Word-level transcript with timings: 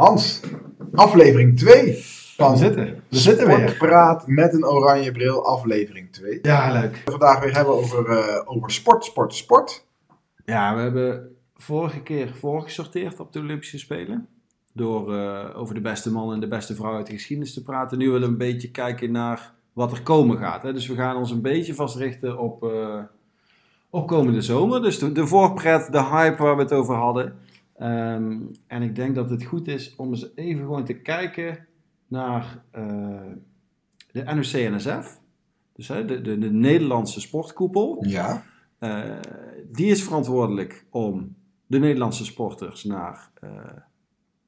Hans, 0.00 0.40
aflevering 0.94 1.58
2 1.58 1.94
van 2.36 2.50
We 2.50 2.56
zitten. 2.56 3.02
We 3.08 3.18
zitten 3.18 3.46
weer. 3.46 3.68
Sportpraat 3.68 4.26
met 4.26 4.52
een 4.52 4.66
oranje 4.66 5.12
bril, 5.12 5.46
aflevering 5.46 6.12
2. 6.12 6.38
Ja, 6.42 6.72
leuk. 6.72 7.02
We 7.04 7.10
vandaag 7.10 7.40
weer 7.40 7.54
hebben 7.54 7.74
over, 7.74 8.08
eh, 8.08 8.42
over 8.44 8.70
sport, 8.70 9.04
sport, 9.04 9.34
sport. 9.34 9.86
Ja, 10.44 10.74
we 10.74 10.80
hebben 10.80 11.36
vorige 11.56 12.02
keer 12.02 12.34
voorgesorteerd 12.34 13.20
op 13.20 13.32
de 13.32 13.38
Olympische 13.38 13.78
Spelen. 13.78 14.28
Door 14.72 15.14
eh, 15.14 15.44
over 15.54 15.74
de 15.74 15.80
beste 15.80 16.12
man 16.12 16.32
en 16.32 16.40
de 16.40 16.48
beste 16.48 16.74
vrouw 16.74 16.94
uit 16.94 17.06
de 17.06 17.12
geschiedenis 17.12 17.54
te 17.54 17.62
praten. 17.62 17.98
Nu 17.98 18.10
willen 18.10 18.20
we 18.20 18.32
een 18.32 18.52
beetje 18.52 18.70
kijken 18.70 19.12
naar 19.12 19.52
wat 19.72 19.92
er 19.92 20.02
komen 20.02 20.38
gaat. 20.38 20.62
Hè. 20.62 20.72
Dus 20.72 20.86
we 20.86 20.94
gaan 20.94 21.16
ons 21.16 21.30
een 21.30 21.42
beetje 21.42 21.74
vastrichten 21.74 22.38
op, 22.38 22.62
eh, 22.62 22.98
op 23.90 24.06
komende 24.06 24.42
zomer. 24.42 24.82
Dus 24.82 24.98
de, 24.98 25.12
de 25.12 25.26
voorpret, 25.26 25.92
de 25.92 26.04
hype 26.04 26.42
waar 26.42 26.56
we 26.56 26.62
het 26.62 26.72
over 26.72 26.94
hadden. 26.94 27.48
Ehm, 27.80 28.38
en 28.66 28.82
ik 28.82 28.94
denk 28.94 29.14
dat 29.14 29.30
het 29.30 29.44
goed 29.44 29.68
is 29.68 29.94
om 29.96 30.08
eens 30.08 30.30
even 30.34 30.60
gewoon 30.60 30.84
te 30.84 30.94
kijken 30.94 31.66
naar 32.08 32.62
eh, 32.70 32.82
de 34.12 34.22
NOC-NSF. 34.22 35.20
Dus 35.72 35.88
hè, 35.88 36.04
de, 36.04 36.20
de, 36.20 36.38
de 36.38 36.50
Nederlandse 36.50 37.20
sportkoepel. 37.20 38.04
Ja. 38.06 38.44
Eh, 38.78 39.02
die 39.72 39.90
is 39.90 40.02
verantwoordelijk 40.02 40.84
om 40.90 41.34
de 41.66 41.78
Nederlandse 41.78 42.24
sporters 42.24 42.84
naar 42.84 43.30
eh, 43.40 43.50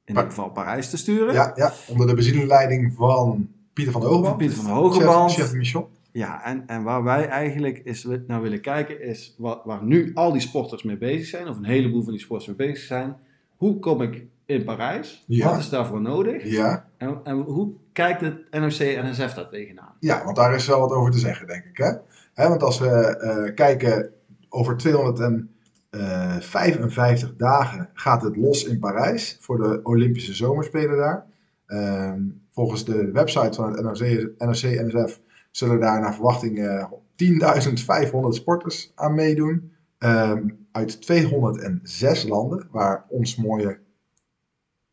in 0.05 0.15
dit 0.15 0.23
geval 0.23 0.49
Parijs 0.49 0.89
te 0.89 0.97
sturen. 0.97 1.33
Ja, 1.33 1.51
ja, 1.55 1.73
onder 1.89 2.07
de 2.07 2.13
bezielingleiding 2.13 2.93
van 2.93 3.49
Pieter 3.73 3.93
van 3.93 4.01
de 4.01 4.07
Hogeband. 4.07 4.37
Pieter 4.37 4.55
van 4.55 4.65
de 4.65 4.71
Hogeband. 4.71 5.31
Chef, 5.31 5.45
chef 5.45 5.53
mission. 5.53 5.85
Ja, 6.11 6.43
en, 6.43 6.67
en 6.67 6.83
waar 6.83 7.03
wij 7.03 7.27
eigenlijk 7.27 7.77
is, 7.77 8.07
naar 8.27 8.41
willen 8.41 8.61
kijken 8.61 9.01
is 9.01 9.35
wat, 9.37 9.61
waar 9.63 9.83
nu 9.83 10.11
al 10.13 10.31
die 10.31 10.41
sporters 10.41 10.83
mee 10.83 10.97
bezig 10.97 11.27
zijn, 11.27 11.47
of 11.47 11.57
een 11.57 11.65
heleboel 11.65 12.03
van 12.03 12.11
die 12.11 12.21
sporters 12.21 12.55
mee 12.55 12.67
bezig 12.67 12.85
zijn. 12.85 13.15
Hoe 13.57 13.79
kom 13.79 14.01
ik 14.01 14.25
in 14.45 14.63
Parijs? 14.63 15.23
Ja. 15.27 15.49
Wat 15.49 15.59
is 15.59 15.69
daarvoor 15.69 16.01
nodig? 16.01 16.43
Ja. 16.43 16.89
En, 16.97 17.19
en 17.23 17.41
hoe 17.41 17.73
kijkt 17.91 18.21
het 18.21 18.51
NOC-NSF 18.51 19.33
daar 19.33 19.49
tegenaan? 19.49 19.93
ja, 19.99 20.23
want 20.23 20.35
daar 20.35 20.55
is 20.55 20.67
wel 20.67 20.79
wat 20.79 20.91
over 20.91 21.11
te 21.11 21.17
zeggen, 21.17 21.47
denk 21.47 21.65
ik. 21.65 21.77
Hè? 21.77 21.91
Hè, 22.33 22.49
want 22.49 22.63
als 22.63 22.79
we 22.79 23.17
eh, 23.17 23.53
kijken, 23.55 24.09
over 24.49 24.77
255 24.77 27.35
dagen 27.35 27.89
gaat 27.93 28.21
het 28.21 28.35
los 28.35 28.63
in 28.63 28.79
Parijs 28.79 29.37
voor 29.39 29.57
de 29.57 29.79
Olympische 29.83 30.33
Zomerspelen 30.33 30.97
daar. 30.97 31.25
Ehm, 31.65 32.21
volgens 32.51 32.85
de 32.85 33.11
website 33.11 33.53
van 33.53 33.71
het 33.71 33.81
NOC, 33.81 33.99
NOC-NSF 34.37 35.19
zullen 35.51 35.79
daar 35.79 35.99
naar 35.99 36.13
verwachting 36.13 36.59
eh, 36.59 36.85
10.500 37.15 38.27
sporters 38.29 38.91
aan 38.95 39.15
meedoen. 39.15 39.71
Ehm, 39.97 40.47
uit 40.73 41.01
206 41.01 42.23
landen, 42.23 42.67
waar 42.71 43.05
ons 43.09 43.35
mooie 43.35 43.79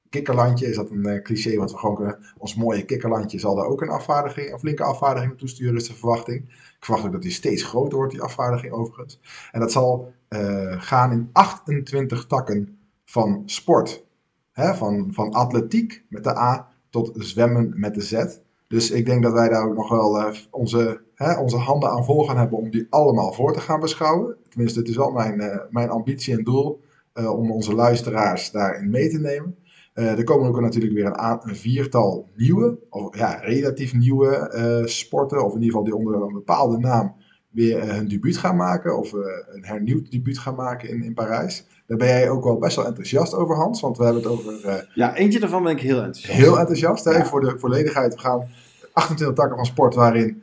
kikkerlandje, 0.08 0.66
is 0.66 0.76
dat 0.76 0.90
een 0.90 1.06
eh, 1.06 1.22
cliché 1.22 1.56
wat 1.56 1.70
we 1.70 1.78
gewoon 1.78 1.94
kunnen, 1.94 2.18
ons 2.38 2.54
mooie 2.54 2.84
kikkerlandje 2.84 3.38
zal 3.38 3.54
daar 3.54 3.66
ook 3.66 3.82
een 3.82 3.88
afvaardiging, 3.88 4.52
een 4.52 4.58
flinke 4.58 4.82
afvaardiging 4.82 5.30
naartoe 5.30 5.48
sturen, 5.48 5.76
is 5.76 5.86
de 5.86 5.94
verwachting. 5.94 6.48
Ik 6.48 6.84
verwacht 6.84 7.06
ook 7.06 7.12
dat 7.12 7.22
die 7.22 7.30
steeds 7.30 7.62
groter 7.62 7.98
wordt, 7.98 8.12
die 8.12 8.22
afvaardiging 8.22 8.72
overigens. 8.72 9.20
En 9.52 9.60
dat 9.60 9.72
zal 9.72 10.12
eh, 10.28 10.82
gaan 10.82 11.12
in 11.12 11.28
28 11.32 12.26
takken 12.26 12.78
van 13.04 13.42
sport. 13.46 14.04
Hè, 14.52 14.74
van, 14.74 15.12
van 15.12 15.32
atletiek 15.32 16.04
met 16.08 16.24
de 16.24 16.36
A 16.36 16.68
tot 16.90 17.12
zwemmen 17.14 17.72
met 17.76 17.94
de 17.94 18.00
Z. 18.00 18.40
Dus 18.70 18.90
ik 18.90 19.06
denk 19.06 19.22
dat 19.22 19.32
wij 19.32 19.48
daar 19.48 19.68
ook 19.68 19.74
nog 19.74 19.88
wel 19.88 20.18
eh, 20.18 20.34
onze, 20.50 21.00
hè, 21.14 21.40
onze 21.40 21.56
handen 21.56 21.90
aan 21.90 22.04
vol 22.04 22.24
gaan 22.24 22.36
hebben 22.36 22.58
om 22.58 22.70
die 22.70 22.86
allemaal 22.90 23.32
voor 23.32 23.52
te 23.52 23.60
gaan 23.60 23.80
beschouwen. 23.80 24.36
Tenminste, 24.48 24.78
het 24.78 24.88
is 24.88 24.96
wel 24.96 25.10
mijn, 25.10 25.40
eh, 25.40 25.58
mijn 25.70 25.90
ambitie 25.90 26.36
en 26.36 26.44
doel 26.44 26.80
eh, 27.12 27.38
om 27.38 27.50
onze 27.52 27.74
luisteraars 27.74 28.50
daarin 28.50 28.90
mee 28.90 29.08
te 29.08 29.18
nemen. 29.18 29.54
Er 29.94 30.24
komen 30.24 30.48
ook 30.48 30.60
natuurlijk 30.60 30.94
weer 30.94 31.06
een, 31.06 31.48
een 31.48 31.56
viertal 31.56 32.28
nieuwe, 32.36 32.78
of 32.90 33.16
ja, 33.16 33.34
relatief 33.34 33.94
nieuwe 33.94 34.82
sporten, 34.84 35.44
of 35.44 35.54
in 35.54 35.62
ieder 35.62 35.68
geval 35.68 35.84
die 35.84 35.96
onder 35.96 36.22
een 36.22 36.32
bepaalde 36.32 36.78
naam 36.78 37.14
weer 37.50 37.78
eh, 37.78 37.88
hun 37.94 38.08
debuut 38.08 38.36
gaan 38.36 38.56
maken, 38.56 38.98
of 38.98 39.12
eh, 39.14 39.20
een 39.54 39.64
hernieuwd 39.64 40.10
debuut 40.10 40.38
gaan 40.38 40.54
maken 40.54 40.88
in, 40.88 41.02
in 41.02 41.14
Parijs. 41.14 41.64
Daar 41.86 41.98
ben 41.98 42.08
jij 42.08 42.30
ook 42.30 42.44
wel 42.44 42.58
best 42.58 42.76
wel 42.76 42.86
enthousiast 42.86 43.34
over, 43.34 43.56
Hans, 43.56 43.80
want 43.80 43.96
we 43.96 44.04
hebben 44.04 44.22
het 44.22 44.30
over 44.32 44.64
eh, 44.64 44.82
Ja, 44.94 45.16
eentje 45.16 45.40
daarvan 45.40 45.62
ben 45.62 45.72
ik 45.72 45.80
heel 45.80 45.96
enthousiast. 46.02 46.38
heel 46.38 46.58
enthousiast. 46.58 47.04
Hè? 47.04 47.10
Ja. 47.10 47.24
Voor 47.26 47.40
de 47.40 47.58
volledigheid, 47.58 48.14
we 48.14 48.20
gaan 48.20 48.48
28 48.92 49.36
takken 49.36 49.56
van 49.56 49.66
sport 49.66 49.94
waarin 49.94 50.42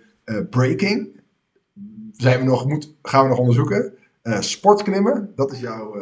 breaking, 0.50 1.10
zijn 2.12 2.40
we 2.40 2.46
nog, 2.46 2.68
moet, 2.68 2.96
gaan 3.02 3.24
we 3.24 3.30
nog 3.30 3.38
onderzoeken. 3.40 3.94
Eh, 4.22 4.40
sportklimmen, 4.40 5.32
dat 5.36 5.52
is 5.52 5.60
jouw 5.60 5.96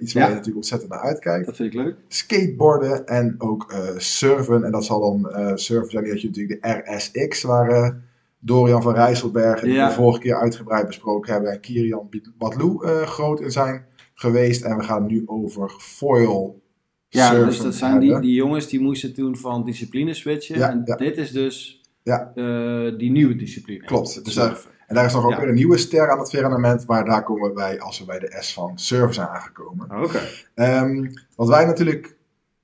iets 0.00 0.12
waar 0.12 0.22
Ja. 0.22 0.28
je 0.28 0.34
natuurlijk 0.34 0.56
ontzettend 0.56 0.90
naar 0.90 1.00
uitkijkt 1.00 1.46
Dat 1.46 1.56
vind 1.56 1.74
ik 1.74 1.80
leuk. 1.80 1.96
skateboarden 2.08 3.06
en 3.06 3.34
ook 3.38 3.74
surfen. 3.96 4.64
En 4.64 4.72
dat 4.72 4.84
zal 4.84 5.00
dan 5.00 5.30
surfen 5.58 5.90
zijn. 5.90 6.02
Die 6.04 6.12
had 6.12 6.20
je 6.20 6.26
natuurlijk 6.28 6.62
de 6.62 6.82
RSX, 6.94 7.42
waar 7.42 8.02
Dorian 8.40 8.82
van 8.82 8.94
Rijsselberg, 8.94 9.60
die 9.60 9.72
Ja. 9.72 9.88
we 9.88 9.94
vorige 9.94 10.20
keer 10.20 10.34
uitgebreid 10.40 10.86
besproken 10.86 11.32
hebben, 11.32 11.52
en 11.52 11.60
Kirian 11.60 12.08
Badlou 12.38 12.84
eh, 12.86 13.02
groot 13.02 13.40
in 13.40 13.50
zijn 13.50 13.84
geweest. 14.14 14.62
En 14.64 14.76
we 14.76 14.82
gaan 14.82 15.06
nu 15.06 15.22
over 15.26 15.70
foil 15.78 16.62
Ja, 17.08 17.44
dus 17.44 17.60
dat 17.62 17.74
zijn 17.74 17.98
die, 17.98 18.10
hebben. 18.10 18.26
die 18.28 18.36
jongens 18.36 18.68
die 18.68 18.80
moesten 18.80 19.14
toen 19.14 19.36
van 19.36 19.64
discipline 19.64 20.14
switchen. 20.14 20.58
Ja, 20.58 20.70
en 20.70 20.82
ja. 20.84 20.96
dit 20.96 21.16
is 21.16 21.30
dus 21.32 21.80
Ja. 22.02 22.32
eh, 22.34 22.98
die 22.98 23.10
nieuwe 23.10 23.36
discipline. 23.36 23.84
Klopt. 23.84 24.24
Dus 24.24 24.34
daar, 24.34 24.58
en 24.86 24.94
daar 24.94 25.04
is 25.04 25.12
nog 25.14 25.24
ook 25.24 25.36
weer 25.38 25.48
een 25.48 25.54
nieuwe 25.54 25.76
ster 25.78 26.10
aan 26.10 26.18
het 26.18 26.30
firmament, 26.30 26.86
maar 26.86 27.04
daar 27.04 27.22
komen 27.24 27.48
we 27.48 27.54
bij 27.54 27.80
als 27.80 27.98
we 27.98 28.04
bij 28.04 28.18
de 28.18 28.36
S 28.40 28.52
van 28.52 28.78
surfen 28.78 29.14
zijn 29.14 29.28
aangekomen. 29.28 30.02
Oké. 30.02 30.20
Ehm, 30.54 31.06
wat 31.36 31.48
wij 31.48 31.64
natuurlijk, 31.64 32.16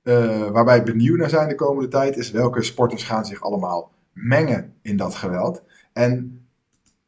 eh, 0.03 0.49
waar 0.49 0.65
wij 0.65 0.83
benieuwd 0.83 1.17
naar 1.17 1.29
zijn 1.29 1.47
de 1.49 1.55
komende 1.55 1.89
tijd, 1.89 2.17
is 2.17 2.31
welke 2.31 2.61
sporters 2.63 3.03
gaan 3.03 3.25
zich 3.25 3.41
allemaal 3.41 3.91
mengen 4.13 4.73
in 4.81 4.97
dat 4.97 5.15
geweld. 5.15 5.63
En 5.97 6.45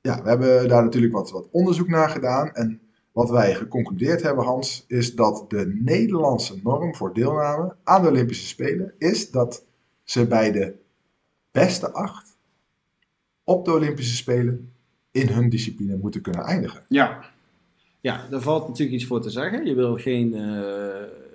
ja, 0.01 0.23
we 0.23 0.29
hebben 0.29 0.67
daar 0.67 0.83
natuurlijk 0.83 1.13
wat, 1.13 1.31
wat 1.31 1.47
onderzoek 1.51 1.87
naar 1.87 2.09
gedaan. 2.09 2.53
En 2.53 2.81
wat 3.11 3.29
wij 3.29 3.55
geconcludeerd 3.55 4.21
hebben, 4.21 4.45
Hans, 4.45 4.85
is 4.87 5.15
dat 5.15 5.45
de 5.47 5.79
Nederlandse 5.83 6.59
norm 6.63 6.95
voor 6.95 7.13
deelname 7.13 7.75
aan 7.83 8.01
de 8.01 8.07
Olympische 8.07 8.47
Spelen 8.47 8.93
is 8.97 9.31
dat 9.31 9.65
ze 10.03 10.27
bij 10.27 10.51
de 10.51 10.73
beste 11.51 11.91
acht 11.91 12.37
op 13.43 13.65
de 13.65 13.73
Olympische 13.73 14.15
Spelen 14.15 14.73
in 15.11 15.27
hun 15.27 15.49
discipline 15.49 15.97
moeten 15.97 16.21
kunnen 16.21 16.43
eindigen. 16.43 16.83
Ja. 16.87 17.25
Ja, 18.01 18.27
daar 18.29 18.41
valt 18.41 18.67
natuurlijk 18.67 18.95
iets 18.97 19.05
voor 19.05 19.21
te 19.21 19.29
zeggen. 19.29 19.65
Je 19.65 19.75
wil 19.75 19.97
geen 19.97 20.35
eh 20.35 21.27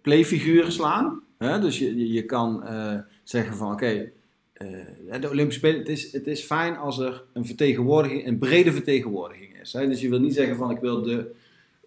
playfiguren 0.00 0.72
slaan. 0.72 1.22
Hè? 1.38 1.60
Dus 1.60 1.78
je, 1.78 1.96
je, 1.96 2.12
je 2.12 2.24
kan 2.24 2.64
eh, 2.64 2.98
zeggen 3.24 3.56
van 3.56 3.72
oké, 3.72 4.10
eh, 4.58 5.20
de 5.20 5.28
Olympische 5.28 5.60
Spelen, 5.60 5.78
het 5.78 5.88
is, 5.88 6.12
het 6.12 6.26
is 6.26 6.42
fijn 6.42 6.76
als 6.76 6.98
er 6.98 7.24
een 7.32 7.46
vertegenwoordiging, 7.46 8.26
een 8.26 8.38
brede 8.38 8.72
vertegenwoordiging 8.72 9.60
is. 9.60 9.72
Hè? 9.72 9.88
Dus 9.88 10.00
je 10.00 10.08
wil 10.08 10.20
niet 10.20 10.34
zeggen 10.34 10.56
van 10.56 10.70
ik 10.70 10.78
wil 10.80 11.02
de, 11.02 11.30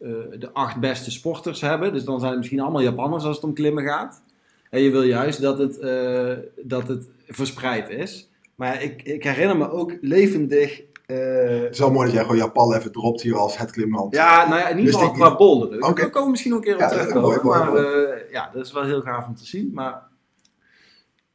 eh, 0.02 0.10
de 0.40 0.52
acht 0.54 0.80
beste 0.80 1.12
sporters 1.12 1.62
hebben. 1.62 1.94
Dus 1.94 2.04
dan 2.04 2.20
zijn 2.20 2.30
het 2.30 2.40
misschien 2.40 2.60
allemaal 2.60 2.82
Japanners 2.82 3.24
als 3.24 3.36
het 3.36 3.46
om 3.46 3.54
klimmen 3.54 3.84
gaat. 3.84 4.22
En 4.70 4.82
je 4.82 4.92
wil 4.92 5.04
juist 5.04 5.42
dat 5.42 5.58
het, 5.58 5.80
eh, 5.80 6.34
dat 6.62 6.88
het 6.88 7.08
verspreid 7.28 7.90
is. 7.90 8.30
Maar 8.56 8.84
ik, 8.84 9.02
ik 9.04 9.24
herinner 9.24 9.58
me 9.58 9.72
ook 9.72 9.98
levendig 10.02 10.82
Het 11.06 11.72
is 11.72 11.80
wel 11.80 11.92
mooi 11.92 12.06
dat 12.06 12.16
jij 12.16 12.24
gewoon 12.24 12.38
Japan 12.38 12.74
even 12.74 12.92
dropt 12.92 13.22
hier 13.22 13.38
als 13.38 13.58
het 13.58 13.72
klimland. 13.72 14.16
ja, 14.16 14.48
nou 14.50 14.60
ja, 14.60 14.68
in 14.70 14.78
ieder 14.78 14.92
Dus 14.94 15.02
geval 15.02 15.16
qua 15.16 15.36
boulder. 15.36 15.82
Oké. 15.82 16.02
Daar 16.02 16.10
komen 16.10 16.24
we 16.24 16.30
misschien 16.30 16.52
nog 16.52 16.60
een 16.60 16.66
keer 16.66 16.74
op 16.76 17.10
Ja, 17.10 17.20
mooi, 17.20 17.40
maar 17.44 17.72
mooi. 17.72 17.88
ja, 18.32 18.50
dat 18.54 18.66
is 18.66 18.72
wel 18.72 18.84
heel 18.84 19.02
gaaf 19.02 19.28
om 19.28 19.36
te 19.36 19.46
zien. 19.46 19.72
Maar 19.74 20.10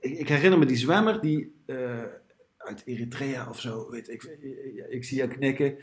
ik, 0.00 0.18
ik 0.18 0.28
herinner 0.28 0.58
me 0.58 0.66
die 0.66 0.76
zwemmer 0.76 1.20
die 1.20 1.62
eh, 1.66 1.76
uit 2.58 2.82
Eritrea 2.84 3.46
of 3.50 3.60
zo, 3.60 3.90
weet 3.90 4.08
ik, 4.08 4.22
ik, 4.40 4.86
ik 4.88 5.04
zie 5.04 5.16
jou 5.16 5.30
knikken. 5.30 5.76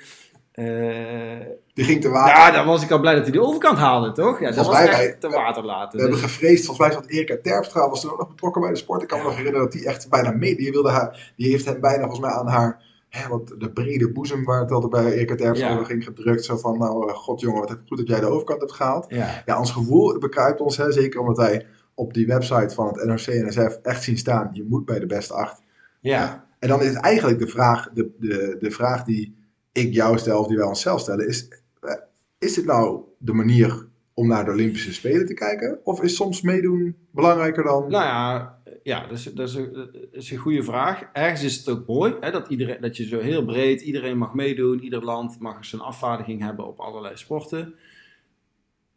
Eh, 0.51 1.39
Die 1.73 1.85
ging 1.85 2.01
te 2.01 2.09
water. 2.09 2.35
ja, 2.35 2.51
dan 2.51 2.65
was 2.65 2.83
ik 2.83 2.91
al 2.91 2.99
blij 2.99 3.13
dat 3.15 3.23
hij 3.23 3.31
de 3.31 3.41
overkant 3.41 3.77
haalde, 3.77 4.11
toch? 4.11 4.39
Ja, 4.39 4.51
dat 4.51 4.65
was 4.65 4.79
echt 4.79 5.21
te 5.21 5.29
water 5.29 5.63
laten. 5.65 5.97
We 5.97 6.03
hebben 6.03 6.21
Dus- 6.21 6.31
gevreesd, 6.31 6.65
volgens 6.65 6.87
mij 6.87 6.95
zat 6.97 7.09
Erika 7.09 7.37
Terpstra 7.41 7.89
was 7.89 8.01
toen 8.01 8.11
ook 8.11 8.17
nog 8.19 8.27
betrokken 8.29 8.61
bij 8.61 8.69
de 8.71 8.75
sport. 8.77 9.01
Ik 9.01 9.07
kan 9.07 9.17
me 9.17 9.23
nog 9.23 9.35
herinneren 9.35 9.63
dat 9.69 9.71
die 9.71 9.85
echt 9.87 10.09
bijna 10.09 10.31
mee, 10.31 10.55
die 10.55 10.71
wilde 10.71 10.89
haar, 10.89 11.33
die 11.37 11.49
heeft 11.49 11.65
hem 11.65 11.79
bijna 11.81 11.99
volgens 12.01 12.19
mij 12.19 12.29
aan 12.31 12.47
haar, 12.47 12.83
hè, 13.09 13.27
wat 13.29 13.55
de 13.57 13.71
brede 13.71 14.11
boezem 14.11 14.43
waar 14.43 14.59
het 14.61 14.71
altijd 14.71 14.91
bij 14.91 15.13
Erika 15.13 15.35
Terpstra 15.35 15.69
Ja. 15.69 15.83
ging 15.83 16.03
gedrukt. 16.03 16.45
Zo 16.45 16.57
van, 16.57 16.77
nou 16.77 17.09
eh, 17.09 17.15
god 17.15 17.39
jongen, 17.41 17.59
wat 17.61 17.77
goed 17.87 17.97
dat 17.97 18.07
jij 18.07 18.19
de 18.19 18.25
overkant 18.25 18.59
hebt 18.59 18.73
gehaald. 18.73 19.05
ja. 19.09 19.43
Ja, 19.45 19.59
ons 19.59 19.71
gevoel 19.71 20.17
bekruipt 20.17 20.61
ons, 20.61 20.77
hè, 20.77 20.91
zeker 20.91 21.19
omdat 21.19 21.37
wij 21.37 21.65
op 21.95 22.13
die 22.13 22.27
website 22.27 22.73
van 22.73 22.87
het 22.87 23.05
NOC-NSF 23.05 23.79
echt 23.81 24.03
zien 24.03 24.17
staan, 24.17 24.49
je 24.53 24.63
moet 24.63 24.85
bij 24.85 24.99
de 24.99 25.05
beste 25.05 25.33
acht. 25.33 25.61
Ja. 25.99 26.47
En 26.59 26.67
dan 26.69 26.81
is 26.81 26.93
eigenlijk 26.93 27.39
de 27.39 27.47
vraag, 27.47 27.89
de, 27.93 28.09
de, 28.19 28.55
de 28.59 28.71
vraag 28.71 29.03
die 29.03 29.35
ik 29.71 29.93
jou 29.93 30.17
stel, 30.17 30.39
of 30.39 30.47
die 30.47 30.57
wij 30.57 30.65
onszelf 30.65 30.99
stellen, 30.99 31.27
is, 31.27 31.47
eh, 31.81 31.95
is 32.39 32.53
dit 32.53 32.65
nou 32.65 33.01
de 33.17 33.33
manier 33.33 33.87
om 34.13 34.27
naar 34.27 34.45
de 34.45 34.51
Olympische 34.51 34.93
Spelen 34.93 35.25
te 35.25 35.33
kijken? 35.33 35.79
Of 35.83 36.01
is 36.01 36.15
soms 36.15 36.41
meedoen 36.41 36.95
belangrijker 37.11 37.63
dan... 37.63 37.91
Nou 37.91 38.05
ja, 38.05 38.57
ja 38.83 39.07
dat, 39.07 39.17
is, 39.17 39.23
dat, 39.23 39.47
is 39.47 39.55
een, 39.55 39.73
dat 39.73 39.89
is 40.11 40.31
een 40.31 40.37
goede 40.37 40.63
vraag. 40.63 41.03
Ergens 41.13 41.43
is 41.43 41.57
het 41.57 41.69
ook 41.69 41.87
mooi 41.87 42.15
hè, 42.19 42.31
dat, 42.31 42.47
iedereen, 42.47 42.81
dat 42.81 42.97
je 42.97 43.07
zo 43.07 43.19
heel 43.19 43.45
breed, 43.45 43.81
iedereen 43.81 44.17
mag 44.17 44.33
meedoen. 44.33 44.83
Ieder 44.83 45.03
land 45.03 45.39
mag 45.39 45.65
zijn 45.65 45.81
afvaardiging 45.81 46.41
hebben 46.41 46.67
op 46.67 46.79
allerlei 46.79 47.17
sporten. 47.17 47.75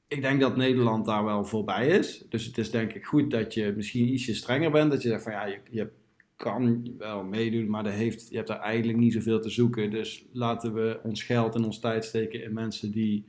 Ik 0.08 0.20
denk 0.20 0.41
dat 0.41 0.56
Nederland 0.56 1.06
daar 1.06 1.25
wel 1.25 1.44
voorbij 1.44 1.87
is. 1.87 2.25
Dus 2.29 2.44
het 2.44 2.58
is 2.58 2.70
denk 2.70 2.93
ik 2.93 3.05
goed 3.05 3.31
dat 3.31 3.55
je 3.55 3.73
misschien 3.76 4.12
ietsje 4.12 4.35
strenger 4.35 4.70
bent. 4.70 4.91
Dat 4.91 5.03
je 5.03 5.08
zegt 5.08 5.23
van 5.23 5.32
ja, 5.32 5.47
je, 5.47 5.61
je 5.70 5.91
kan 6.37 6.94
wel 6.99 7.25
meedoen, 7.25 7.70
maar 7.70 7.87
heeft, 7.87 8.29
je 8.29 8.37
hebt 8.37 8.49
daar 8.49 8.61
eigenlijk 8.61 8.99
niet 8.99 9.12
zoveel 9.12 9.41
te 9.41 9.50
zoeken. 9.50 9.91
Dus 9.91 10.26
laten 10.32 10.75
we 10.75 11.00
ons 11.03 11.23
geld 11.23 11.55
en 11.55 11.64
ons 11.64 11.81
tijd 11.81 12.05
steken 12.05 12.43
in 12.43 12.53
mensen 12.53 12.91
die, 12.91 13.26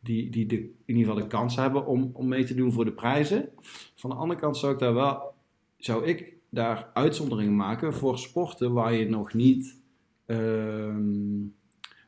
die, 0.00 0.30
die 0.30 0.46
de, 0.46 0.56
in 0.56 0.96
ieder 0.96 1.04
geval 1.04 1.22
de 1.22 1.36
kans 1.36 1.56
hebben 1.56 1.86
om, 1.86 2.10
om 2.12 2.28
mee 2.28 2.44
te 2.44 2.54
doen 2.54 2.72
voor 2.72 2.84
de 2.84 2.92
prijzen. 2.92 3.48
Van 3.94 4.10
de 4.10 4.16
andere 4.16 4.40
kant 4.40 4.56
zou 4.56 4.72
ik 4.72 4.78
daar 4.78 4.94
wel, 4.94 5.34
zou 5.76 6.06
ik 6.06 6.32
daar 6.50 6.90
uitzonderingen 6.92 7.56
maken 7.56 7.94
voor 7.94 8.18
sporten 8.18 8.72
waar 8.72 8.94
je 8.94 9.08
nog 9.08 9.34
niet 9.34 9.80
ehm, 10.26 11.46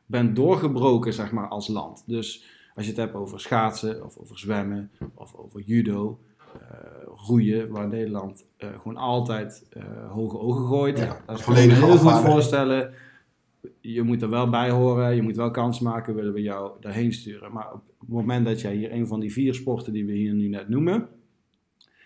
bent 0.05 0.35
doorgebroken, 0.35 1.13
zeg 1.13 1.31
maar, 1.31 1.47
als 1.47 1.67
land. 1.67 2.03
Dus 2.05 2.56
als 2.77 2.85
je 2.85 2.91
het 2.91 3.01
hebt 3.01 3.15
over 3.15 3.39
schaatsen, 3.39 4.05
of 4.05 4.17
over 4.17 4.39
zwemmen, 4.39 4.91
of 5.13 5.35
over 5.35 5.61
judo, 5.61 6.19
uh, 6.55 6.61
roeien, 7.27 7.69
waar 7.69 7.87
Nederland 7.87 8.45
uh, 8.57 8.69
gewoon 8.69 8.97
altijd 8.97 9.67
uh, 9.77 9.83
hoge 10.11 10.39
ogen 10.39 10.65
gooit. 10.65 10.97
Ja, 10.97 11.21
dat 11.25 11.43
kan 11.43 11.61
je 11.61 11.73
heel 11.73 11.97
goed 11.97 12.19
voorstellen. 12.19 12.93
Je 13.81 14.01
moet 14.01 14.21
er 14.21 14.29
wel 14.29 14.49
bij 14.49 14.69
horen, 14.69 15.15
je 15.15 15.21
moet 15.21 15.35
wel 15.35 15.51
kans 15.51 15.79
maken, 15.79 16.15
willen 16.15 16.33
we 16.33 16.41
jou 16.41 16.71
daarheen 16.79 17.13
sturen. 17.13 17.53
Maar 17.53 17.73
op 17.73 17.81
het 17.99 18.09
moment 18.09 18.45
dat 18.45 18.61
jij 18.61 18.75
hier 18.75 18.93
een 18.93 19.07
van 19.07 19.19
die 19.19 19.31
vier 19.31 19.53
sporten 19.53 19.93
die 19.93 20.05
we 20.05 20.13
hier 20.13 20.33
nu 20.33 20.47
net 20.47 20.69
noemen, 20.69 21.07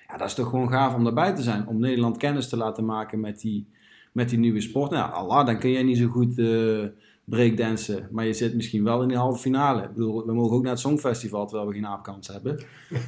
ja, 0.08 0.18
dat 0.18 0.28
is 0.28 0.34
toch 0.34 0.50
gewoon 0.50 0.70
gaaf 0.70 0.96
om 0.96 1.04
daarbij 1.04 1.36
te 1.36 1.42
zijn. 1.42 1.68
Om 1.68 1.80
Nederland 1.80 2.18
kennis 2.18 2.50
te 2.50 2.58
laten 2.58 2.86
maken 2.86 3.20
met 3.20 3.40
die, 3.40 3.68
met 4.12 4.30
die 4.30 4.40
nieuwe 4.40 4.62
sport. 4.62 4.92
Nou, 4.92 5.12
Allah, 5.12 5.46
dan 5.46 5.60
kun 5.60 5.72
jij 5.72 5.84
niet 5.84 5.98
zo 5.98 6.08
goed 6.08 6.38
uh, 6.38 6.86
breakdansen. 7.32 8.08
Maar 8.12 8.26
je 8.26 8.34
zit 8.34 8.56
misschien 8.56 8.84
wel 8.84 9.02
in 9.02 9.08
de 9.08 9.16
halve 9.16 9.40
finale. 9.40 9.84
Ik 9.84 9.94
bedoel, 9.94 10.26
we 10.26 10.34
mogen 10.34 10.56
ook 10.56 10.62
naar 10.62 10.72
het 10.72 10.80
Songfestival 10.80 11.46
terwijl 11.48 11.68
we 11.68 11.74
geen 11.74 11.88
aapkans 11.88 12.28
hebben. 12.28 12.60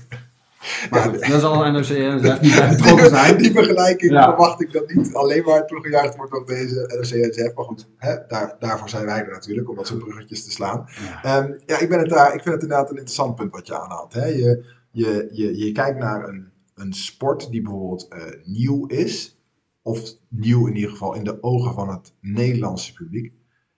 Maar 0.90 1.02
goed, 1.02 1.26
ja, 1.26 1.40
zal 1.40 1.72
NOC 1.72 1.88
NSF 1.88 2.42
niet 2.42 2.56
bij 2.56 2.70
betrokken 2.70 3.10
zijn. 3.10 3.38
Die 3.38 3.52
vergelijking 3.52 4.12
ja. 4.12 4.24
verwacht 4.24 4.62
ik 4.62 4.72
dat 4.72 4.94
niet 4.94 5.14
alleen 5.14 5.44
maar 5.44 5.68
toegejuicht 5.68 6.16
wordt 6.16 6.34
op 6.34 6.48
deze 6.48 6.76
NOC 6.76 7.30
NSF. 7.30 7.56
Maar 7.56 7.66
goed, 7.66 7.88
hè, 7.98 8.16
daar, 8.28 8.56
daarvoor 8.60 8.90
zijn 8.90 9.06
wij 9.06 9.20
er 9.20 9.32
natuurlijk, 9.32 9.70
om 9.70 9.76
dat 9.76 9.88
soort 9.88 10.04
bruggetjes 10.04 10.44
te 10.44 10.52
slaan. 10.52 10.86
Ja, 11.24 11.38
um, 11.38 11.60
ja 11.66 11.80
ik, 11.80 11.90
ben 11.90 12.00
het 12.00 12.10
daar, 12.10 12.34
ik 12.34 12.42
vind 12.42 12.56
het 12.56 12.64
inderdaad 12.64 12.90
een 12.90 12.98
interessant 12.98 13.36
punt 13.36 13.52
wat 13.52 13.68
je 13.68 13.80
aanhaalt. 13.80 14.14
Hè. 14.14 14.26
Je, 14.26 14.66
je, 14.92 15.30
je, 15.32 15.58
je 15.58 15.72
kijkt 15.72 16.00
naar 16.00 16.28
een 16.28 16.54
een 16.76 16.94
sport 16.94 17.52
die 17.52 17.62
bijvoorbeeld 17.62 18.08
uh, 18.10 18.24
nieuw 18.44 18.86
is, 18.86 19.42
of 19.82 20.18
nieuw 20.28 20.68
in 20.68 20.76
ieder 20.76 20.90
geval 20.90 21.14
in 21.14 21.24
de 21.24 21.44
ogen 21.44 21.74
van 21.74 21.90
het 21.90 22.14
Nederlandse 22.22 22.94
publiek. 22.94 23.34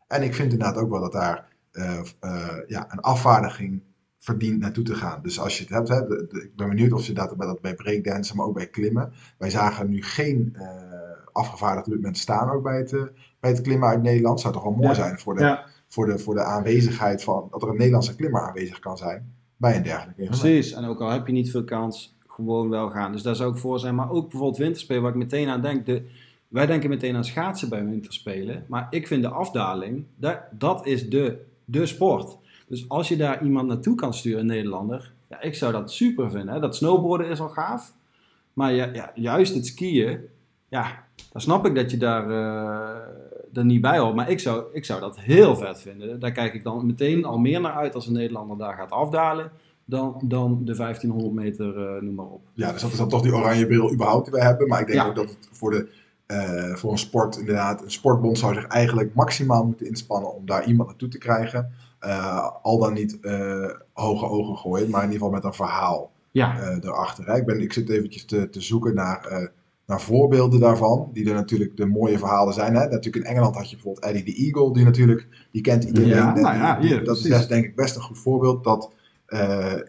En 0.08 0.24
ik 0.24 0.34
vind 0.34 0.52
inderdaad 0.52 0.78
ook 0.78 0.90
wel 0.90 1.02
dat 1.02 1.12
daar 1.12 1.48
uh, 1.72 2.00
uh, 2.22 2.48
ja, 2.68 2.92
een 2.92 3.00
afvaardiging 3.00 3.82
verdient 4.20 4.60
naartoe 4.60 4.84
te 4.84 4.96
gaan. 4.96 5.22
Dus 5.22 5.40
als 5.40 5.58
je 5.58 5.64
het 5.64 5.74
hebt, 5.74 5.88
hè, 5.88 6.08
de, 6.08 6.28
de, 6.30 6.44
ik 6.44 6.56
ben 6.56 6.70
benieuwd 6.70 6.92
of 6.92 7.06
je 7.06 7.14
dat 7.14 7.38
bij, 7.38 7.48
dat 7.48 7.62
bij 7.62 7.76
breakdansen, 7.76 8.36
maar 8.36 8.46
ook 8.46 8.54
bij 8.54 8.68
klimmen. 8.68 9.14
Wij 9.38 9.50
zagen 9.50 9.90
nu 9.90 10.04
geen 10.04 10.58
afgevaardigde 11.32 11.98
mensen 12.00 12.24
staan 12.24 12.50
ook 12.50 12.64
bij 12.64 12.78
het, 12.78 12.92
bij 13.40 13.52
het 13.52 13.62
klimmen 13.62 13.90
uit 13.90 14.02
Nederland. 14.02 14.40
Zou 14.40 14.54
toch 14.54 14.64
wel 14.64 14.72
mooi 14.72 14.88
ja. 14.88 14.94
zijn 14.94 15.20
voor 15.20 15.36
de, 15.36 15.42
ja. 15.42 15.66
voor, 15.88 16.06
de, 16.06 16.20
voor 16.20 16.36
de 16.36 16.44
aanwezigheid 16.44 17.24
van, 17.24 17.48
dat 17.52 17.62
er 17.62 17.70
een 17.70 17.78
Nederlandse 17.78 18.16
klimmer 18.16 18.42
aanwezig 18.42 18.80
kan 18.80 18.98
zijn 18.98 19.34
bij 19.58 19.76
een 19.76 19.84
dergelijke 19.84 20.22
evenement. 20.22 20.42
Precies, 20.42 20.74
en 20.74 20.86
ook 20.86 21.02
al 21.02 21.10
heb 21.10 21.28
je 21.28 21.34
niet 21.34 21.52
veel 21.52 21.64
kans, 21.64 22.18
gewoon 22.28 22.70
wel 22.70 22.90
gaan. 22.90 23.12
Dus 23.12 23.22
daar 23.22 23.36
zou 23.36 23.52
ik 23.52 23.58
voor 23.58 23.80
zijn. 23.80 23.96
Maar 23.96 24.10
ook 24.10 24.30
bijvoorbeeld 24.30 24.58
winterspelen, 24.58 25.02
waar 25.02 25.12
ik 25.12 25.18
meteen 25.18 25.50
aan 25.50 25.62
denk. 25.62 25.86
De, 25.86 26.06
wij 26.56 26.66
denken 26.66 26.90
meteen 26.90 27.16
aan 27.16 27.26
schaatsen 27.26 27.70
bij 27.70 27.86
winterspelen. 27.86 28.66
Maar 28.68 28.88
ik 28.90 29.08
vind 29.08 29.22
de 29.22 29.30
afdaling, 29.30 30.06
dat, 30.16 30.40
dat 30.52 30.86
is 30.86 31.10
de, 31.10 31.38
de 31.66 31.86
sport. 31.86 32.38
Dus 32.68 32.90
als 32.90 33.08
je 33.08 33.18
daar 33.18 33.44
iemand 33.44 33.68
naartoe 33.68 33.96
kan 33.96 34.14
sturen, 34.14 34.40
een 34.40 34.46
Nederlander. 34.46 35.12
Ja, 35.30 35.42
ik 35.42 35.56
zou 35.56 35.72
dat 35.72 35.92
super 35.92 36.32
vinden. 36.32 36.54
Hè? 36.54 36.60
Dat 36.60 36.76
snowboarden 36.76 37.30
is 37.30 37.40
al 37.40 37.50
gaaf. 37.50 37.94
Maar 38.54 38.74
ja, 38.74 38.90
ja, 38.94 39.12
juist 39.16 39.54
het 39.54 39.66
skiën, 39.66 40.20
ja, 40.70 41.04
dan 41.32 41.42
snap 41.42 41.66
ik 41.66 41.76
dat 41.76 41.92
je 41.92 41.98
daar, 41.98 42.30
uh, 42.30 43.58
er 43.58 43.66
niet 43.66 43.82
bij 43.82 44.00
hoort. 44.00 44.16
Maar 44.16 44.30
ik 44.30 44.40
zou, 44.40 44.66
ik 44.74 44.86
zou 44.86 45.00
dat 45.00 45.20
heel 45.20 45.56
vet 45.56 45.82
vinden. 45.82 46.20
Daar 46.20 46.32
kijk 46.32 46.54
ik 46.54 46.64
dan 46.64 46.86
meteen 46.86 47.26
al 47.26 47.38
meer 47.38 47.62
naar 47.62 47.74
uit 47.74 47.96
als 47.96 48.08
een 48.08 48.14
Nederlander 48.14 48.58
daar 48.58 48.74
gaat 48.74 48.92
afdalen 48.92 49.52
dan, 49.86 50.22
dan 50.24 50.62
de 50.66 50.76
1500 50.76 51.34
meter, 51.34 51.96
uh, 51.96 52.02
noem 52.02 52.16
maar 52.16 52.26
op. 52.26 52.42
Ja, 52.54 52.72
dus 52.72 52.82
dat 52.82 52.92
is 52.92 52.98
dan 52.98 53.10
toch 53.10 53.22
die 53.22 53.36
oranje 53.36 53.68
bril 53.68 53.94
überhaupt 53.94 54.26
die 54.26 54.34
wij 54.34 54.44
hebben. 54.46 54.68
Maar 54.68 54.80
ik 54.80 54.88
denk 54.88 55.00
ja. 55.00 55.08
ook 55.08 55.16
dat 55.16 55.30
het 55.30 55.50
voor, 55.52 55.72
de, 55.72 55.88
uh, 56.28 56.76
voor 56.76 56.92
een 56.92 56.98
sport 56.98 57.38
inderdaad, 57.38 57.82
een 57.82 57.92
sportbond 57.92 58.38
zou 58.38 58.54
zich 58.54 58.68
eigenlijk 58.68 59.14
maximaal 59.14 59.66
moeten 59.66 59.88
inspannen 59.88 60.34
om 60.34 60.46
daar 60.46 60.66
iemand 60.66 60.90
naartoe 60.90 61.08
te 61.08 61.18
krijgen. 61.18 61.72
Uh, 62.06 62.50
al 62.62 62.80
dan 62.80 62.94
niet 62.94 63.18
hoge 63.94 64.26
ogen 64.26 64.58
gooien, 64.58 64.90
maar 64.90 65.04
in 65.04 65.12
ieder 65.12 65.26
geval 65.26 65.36
met 65.36 65.44
een 65.44 65.54
verhaal 65.54 66.12
ja. 66.32 66.78
erachter. 66.82 67.26
Hè. 67.26 67.36
Ik, 67.36 67.46
ben, 67.46 67.62
ik 67.62 67.74
zit 67.74 67.90
eventjes 67.90 68.26
te, 68.26 68.50
te 68.50 68.62
zoeken 68.62 68.96
naar, 68.96 69.52
naar 69.86 70.02
voorbeelden 70.02 70.60
daarvan, 70.60 71.10
die 71.14 71.30
er 71.30 71.34
natuurlijk 71.34 71.78
de 71.78 71.86
mooie 71.86 72.18
verhalen 72.18 72.54
zijn. 72.54 72.76
Hè. 72.76 72.90
Natuurlijk 72.90 73.26
in 73.26 73.32
Engeland 73.32 73.56
had 73.56 73.70
je 73.70 73.76
bijvoorbeeld 73.76 74.06
Eddie 74.06 74.24
the 74.24 74.44
Eagle, 74.44 74.74
die 74.74 74.84
natuurlijk, 74.84 75.28
die 75.52 75.62
kent 75.62 75.84
iedereen. 75.84 76.10
Ja, 76.10 76.34
nou 76.34 76.58
ja, 76.58 76.96
dat 76.96 77.04
precies. 77.04 77.30
is 77.30 77.48
denk 77.48 77.66
ik 77.66 77.76
best 77.76 77.96
een 77.96 78.02
goed 78.02 78.20
voorbeeld 78.20 78.64
dat 78.64 78.94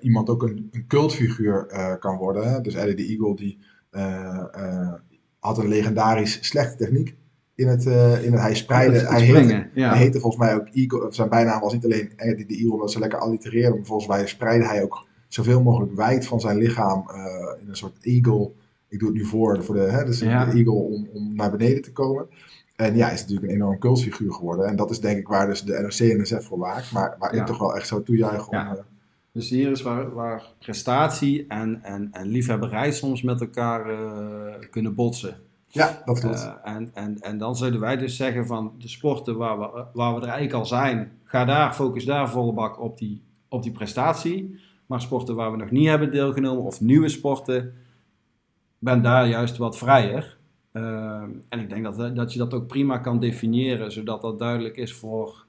iemand 0.00 0.30
ook 0.30 0.42
een, 0.42 0.68
een 0.72 0.86
cultfiguur 0.86 1.66
kan 2.00 2.16
worden. 2.16 2.52
Hè? 2.52 2.60
Dus 2.60 2.74
Eddie 2.74 2.94
the 2.94 3.12
Eagle 3.12 3.36
die, 3.36 3.58
uh, 3.92 4.92
had 5.46 5.58
een 5.58 5.68
legendarisch 5.68 6.38
slechte 6.40 6.76
techniek. 6.76 7.14
In 7.54 7.68
het, 7.68 7.84
in 8.22 8.32
het 8.32 8.40
hij 8.40 8.54
spreidde, 8.54 8.98
het 8.98 9.08
hij, 9.08 9.20
heette, 9.20 9.68
ja. 9.74 9.88
hij 9.88 9.98
heette 9.98 10.20
volgens 10.20 10.42
mij 10.42 10.54
ook 10.54 10.66
Eagle, 10.72 11.06
zijn 11.10 11.28
bijnaam 11.28 11.60
was 11.60 11.72
niet 11.72 11.84
alleen 11.84 12.12
Eddie 12.16 12.46
the 12.46 12.54
Eagle, 12.54 12.72
omdat 12.72 12.92
ze 12.92 12.98
lekker 12.98 13.18
allitereerden, 13.18 13.76
maar 13.76 13.86
volgens 13.86 14.08
mij 14.08 14.26
spreidde 14.26 14.66
hij 14.66 14.82
ook 14.82 15.06
zoveel 15.28 15.62
mogelijk 15.62 15.94
wijd 15.94 16.26
van 16.26 16.40
zijn 16.40 16.56
lichaam 16.56 17.10
in 17.60 17.68
een 17.68 17.76
soort 17.76 17.96
eagle. 18.00 18.50
Ik 18.88 18.98
doe 18.98 19.08
het 19.08 19.16
nu 19.16 19.24
voor, 19.24 19.64
voor 19.64 19.74
de, 19.74 19.80
hè, 19.80 20.04
dus 20.04 20.20
ja. 20.20 20.44
de 20.44 20.56
eagle 20.56 20.72
om, 20.72 21.08
om 21.12 21.34
naar 21.34 21.50
beneden 21.50 21.82
te 21.82 21.92
komen. 21.92 22.26
En 22.76 22.96
ja, 22.96 23.10
is 23.10 23.20
natuurlijk 23.20 23.48
een 23.48 23.54
enorm 23.54 23.78
cultfiguur 23.78 24.32
geworden. 24.32 24.66
En 24.66 24.76
dat 24.76 24.90
is 24.90 25.00
denk 25.00 25.18
ik 25.18 25.28
waar 25.28 25.46
dus 25.46 25.62
de 25.62 25.72
NRC 25.72 25.98
en 25.98 26.20
NSF 26.20 26.46
voor 26.46 26.58
waakt, 26.58 26.92
maar 26.92 27.16
waar 27.18 27.34
ja. 27.34 27.40
ik 27.40 27.46
toch 27.46 27.58
wel 27.58 27.76
echt 27.76 27.86
zo 27.86 28.02
toejuich 28.02 28.48
om... 28.48 28.54
Ja. 28.54 28.84
Dus 29.36 29.50
hier 29.50 29.70
is 29.70 29.82
waar, 29.82 30.14
waar 30.14 30.42
prestatie 30.58 31.46
en, 31.48 31.82
en, 31.82 32.08
en 32.12 32.26
liefhebberij 32.26 32.92
soms 32.92 33.22
met 33.22 33.40
elkaar 33.40 33.90
uh, 33.90 34.54
kunnen 34.70 34.94
botsen. 34.94 35.36
Ja, 35.68 36.02
dat 36.04 36.20
klopt. 36.20 36.42
Uh, 36.44 36.74
en, 36.74 36.90
en, 36.94 37.20
en 37.20 37.38
dan 37.38 37.56
zouden 37.56 37.80
wij 37.80 37.96
dus 37.96 38.16
zeggen 38.16 38.46
van 38.46 38.72
de 38.78 38.88
sporten 38.88 39.36
waar 39.36 39.58
we, 39.58 39.84
waar 39.92 40.14
we 40.14 40.20
er 40.20 40.26
eigenlijk 40.26 40.52
al 40.52 40.66
zijn, 40.66 41.12
ga 41.24 41.44
daar, 41.44 41.74
focus 41.74 42.04
daar 42.04 42.30
volle 42.30 42.52
bak 42.52 42.80
op 42.80 42.98
die, 42.98 43.22
op 43.48 43.62
die 43.62 43.72
prestatie. 43.72 44.60
Maar 44.86 45.00
sporten 45.00 45.34
waar 45.34 45.50
we 45.50 45.56
nog 45.56 45.70
niet 45.70 45.88
hebben 45.88 46.10
deelgenomen 46.10 46.64
of 46.64 46.80
nieuwe 46.80 47.08
sporten, 47.08 47.74
ben 48.78 49.02
daar 49.02 49.28
juist 49.28 49.56
wat 49.56 49.78
vrijer. 49.78 50.36
Uh, 50.72 51.22
en 51.48 51.58
ik 51.60 51.68
denk 51.68 51.84
dat, 51.84 52.16
dat 52.16 52.32
je 52.32 52.38
dat 52.38 52.54
ook 52.54 52.66
prima 52.66 52.98
kan 52.98 53.20
definiëren, 53.20 53.92
zodat 53.92 54.22
dat 54.22 54.38
duidelijk 54.38 54.76
is 54.76 54.94
voor 54.94 55.45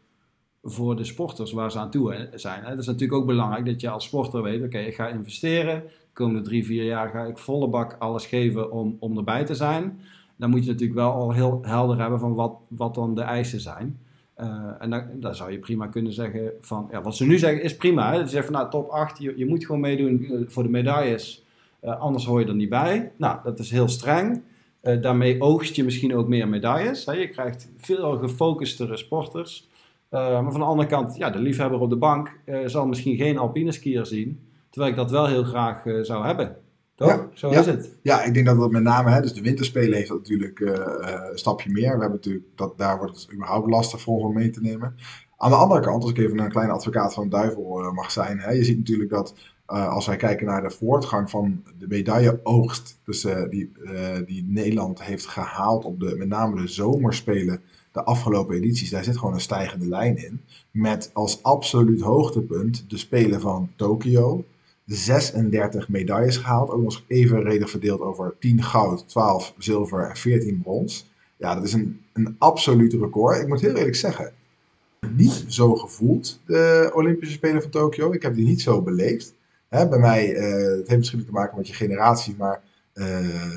voor 0.69 0.95
de 0.95 1.03
sporters 1.03 1.51
waar 1.51 1.71
ze 1.71 1.79
aan 1.79 1.89
toe 1.89 2.29
zijn. 2.33 2.63
Het 2.63 2.79
is 2.79 2.86
natuurlijk 2.86 3.19
ook 3.19 3.25
belangrijk 3.25 3.65
dat 3.65 3.81
je 3.81 3.89
als 3.89 4.05
sporter 4.05 4.41
weet, 4.41 4.63
oké, 4.63 4.77
ik 4.77 4.95
ga 4.95 5.07
investeren. 5.07 5.83
De 5.83 6.13
komende 6.13 6.41
drie, 6.41 6.65
vier 6.65 6.83
jaar 6.83 7.09
ga 7.09 7.24
ik 7.24 7.38
volle 7.38 7.67
bak 7.67 7.95
alles 8.00 8.25
geven 8.25 8.71
om, 8.71 8.97
om 9.00 9.17
erbij 9.17 9.45
te 9.45 9.55
zijn. 9.55 10.00
Dan 10.36 10.50
moet 10.50 10.65
je 10.65 10.71
natuurlijk 10.71 11.00
wel 11.00 11.12
al 11.12 11.33
heel 11.33 11.59
helder 11.62 12.00
hebben 12.00 12.19
van 12.19 12.33
wat, 12.33 12.53
wat 12.67 12.95
dan 12.95 13.15
de 13.15 13.21
eisen 13.21 13.59
zijn. 13.59 14.00
Uh, 14.39 14.45
en 14.79 14.89
dan, 14.89 15.03
dan, 15.13 15.36
zou 15.36 15.51
je 15.51 15.59
prima 15.59 15.88
kunnen 15.88 16.13
zeggen 16.13 16.51
van, 16.62 16.88
ja, 16.91 17.01
wat 17.01 17.15
ze 17.15 17.25
nu 17.25 17.38
zeggen 17.38 17.63
is 17.63 17.75
prima. 17.75 18.13
Ze 18.13 18.27
zeggen 18.27 18.43
van, 18.43 18.53
nou, 18.53 18.69
top 18.69 18.89
8, 18.89 19.17
je, 19.19 19.45
moet 19.45 19.65
gewoon 19.65 19.81
meedoen 19.81 20.24
eh, 20.24 20.39
voor 20.47 20.63
de 20.63 20.69
medailles. 20.69 21.43
Uh, 21.83 22.00
anders 22.00 22.25
hoor 22.25 22.39
je 22.39 22.45
er 22.45 22.55
niet 22.55 22.69
bij. 22.69 23.12
Nou, 23.15 23.39
dat 23.43 23.59
is 23.59 23.71
heel 23.71 23.88
streng. 23.88 24.41
Daarmee 25.01 25.41
oogst 25.41 25.75
je 25.75 25.83
misschien 25.83 26.15
ook 26.15 26.27
meer 26.27 26.47
medailles. 26.47 27.05
Hè? 27.05 27.12
Je 27.12 27.27
krijgt 27.27 27.69
veel 27.77 28.17
gefocustere 28.17 28.97
sporters. 28.97 29.67
Uh, 30.11 30.41
maar 30.41 30.51
van 30.51 30.59
de 30.59 30.65
andere 30.65 30.87
kant, 30.87 31.15
ja, 31.15 31.29
de 31.29 31.39
liefhebber 31.39 31.79
op 31.79 31.89
de 31.89 31.97
bank 31.97 32.39
uh, 32.45 32.59
zal 32.65 32.87
misschien 32.87 33.17
geen 33.17 33.37
alpine 33.37 33.71
skier 33.71 34.05
zien. 34.05 34.39
Terwijl 34.69 34.91
ik 34.91 34.97
dat 34.97 35.11
wel 35.11 35.27
heel 35.27 35.43
graag 35.43 35.85
uh, 35.85 36.03
zou 36.03 36.25
hebben. 36.25 36.55
Toch? 36.95 37.07
Ja, 37.07 37.27
Zo 37.33 37.51
ja. 37.51 37.59
is 37.59 37.65
het. 37.65 37.97
Ja, 38.01 38.23
ik 38.23 38.33
denk 38.33 38.45
dat 38.45 38.57
dat 38.57 38.71
met 38.71 38.83
name, 38.83 39.09
hè, 39.09 39.21
dus 39.21 39.33
de 39.33 39.41
winterspelen 39.41 39.97
heeft 39.97 40.07
dat 40.07 40.17
natuurlijk 40.17 40.59
een 40.59 41.37
stapje 41.37 41.71
meer. 41.71 41.93
We 41.95 42.01
hebben 42.01 42.11
natuurlijk, 42.11 42.45
dat, 42.55 42.77
daar 42.77 42.97
wordt 42.97 43.15
het 43.15 43.33
überhaupt 43.33 43.69
lastig 43.69 44.01
voor 44.01 44.19
om 44.19 44.33
mee 44.33 44.49
te 44.49 44.61
nemen. 44.61 44.95
Aan 45.37 45.49
de 45.49 45.55
andere 45.55 45.81
kant, 45.81 46.01
als 46.01 46.11
ik 46.11 46.17
even 46.17 46.39
een 46.39 46.49
kleine 46.49 46.73
advocaat 46.73 47.13
van 47.13 47.23
de 47.23 47.29
duivel 47.29 47.91
mag 47.93 48.11
zijn. 48.11 48.39
Hè, 48.39 48.51
je 48.51 48.63
ziet 48.63 48.77
natuurlijk 48.77 49.09
dat 49.09 49.35
als 49.65 50.05
wij 50.05 50.15
kijken 50.15 50.45
naar 50.45 50.61
de 50.61 50.71
voortgang 50.71 51.29
van 51.29 51.63
de 51.79 51.87
medailleoogst. 51.87 52.99
Dus 53.03 53.21
die, 53.49 53.71
die 54.25 54.45
Nederland 54.47 55.03
heeft 55.03 55.25
gehaald 55.25 55.85
op 55.85 55.99
de, 55.99 56.15
met 56.17 56.27
name 56.27 56.61
de 56.61 56.67
zomerspelen 56.67 57.61
de 57.98 58.04
afgelopen 58.04 58.56
edities, 58.56 58.89
daar 58.89 59.04
zit 59.04 59.18
gewoon 59.18 59.34
een 59.34 59.42
stijgende 59.42 59.88
lijn 59.88 60.18
in. 60.18 60.42
Met 60.72 61.10
als 61.13 61.44
absoluut 61.44 62.01
hoogtepunt 62.01 62.86
de 62.88 62.98
Spelen 62.98 63.42
van 63.42 63.70
Tokio. 63.75 64.46
36 64.86 65.89
medailles 65.89 66.38
gehaald. 66.38 66.70
Ook 66.70 66.82
nog 66.82 67.04
evenredig 67.08 67.70
verdeeld 67.70 68.01
over 68.01 68.36
10 68.39 68.63
goud, 68.63 69.08
12 69.08 69.54
zilver 69.58 70.10
en 70.10 70.16
14 70.16 70.62
brons. 70.62 71.10
Ja, 71.38 71.56
dat 71.56 71.63
is 71.63 71.74
een, 71.74 72.01
een 72.13 72.36
absoluut 72.38 72.94
record. 72.94 73.42
Ik 73.42 73.48
moet 73.48 73.62
heel 73.62 73.75
eerlijk 73.75 73.96
zeggen, 73.96 74.34
niet 75.16 75.46
zo 75.48 75.75
gevoeld, 75.75 76.42
de 76.46 76.92
Olympische 76.94 77.34
Spelen 77.34 77.62
van 77.62 77.72
Tokio. 77.72 78.12
Ik 78.12 78.22
heb 78.22 78.36
die 78.36 78.46
niet 78.46 78.62
zo 78.62 78.82
beleefd. 78.82 79.34
Bij 79.70 80.00
mij, 80.00 80.36
eh, 80.36 80.77
het 80.77 80.88
heeft 80.88 80.98
misschien 80.98 81.25
te 81.25 81.32
maken 81.32 81.58
met 81.58 81.68
je 81.68 81.74
generatie, 81.74 82.36
maar 82.38 82.62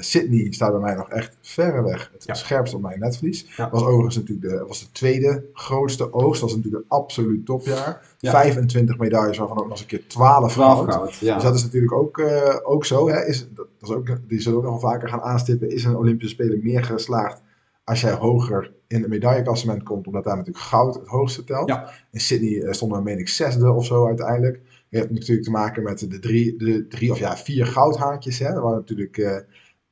Sydney 0.00 0.52
staat 0.52 0.70
bij 0.70 0.80
mij 0.80 0.94
nog 0.94 1.08
echt 1.08 1.36
verreweg 1.40 2.10
het 2.12 2.24
Ja. 2.24 2.34
scherpst 2.34 2.74
op 2.74 2.80
mijn 2.80 3.00
netvlies. 3.00 3.46
Ja. 3.56 3.70
Was 3.70 3.82
overigens 3.82 4.16
natuurlijk 4.16 4.48
de, 4.48 4.64
was 4.66 4.80
de 4.80 4.92
tweede 4.92 5.44
grootste 5.52 6.12
oogst. 6.12 6.40
was 6.40 6.56
natuurlijk 6.56 6.82
een 6.82 6.88
absoluut 6.88 7.46
topjaar. 7.46 8.08
Ja. 8.18 8.30
25 8.30 8.98
medailles, 8.98 9.38
waarvan 9.38 9.56
ook 9.56 9.62
nog 9.62 9.72
eens 9.72 9.80
een 9.80 9.86
keer 9.86 10.06
12 10.06 10.52
goud. 10.54 11.14
Ja. 11.14 11.34
Dus 11.34 11.42
dat 11.42 11.54
is 11.54 11.62
natuurlijk 11.62 11.92
ook, 11.92 12.18
eh, 12.18 12.56
ook 12.62 12.84
zo. 12.84 13.08
Hè? 13.08 13.24
Is, 13.24 13.48
dat 13.54 13.66
is 13.80 13.90
ook, 13.90 14.16
die 14.28 14.40
zullen 14.40 14.58
ook 14.58 14.64
nog 14.64 14.80
vaker 14.80 15.08
gaan 15.08 15.20
aanstippen. 15.22 15.70
Is 15.70 15.84
een 15.84 15.96
Olympische 15.96 16.34
Spelen 16.34 16.60
meer 16.62 16.84
geslaagd 16.84 17.42
als 17.84 18.00
jij 18.00 18.12
hoger 18.12 18.72
in 18.88 19.00
het 19.00 19.10
medailleklassement 19.10 19.82
komt, 19.82 20.06
omdat 20.06 20.24
daar 20.24 20.36
natuurlijk 20.36 20.64
goud 20.64 20.94
het 20.94 21.06
hoogste 21.06 21.44
telt. 21.44 21.70
In 22.10 22.20
Sydney 22.20 22.62
eh, 22.62 22.72
stonden 22.72 22.98
we, 22.98 23.04
meen 23.04 23.18
ik, 23.18 23.28
zesde 23.28 23.72
of 23.72 23.84
zo 23.86 24.06
uiteindelijk. 24.06 24.60
Je 24.90 24.98
hebt 24.98 25.10
natuurlijk 25.10 25.42
te 25.42 25.50
maken 25.50 25.82
met 25.82 26.10
de 26.10 26.18
drie, 26.18 26.56
de 26.56 26.86
drie 26.86 27.10
of 27.10 27.18
ja, 27.18 27.36
vier 27.36 27.66
goudhaantjes. 27.66 28.38
Hè? 28.38 28.46
Er 28.46 28.60
waren 28.60 28.78
natuurlijk 28.78 29.18
eh, 29.18 29.36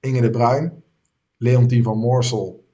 Inge 0.00 0.20
de 0.20 0.30
Bruin, 0.30 0.82
Leontien 1.36 1.82
van 1.82 1.98
Moorsel, 1.98 2.64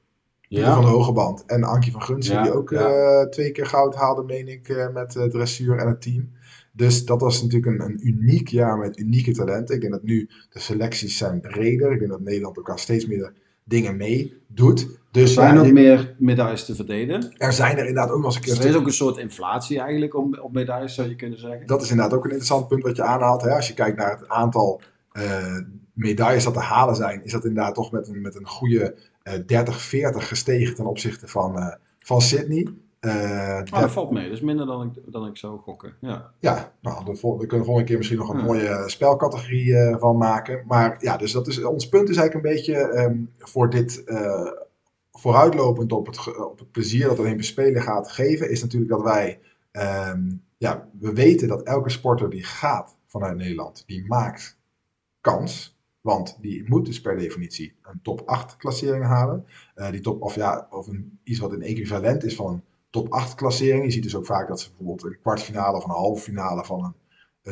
Pieter 0.49 0.73
van 0.73 0.85
de 0.85 0.91
Hogeband 0.91 1.45
en 1.47 1.65
Ankie 1.65 1.93
van 1.93 2.03
Gunsen, 2.03 2.35
Ja, 2.35 2.43
die 2.43 2.53
ook 2.53 2.71
ja. 2.71 2.89
eh, 2.89 3.29
twee 3.29 3.53
keer 3.53 3.67
goud 3.67 3.95
haalden, 3.95 4.27
meen 4.27 4.49
ik, 4.49 4.69
eh, 4.69 4.93
met 4.93 5.15
het 5.15 5.31
dressuur 5.31 5.79
en 5.79 5.89
het 5.89 6.03
team. 6.03 6.33
Dus 6.73 7.05
dat 7.05 7.21
was 7.21 7.43
natuurlijk 7.43 7.73
een, 7.73 7.81
een 7.81 8.07
uniek 8.07 8.49
jaar 8.49 8.79
met 8.79 8.99
unieke 8.99 9.33
talenten. 9.33 9.75
Ik 9.75 9.81
denk 9.81 9.93
dat 9.93 10.03
nu 10.03 10.31
de 10.51 10.59
selecties 10.59 11.17
zijn 11.17 11.41
breder. 11.41 11.93
Ik 11.93 11.99
denk 11.99 12.11
dat 12.11 12.21
Nederland 12.21 12.59
ook 12.59 12.71
aan 12.71 12.79
steeds 12.79 13.07
meer 13.07 13.33
dingen 13.65 13.97
meedoet. 13.97 14.89
Dus 15.15 15.23
Er 15.23 15.29
zijn 15.43 15.55
ja, 15.55 15.61
ook 15.61 15.67
je- 15.67 15.73
meer 15.73 16.15
medailles 16.19 16.65
te 16.65 16.75
verdelen. 16.75 17.33
er 17.37 17.53
zijn 17.53 17.73
er 17.79 17.87
inderdaad 17.87 18.11
ook 18.11 18.17
nog 18.17 18.27
eens 18.27 18.35
een 18.35 18.41
keer... 18.41 18.55
Dus 18.55 18.65
er 18.65 18.71
is 18.71 18.77
ook 18.77 18.87
een 18.87 18.93
soort 18.93 19.17
inflatie 19.19 19.81
eigenlijk 19.81 20.15
op, 20.15 20.39
op 20.43 20.53
medailles, 20.53 20.95
zou 20.95 21.09
je 21.09 21.17
kunnen 21.17 21.39
zeggen. 21.39 21.67
Dat 21.67 21.83
is 21.83 21.91
inderdaad 21.91 22.15
ook 22.15 22.25
een 22.25 22.31
interessant 22.31 22.69
punt 22.69 22.83
wat 22.83 22.97
je 22.97 23.03
aanhaalt. 23.03 23.43
Hè? 23.43 23.51
Als 23.51 23.69
je 23.69 23.75
kijkt 23.75 23.97
naar 23.99 24.11
het 24.11 24.29
aantal 24.29 24.81
eh, 25.13 25.59
medailles 25.93 26.45
dat 26.45 26.55
te 26.55 26.61
halen 26.61 26.97
zijn, 26.97 27.25
is 27.25 27.33
dat 27.33 27.45
inderdaad 27.45 27.75
toch 27.75 27.93
met 27.93 28.09
een, 28.09 28.21
met 28.21 28.37
een 28.37 28.47
goede 28.47 28.95
eh 29.23 29.33
30, 29.47 29.81
40 29.81 30.29
gestegen 30.29 30.75
ten 30.75 30.87
opzichte 30.87 31.27
van, 31.29 31.59
eh, 31.59 31.75
van 31.99 32.21
Sydney. 32.21 32.69
Eh, 33.01 33.61
Oh, 33.73 33.81
dat 33.81 33.91
valt 33.93 34.11
mee. 34.11 34.25
Dat 34.25 34.33
is 34.33 34.41
minder 34.41 34.67
dan 34.67 34.83
ik, 34.83 35.13
dan 35.13 35.27
ik 35.27 35.37
zou 35.37 35.59
gokken. 35.59 35.93
Ja. 36.01 36.31
Ja, 36.39 36.73
nou, 36.81 37.05
de 37.05 37.11
we 37.39 37.47
kunnen 37.47 37.67
volgende 37.67 37.85
keer 37.89 37.97
misschien 37.97 38.19
nog 38.19 38.29
een 38.29 38.39
Ja. 38.39 38.45
mooie 38.45 38.83
spelcategorie 38.87 39.77
eh, 39.77 39.97
van 39.99 40.17
maken. 40.17 40.63
Maar 40.67 40.97
ja, 40.99 41.17
dus 41.17 41.33
dat 41.33 41.47
is, 41.47 41.65
ons 41.65 41.89
punt 41.89 42.09
is 42.09 42.17
eigenlijk 42.17 42.47
een 42.47 42.53
beetje 42.55 42.75
ehm, 42.77 43.17
voor 43.39 43.71
dit 43.71 44.05
eh, 44.05 44.51
vooruitlopend 45.19 45.93
op 45.93 46.07
het, 46.07 46.37
op 46.37 46.59
het 46.59 46.71
plezier 46.71 47.07
dat 47.07 47.17
de 47.17 47.23
Olympische 47.23 47.53
Spelen 47.53 47.83
gaat 47.83 48.11
geven, 48.11 48.51
is 48.51 48.63
natuurlijk 48.63 48.91
dat 48.91 49.03
wij, 49.03 49.41
ehm, 49.71 50.33
ja, 50.57 50.89
we 50.99 51.13
weten 51.13 51.49
dat 51.49 51.63
elke 51.63 51.91
sporter 51.91 52.31
die 52.31 52.45
gaat 52.45 52.97
vanuit 53.07 53.37
Nederland, 53.37 53.85
die 53.87 54.07
maakt 54.07 54.59
kans. 55.21 55.75
Want 56.01 56.39
die 56.41 56.69
moet 56.69 56.87
dus 56.87 57.01
per 57.01 57.17
definitie 57.17 57.75
een 57.83 58.01
top 58.03 58.23
8 58.27 58.57
klassering 58.57 59.05
halen. 59.05 59.47
Eh, 59.75 59.91
die 59.91 60.01
top, 60.01 60.23
of 60.23 60.35
ja, 60.35 60.67
of 60.71 60.87
een, 60.87 61.19
iets 61.23 61.39
wat 61.39 61.53
een 61.53 61.63
equivalent 61.63 62.25
is 62.25 62.35
van 62.35 62.53
een 62.53 62.63
top 62.91 63.13
8 63.13 63.35
klassering. 63.35 63.85
Je 63.85 63.91
ziet 63.91 64.03
dus 64.03 64.17
ook 64.17 64.27
vaak 64.27 64.49
dat 64.49 64.61
ze 64.61 64.69
bijvoorbeeld 64.69 65.05
een 65.05 65.21
kwartfinale 65.21 65.77
of 65.77 65.85
een 65.85 65.91
halve 65.91 66.23
finale 66.23 66.65
van 66.65 66.85
een, 66.85 66.95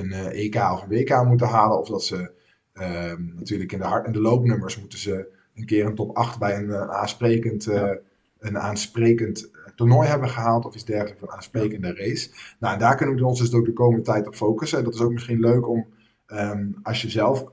een 0.01 0.13
eh, 0.13 0.45
EK 0.45 0.55
of 0.55 0.83
een 0.83 0.89
WK 0.89 1.25
moeten 1.25 1.47
halen. 1.47 1.79
Of 1.79 1.89
dat 1.89 2.05
ze 2.05 2.31
ehm, 2.73 3.35
natuurlijk 3.35 3.73
in 3.73 3.79
de, 3.79 3.85
hard, 3.85 4.07
in 4.07 4.13
de 4.13 4.21
loopnummers 4.21 4.81
moeten 4.81 4.99
ze 4.99 5.33
een 5.55 5.67
keer 5.67 5.87
een 5.87 5.95
top 5.95 6.17
8 6.17 6.39
bij 6.39 6.57
een, 6.57 6.71
eh, 6.71 6.89
aansprekend, 6.89 7.67
eh, 7.67 7.91
een 8.39 8.59
aansprekend 8.59 9.51
eh, 9.51 9.61
toernooi 9.77 10.09
hebben 10.09 10.29
gehaald. 10.29 10.65
Of 10.65 10.75
iets 10.75 10.85
dergelijks, 10.85 11.23
een 11.23 11.31
aansprekende 11.31 11.95
race. 11.95 12.31
Nou, 12.61 12.75
en 12.75 12.81
daar 12.81 12.97
kunnen 12.97 13.17
we 13.17 13.27
ons 13.27 13.39
dus 13.39 13.53
ook 13.53 13.65
de 13.65 13.73
komende 13.73 14.05
tijd 14.05 14.27
op 14.27 14.35
focussen. 14.35 14.79
En 14.79 14.85
dat 14.85 14.95
is 14.95 15.01
ook 15.01 15.13
misschien 15.13 15.41
leuk 15.41 15.69
om, 15.69 15.87
ehm, 16.27 16.67
als 16.83 17.03
je 17.03 17.11
zelf 17.11 17.51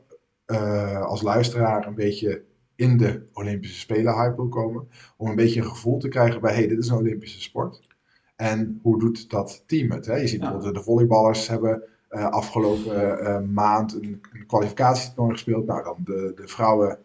als 1.06 1.22
luisteraar 1.22 1.88
een 1.88 1.96
beetje 1.96 2.44
in 2.76 2.98
de 2.98 3.22
Olympische 3.34 3.80
Spelen 3.80 4.14
hype 4.14 4.36
wil 4.36 4.48
komen, 4.48 4.88
om 5.18 5.30
een 5.30 5.36
beetje 5.36 5.60
een 5.60 5.68
gevoel 5.68 5.98
te 5.98 6.08
krijgen 6.08 6.42
bij, 6.42 6.54
hey, 6.54 6.68
dit 6.68 6.78
is 6.78 6.88
een 6.88 6.98
Olympische 6.98 7.42
sport. 7.42 7.88
En 8.36 8.80
hoe 8.82 9.00
doet 9.00 9.30
dat 9.30 9.64
team 9.66 9.92
het? 9.92 10.06
Hè? 10.06 10.16
Je 10.16 10.28
ziet 10.28 10.40
bijvoorbeeld 10.40 10.76
de 10.76 10.84
volleyballers 10.84 11.48
hebben 11.48 11.84
afgelopen 12.10 13.54
maand 13.54 13.94
een, 13.94 14.22
een 14.34 14.46
kwalificatietoernooi 14.46 15.32
gespeeld. 15.32 15.66
Nou, 15.66 15.84
dan 15.84 15.98
de, 16.04 16.32
de 16.36 16.48
vrouwen, 16.48 17.00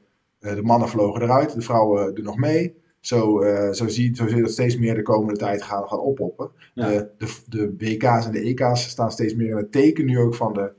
de 0.52 0.62
mannen 0.62 0.88
vlogen 0.88 1.22
eruit, 1.22 1.54
de 1.54 1.60
vrouwen 1.60 2.14
doen 2.14 2.24
nog 2.24 2.36
mee. 2.36 2.82
Zo, 3.00 3.40
eh, 3.40 3.72
zo, 3.72 3.88
zie, 3.88 4.16
zo 4.16 4.26
zie 4.26 4.36
je 4.36 4.42
dat 4.42 4.50
steeds 4.50 4.76
meer 4.76 4.94
de 4.94 5.02
komende 5.02 5.38
tijd 5.38 5.62
gaan, 5.62 5.88
gaan 5.88 6.00
oppoppen. 6.00 6.50
Ja. 6.74 6.88
De, 6.88 7.10
de, 7.18 7.42
de 7.48 7.74
WK's 7.78 8.26
en 8.26 8.32
de 8.32 8.40
EK's 8.40 8.88
staan 8.88 9.10
steeds 9.10 9.34
meer 9.34 9.48
in 9.48 9.56
het 9.56 9.72
teken 9.72 10.06
nu 10.06 10.18
ook 10.18 10.34
van 10.34 10.52
de 10.52 10.72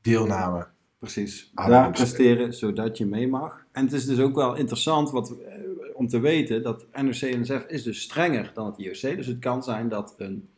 deelname. 0.00 0.66
Precies. 0.98 1.50
Daar 1.54 1.90
presteren 1.90 2.54
zodat 2.54 2.98
je 2.98 3.06
mee 3.06 3.28
mag. 3.28 3.66
En 3.72 3.84
het 3.84 3.92
is 3.92 4.06
dus 4.06 4.18
ook 4.18 4.34
wel 4.34 4.56
interessant 4.56 5.10
wat, 5.10 5.38
eh, 5.38 5.54
om 5.94 6.08
te 6.08 6.20
weten 6.20 6.62
dat 6.62 6.86
NOC-NSF 6.92 7.64
is 7.66 7.82
dus 7.82 8.00
strenger 8.00 8.50
dan 8.54 8.66
het 8.66 8.78
IOC. 8.78 9.16
Dus 9.16 9.26
het 9.26 9.38
kan 9.38 9.62
zijn 9.62 9.88
dat 9.88 10.14
een, 10.16 10.48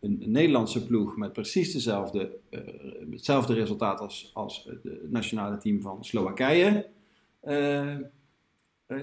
een, 0.00 0.22
Nederlandse 0.26 0.86
ploeg 0.86 1.16
met 1.16 1.32
precies 1.32 1.72
dezelfde, 1.72 2.36
eh, 2.50 2.60
hetzelfde 3.10 3.54
resultaat 3.54 4.00
als, 4.00 4.30
als 4.34 4.68
het 4.68 5.10
nationale 5.10 5.56
team 5.56 5.80
van 5.80 6.04
Slowakije. 6.04 6.86
Eh, 7.44 7.92
eh, 8.86 8.96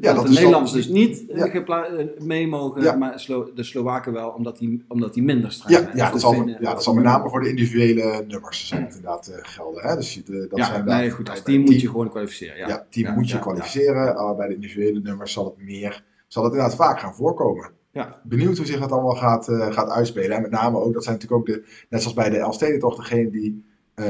dat, 0.00 0.16
dat 0.16 0.26
de 0.26 0.32
Nederlanders 0.32 0.72
dus 0.72 0.88
niet 0.88 1.28
eh, 1.30 1.52
Ja. 1.66 1.88
mee 2.18 2.46
mogen, 2.48 2.82
Ja. 2.82 2.94
maar 2.96 3.20
Slo- 3.20 3.50
de 3.54 3.62
Slowaken 3.62 4.12
wel, 4.12 4.30
omdat 4.30 4.58
die, 4.58 4.84
omdat 4.88 5.14
die 5.14 5.22
minder 5.22 5.52
streng 5.52 5.76
Ja, 5.76 5.82
zijn. 5.82 5.96
ja, 5.96 6.10
dat 6.10 6.20
zal, 6.20 6.46
ja, 6.48 6.58
dat 6.58 6.82
zal 6.82 6.94
met 6.94 7.04
name 7.04 7.28
voor 7.28 7.40
de 7.40 7.48
individuele 7.48 8.24
nummers 8.28 8.70
het 8.70 8.80
inderdaad 8.94 9.30
gelden. 9.42 9.82
Hè? 9.82 9.96
Dus 9.96 10.24
de, 10.24 10.46
dat 10.48 10.58
ja, 10.58 10.64
zijn 10.64 10.84
nee, 10.84 11.10
goed, 11.10 11.30
als 11.30 11.42
team 11.42 11.60
moet 11.62 11.80
je 11.80 11.88
gewoon 11.88 12.08
kwalificeren. 12.10 12.56
Ja, 12.56 12.68
Ja, 12.68 12.86
team 12.90 13.06
Ja, 13.06 13.14
moet 13.14 13.28
je 13.28 13.34
ja, 13.34 13.40
kwalificeren. 13.40 14.36
Bij 14.36 14.48
de 14.48 14.54
individuele 14.54 15.00
nummers 15.00 15.32
zal 15.32 15.44
het 15.44 15.64
meer, 15.64 16.04
zal 16.26 16.44
het 16.44 16.52
inderdaad 16.52 16.76
vaak 16.76 17.00
gaan 17.00 17.14
voorkomen. 17.14 17.70
Ja. 17.92 18.20
Benieuwd 18.24 18.56
hoe 18.56 18.66
zich 18.66 18.80
dat 18.80 18.92
allemaal 18.92 19.16
gaat, 19.16 19.44
gaat 19.50 19.90
uitspelen. 19.90 20.36
En 20.36 20.42
met 20.42 20.50
name 20.50 20.78
ook, 20.78 20.92
dat 20.92 21.04
zijn 21.04 21.14
natuurlijk 21.14 21.40
ook 21.40 21.54
de, 21.54 21.84
net 21.88 22.00
zoals 22.00 22.16
bij 22.16 22.30
de 22.30 22.38
Elfstedentocht, 22.38 22.96
degenen 22.96 23.30
die 23.30 23.64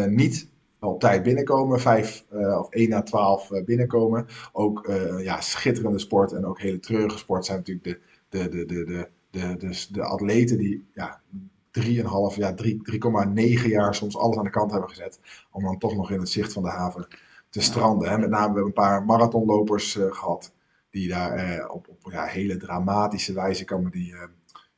niet 0.09 0.49
op 0.81 1.01
tijd 1.01 1.23
binnenkomen, 1.23 1.81
vijf 1.81 2.25
eh, 2.31 2.59
of 2.59 2.71
1 2.71 2.89
na 2.89 3.03
12 3.03 3.51
eh, 3.51 3.65
binnenkomen. 3.65 4.27
Ook 4.53 4.87
eh, 4.87 5.25
ja, 5.25 5.41
schitterende 5.41 5.99
sport 5.99 6.33
en 6.33 6.47
ook 6.47 6.61
hele 6.61 6.81
treurige 6.81 7.19
sport 7.19 7.45
zijn 7.45 7.59
natuurlijk 7.59 8.01
de, 8.29 8.49
de, 8.49 8.49
de, 8.49 8.67
de, 8.67 8.85
de, 8.85 9.09
de, 9.31 9.57
de, 9.57 9.87
de 9.91 10.03
atleten 10.03 10.59
die 10.59 10.89
ja, 10.95 11.21
3,5, 11.81 12.37
ja, 12.37 12.55
3 12.55 12.81
3,9 13.65 13.67
jaar 13.67 13.95
soms 13.95 14.17
alles 14.17 14.37
aan 14.37 14.45
de 14.45 14.51
kant 14.51 14.71
hebben 14.71 14.89
gezet. 14.89 15.21
Om 15.51 15.65
dan 15.65 15.79
toch 15.79 15.95
nog 15.97 16.11
in 16.11 16.19
het 16.19 16.29
zicht 16.29 16.53
van 16.53 16.63
de 16.63 16.69
haven 16.69 17.07
te 17.49 17.61
stranden. 17.61 18.11
Hè. 18.11 18.19
Met 18.19 18.31
name, 18.31 18.47
we 18.47 18.55
hebben 18.55 18.65
een 18.65 18.73
paar 18.73 19.05
marathonlopers 19.05 19.97
eh, 19.97 20.13
gehad. 20.13 20.53
Die 20.91 21.09
daar 21.09 21.69
op, 21.69 21.89
op 21.89 22.13
ja, 22.13 22.25
hele 22.25 22.57
dramatische 22.57 23.33
wijze 23.33 23.65
komen. 23.65 23.91
Die, 23.91 24.15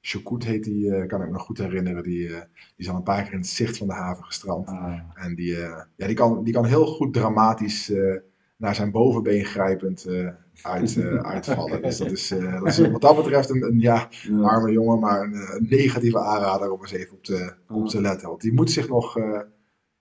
Shukut 0.05 0.45
heet 0.45 0.65
die, 0.65 0.95
eh, 0.95 1.07
kan 1.07 1.21
ik 1.21 1.27
me 1.27 1.33
nog 1.33 1.43
goed 1.43 1.59
herinneren. 1.59 2.03
Die, 2.03 2.29
eh, 2.29 2.41
die 2.51 2.77
is 2.77 2.89
al 2.89 2.97
een 2.97 3.03
paar 3.03 3.23
keer 3.23 3.33
in 3.33 3.39
het 3.39 3.47
zicht 3.47 3.77
van 3.77 3.87
de 3.87 3.93
haven 3.93 4.25
gestrand. 4.25 4.67
Ah, 4.67 4.99
En 5.15 5.35
die, 5.35 5.57
eh, 5.57 5.83
ja, 5.97 6.07
die, 6.07 6.17
kan, 6.17 6.45
die 6.45 6.53
kan 6.53 6.65
heel 6.65 6.87
goed 6.87 7.15
dramatisch 7.15 7.93
naar 8.57 8.75
zijn 8.75 8.91
bovenbeen 8.91 9.45
grijpend 9.45 10.07
uit, 10.63 11.03
uitvallen. 11.35 11.83
Dus 11.83 11.99
dat 11.99 12.11
is, 12.11 12.29
dat 12.29 12.67
is 12.67 12.79
wat 12.79 13.01
dat 13.01 13.17
betreft 13.17 13.51
een, 13.51 13.63
een 13.63 13.81
ja, 13.81 14.09
arme 14.43 14.73
jongen, 14.73 14.99
maar 14.99 15.23
een, 15.23 15.35
een 15.35 15.67
negatieve 15.69 16.19
aanrader 16.19 16.73
om 16.73 16.81
eens 16.81 16.93
even 16.93 17.13
op 17.13 17.25
te, 17.25 17.55
op 17.69 17.89
te 17.89 18.01
letten. 18.01 18.29
Want 18.29 18.41
die 18.41 18.53
moet 18.53 18.71
zich 18.71 18.89
nog, 18.89 19.15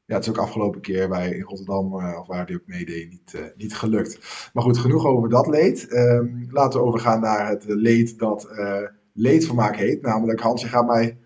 ja, 0.05 0.15
het 0.15 0.23
is 0.23 0.29
ook 0.29 0.37
afgelopen 0.37 0.81
keer 0.81 1.09
bij 1.09 1.29
in 1.29 1.41
Rotterdam, 1.41 1.93
of 1.93 2.27
waar 2.27 2.45
die 2.45 2.55
ook 2.55 2.67
meedeed, 2.67 3.09
niet, 3.09 3.53
niet 3.57 3.75
gelukt. 3.75 4.49
Maar 4.53 4.63
goed, 4.63 4.77
genoeg 4.77 5.05
over 5.05 5.29
dat 5.29 5.47
leed. 5.47 5.87
Ehm, 5.87 6.27
laten 6.49 6.79
we 6.79 6.85
overgaan 6.85 7.21
naar 7.21 7.49
het 7.49 7.63
leed 7.67 8.19
dat 8.19 8.49
leedvermaak 9.13 9.75
heet. 9.75 10.01
Namelijk, 10.01 10.39
Hans, 10.39 10.61
je 10.61 10.67
gaat 10.67 10.87
mij 10.87 11.17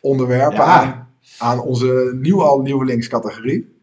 onderwerpen 0.00 0.64
aan, 0.64 0.86
Ja, 0.86 1.06
aan 1.38 1.60
onze 1.60 2.12
nieuw 2.20 2.42
al 2.42 2.60
nieuwelingscategorie. 2.60 3.76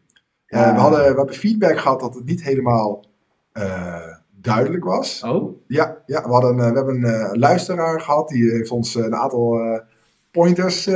Eh, 0.46 0.60
Ja. 0.60 0.74
we, 0.74 0.80
hadden, 0.80 0.98
we 1.00 1.04
hebben 1.06 1.34
feedback 1.34 1.78
gehad 1.78 2.00
dat 2.00 2.14
het 2.14 2.24
niet 2.24 2.42
helemaal 2.42 3.04
eh, 3.52 4.16
duidelijk 4.40 4.84
was. 4.84 5.22
oh, 5.22 5.56
Ja, 5.66 6.02
ja 6.06 6.22
we, 6.22 6.28
hadden, 6.28 6.58
eh, 6.60 6.70
we 6.70 6.76
hebben 6.76 7.04
een 7.04 7.38
luisteraar 7.38 8.00
gehad 8.00 8.28
die 8.28 8.50
heeft 8.50 8.70
ons 8.70 8.94
een 8.94 9.14
aantal 9.14 9.60
pointers 10.30 10.90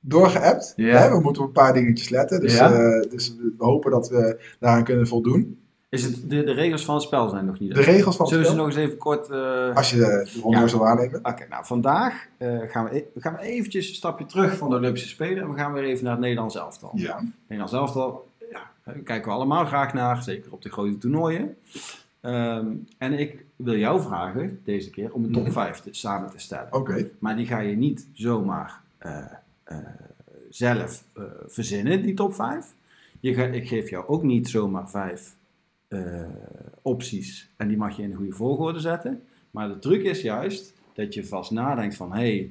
doorgeappt. 0.00 0.72
Ja. 0.76 0.98
Hè, 0.98 1.08
we 1.10 1.20
moeten 1.20 1.42
op 1.42 1.48
een 1.48 1.54
paar 1.54 1.72
dingetjes 1.72 2.08
letten, 2.08 2.40
dus, 2.40 2.56
Ja. 2.56 2.68
dus 3.00 3.36
we 3.36 3.52
hopen 3.64 3.90
dat 3.90 4.08
we 4.08 4.40
daaraan 4.60 4.84
kunnen 4.84 5.06
voldoen. 5.06 5.58
Is 5.88 6.02
het, 6.04 6.30
de, 6.30 6.44
de 6.44 6.52
regels 6.52 6.84
van 6.84 6.94
het 6.94 7.04
spel 7.04 7.28
zijn 7.28 7.44
nog 7.44 7.58
niet. 7.58 7.74
De 7.74 7.80
regels 7.82 8.16
van 8.16 8.26
het 8.26 8.34
Zullen 8.34 8.44
we 8.44 8.50
ze 8.50 8.56
spel, 8.56 8.66
nog 8.66 8.76
eens 8.76 8.84
even 8.86 8.98
kort... 8.98 9.28
eh, 9.70 9.76
als 9.76 9.90
je 9.90 9.96
de 9.96 10.30
ronde 10.42 10.58
Ja. 10.58 10.66
zou 10.66 10.82
waarnemen. 10.82 11.18
Oké, 11.24 11.46
nou 11.48 11.64
vandaag 11.64 12.26
eh, 12.36 12.58
gaan, 12.66 12.84
we, 12.84 12.96
e- 12.96 13.04
we 13.14 13.20
gaan 13.20 13.36
eventjes 13.36 13.88
een 13.88 13.94
stapje 13.94 14.26
terug 14.26 14.56
van 14.56 14.70
de 14.70 14.76
Olympische 14.76 15.08
Spelen 15.08 15.42
en 15.42 15.50
we 15.52 15.58
gaan 15.58 15.72
weer 15.72 15.84
even 15.84 16.02
naar 16.04 16.12
het 16.12 16.20
Nederlands 16.22 16.56
elftal. 16.56 16.90
Ja. 16.94 17.24
Nederlands 17.42 17.72
elftal, 17.72 18.28
ja, 18.50 18.70
daar 18.84 18.94
kijken 18.94 19.28
we 19.28 19.34
allemaal 19.36 19.64
graag 19.66 19.92
naar, 19.94 20.22
zeker 20.22 20.52
op 20.52 20.62
de 20.62 20.70
grote 20.70 20.98
toernooien. 20.98 21.56
Ehm, 22.20 22.66
en 22.98 23.12
ik 23.18 23.44
wil 23.56 23.76
jou 23.76 24.00
vragen, 24.02 24.60
deze 24.64 24.90
keer, 24.90 25.12
om 25.12 25.24
een 25.24 25.32
top 25.32 25.42
Mhm. 25.42 25.52
5 25.52 25.80
te, 25.80 25.88
samen 25.92 26.30
te 26.30 26.38
stellen. 26.38 26.72
Oké. 26.72 27.08
Maar 27.18 27.36
die 27.36 27.46
ga 27.46 27.58
je 27.58 27.76
niet 27.76 28.06
zomaar 28.12 28.80
eh, 28.98 29.16
zelf 30.50 31.04
verzinnen, 31.46 32.02
die 32.02 32.14
top 32.14 32.34
5. 32.34 32.66
Je 33.20 33.34
ga, 33.34 33.42
ik 33.44 33.68
geef 33.68 33.90
jou 33.90 34.06
ook 34.06 34.22
niet 34.22 34.48
zomaar 34.48 34.90
vijf 34.90 35.34
eh, 35.88 36.22
opties 36.82 37.48
en 37.56 37.68
die 37.68 37.76
mag 37.76 37.96
je 37.96 38.02
in 38.02 38.10
de 38.10 38.16
goede 38.16 38.32
volgorde 38.32 38.80
zetten. 38.80 39.22
Maar 39.50 39.68
de 39.68 39.78
truc 39.78 40.02
is 40.02 40.22
juist 40.22 40.74
dat 40.92 41.14
je 41.14 41.24
vast 41.24 41.50
nadenkt 41.50 41.96
van, 41.96 42.12
hé, 42.12 42.18
hey, 42.18 42.50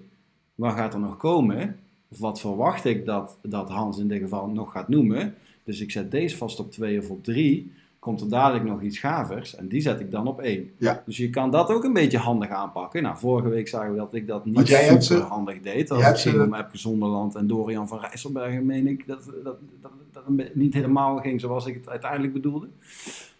wat 0.56 0.74
gaat 0.74 0.94
er 0.94 1.00
nog 1.00 1.18
komen? 1.18 1.80
Of 2.08 2.20
wat 2.20 2.40
verwacht 2.40 2.86
ik 2.86 3.06
dat, 3.06 3.38
dat 3.42 3.70
Hans 3.70 3.98
in 3.98 4.08
dit 4.08 4.20
geval 4.20 4.48
nog 4.48 4.72
gaat 4.72 4.88
noemen? 4.88 5.36
Dus 5.64 5.80
ik 5.80 5.92
zet 5.92 6.12
deze 6.12 6.38
vast 6.38 6.60
op 6.60 6.72
2 6.72 7.00
of 7.00 7.10
op 7.10 7.24
3 7.24 7.72
komt 8.08 8.22
er 8.22 8.30
dadelijk 8.30 8.66
nog 8.66 8.82
iets 8.82 9.00
gavers 9.00 9.56
en 9.56 9.68
die 9.68 9.82
zet 9.82 10.00
ik 10.00 10.12
dan 10.12 10.28
op 10.28 10.40
één. 10.42 10.72
Ja. 10.78 11.04
Dus 11.06 11.18
je 11.18 11.30
kan 11.30 11.52
dat 11.52 11.70
ook 11.70 11.84
een 11.84 11.94
beetje 11.94 12.18
handig 12.18 12.50
aanpakken. 12.50 13.04
Nou, 13.04 13.18
vorige 13.18 13.50
week 13.50 13.68
zagen 13.68 13.92
we 13.92 13.98
dat 13.98 14.14
ik 14.14 14.28
dat 14.28 14.46
niet 14.46 14.68
super 14.68 15.02
ze- 15.02 15.18
handig 15.18 15.62
deed. 15.62 15.90
Het 15.90 16.02
hebt 16.02 16.20
ging 16.22 16.42
om 16.42 16.54
Epke 16.54 16.78
Zonderland 16.78 17.36
en 17.36 17.48
Dorian 17.48 17.88
van 17.88 18.00
Rijsselbergen, 18.00 18.66
meen 18.66 18.88
ik 18.88 19.08
dat, 19.08 19.24
dat, 19.44 19.58
dat, 19.82 19.92
dat 20.12 20.24
niet 20.54 20.74
helemaal 20.74 21.18
ging 21.18 21.42
zoals 21.42 21.66
ik 21.66 21.74
het 21.74 21.90
uiteindelijk 21.90 22.34
bedoelde. 22.34 22.68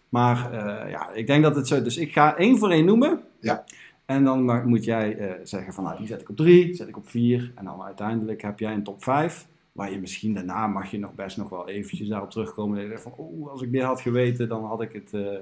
Maar 0.08 0.52
eh, 0.52 0.90
ja, 0.90 1.10
ik 1.12 1.26
denk 1.26 1.42
dat 1.42 1.56
het 1.56 1.66
zo... 1.68 1.82
Dus 1.82 1.96
ik 1.96 2.12
ga 2.12 2.36
één 2.36 2.58
voor 2.58 2.70
één 2.70 2.84
noemen. 2.84 3.20
Ja. 3.40 3.64
En 4.06 4.24
dan 4.24 4.68
moet 4.68 4.84
jij 4.84 5.16
eh, 5.16 5.30
zeggen 5.42 5.72
van, 5.72 5.84
nou, 5.84 5.96
die 5.98 6.06
zet 6.06 6.20
ik 6.20 6.28
op 6.28 6.36
drie, 6.36 6.74
zet 6.74 6.88
ik 6.88 6.96
op 6.96 7.08
vier. 7.08 7.52
En 7.54 7.64
dan 7.64 7.82
uiteindelijk 7.82 8.42
heb 8.42 8.58
jij 8.58 8.72
een 8.72 8.82
top 8.82 9.02
vijf. 9.04 9.46
Waar 9.78 9.92
je 9.92 9.98
misschien 9.98 10.34
daarna 10.34 10.66
mag 10.66 10.90
je 10.90 10.98
nog 10.98 11.14
best 11.14 11.36
nog 11.36 11.48
wel 11.48 11.68
eventjes 11.68 12.08
daarop 12.08 12.30
terugkomen. 12.30 12.80
Je 12.80 12.88
zegt 12.88 13.02
van, 13.02 13.14
oeh, 13.18 13.50
als 13.50 13.62
ik 13.62 13.72
dit 13.72 13.82
had 13.82 14.00
geweten, 14.00 14.48
dan 14.48 14.64
had 14.64 14.82
ik 14.82 14.92
het, 14.92 15.12
eh, 15.12 15.36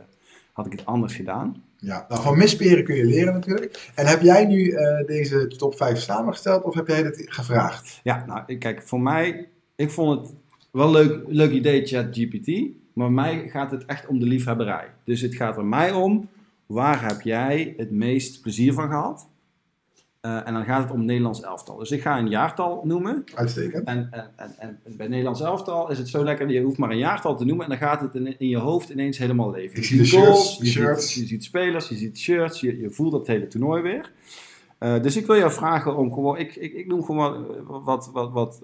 had 0.53 0.67
ik 0.67 0.73
het 0.73 0.87
anders 0.87 1.15
gedaan. 1.15 1.63
Ja, 1.77 2.07
nou, 2.09 2.23
van 2.23 2.39
misperen 2.39 2.85
kun 2.85 2.97
je 2.97 3.05
leren 3.05 3.33
natuurlijk. 3.33 3.93
En 3.95 4.07
heb 4.07 4.21
jij 4.21 4.47
nu 4.47 4.71
eh, 4.71 5.07
deze 5.07 5.47
top 5.47 5.77
5 5.77 5.99
samengesteld 5.99 6.63
of 6.63 6.75
heb 6.75 6.87
jij 6.87 7.03
dit 7.03 7.25
gevraagd? 7.27 8.01
Ja, 8.03 8.25
nou, 8.27 8.57
kijk, 8.57 8.83
voor 8.83 9.01
mij, 9.01 9.49
ik 9.77 9.91
vond 9.91 10.21
het 10.21 10.35
wel 10.71 10.91
leuk, 10.91 11.25
leuk 11.27 11.51
idee, 11.51 11.87
ChatGPT. 11.87 12.63
Maar 12.93 13.13
mij 13.13 13.49
gaat 13.49 13.71
het 13.71 13.85
echt 13.85 14.07
om 14.07 14.19
de 14.19 14.27
liefhebberij. 14.27 14.87
Dus 15.05 15.21
het 15.21 15.35
gaat 15.35 15.57
er 15.57 15.65
mij 15.65 15.93
om, 15.93 16.29
waar 16.67 17.09
heb 17.09 17.21
jij 17.21 17.75
het 17.77 17.91
meest 17.91 18.43
plezier 18.43 18.73
van 18.73 18.89
gehad? 18.89 19.29
Eh, 20.21 20.47
en 20.47 20.55
dan 20.55 20.65
gaat 20.65 20.83
het 20.83 20.93
om 20.93 21.05
Nederlands 21.05 21.43
elftal. 21.43 21.77
Dus 21.77 21.91
ik 21.91 22.03
ga 22.03 22.19
een 22.19 22.29
jaartal 22.29 22.81
noemen. 22.85 23.25
Uitstekend. 23.35 23.87
En, 23.87 24.09
en, 24.11 24.31
en, 24.37 24.79
en 24.85 24.97
bij 24.97 25.09
Nederlands 25.09 25.41
elftal 25.41 25.91
is 25.91 25.99
het 25.99 26.09
zo 26.09 26.25
lekker, 26.25 26.51
je 26.51 26.63
hoeft 26.63 26.79
maar 26.79 26.91
een 26.91 26.99
jaartal 26.99 27.37
te 27.37 27.45
noemen 27.45 27.65
en 27.65 27.71
dan 27.71 27.89
gaat 27.89 28.01
het 28.01 28.15
in, 28.15 28.39
in 28.39 28.49
je 28.49 28.59
hoofd 28.59 28.89
ineens 28.89 29.19
helemaal 29.19 29.51
leven. 29.51 29.81
Je 29.81 29.85
ziet 29.85 30.07
shirts, 30.07 30.59
de 30.59 30.65
je, 30.65 30.71
shirts. 30.71 31.13
Ziet, 31.13 31.23
je 31.23 31.29
ziet 31.29 31.45
spelers, 31.45 31.89
je 31.89 31.95
ziet 31.95 32.19
shirts, 32.19 32.61
je, 32.61 32.81
je 32.81 32.91
voelt 32.91 33.13
dat 33.13 33.27
hele 33.27 33.47
toernooi 33.47 33.83
weer. 33.83 34.13
Eh, 34.79 35.03
dus 35.03 35.17
ik 35.17 35.27
wil 35.27 35.37
jou 35.37 35.51
vragen 35.51 35.97
om 35.97 36.13
gewoon, 36.13 36.39
ik, 36.39 36.57
ik, 36.57 36.73
ik 36.73 36.87
noem 36.87 37.05
gewoon 37.05 37.47
wat, 37.67 38.11
wat, 38.13 38.33
wat, 38.33 38.61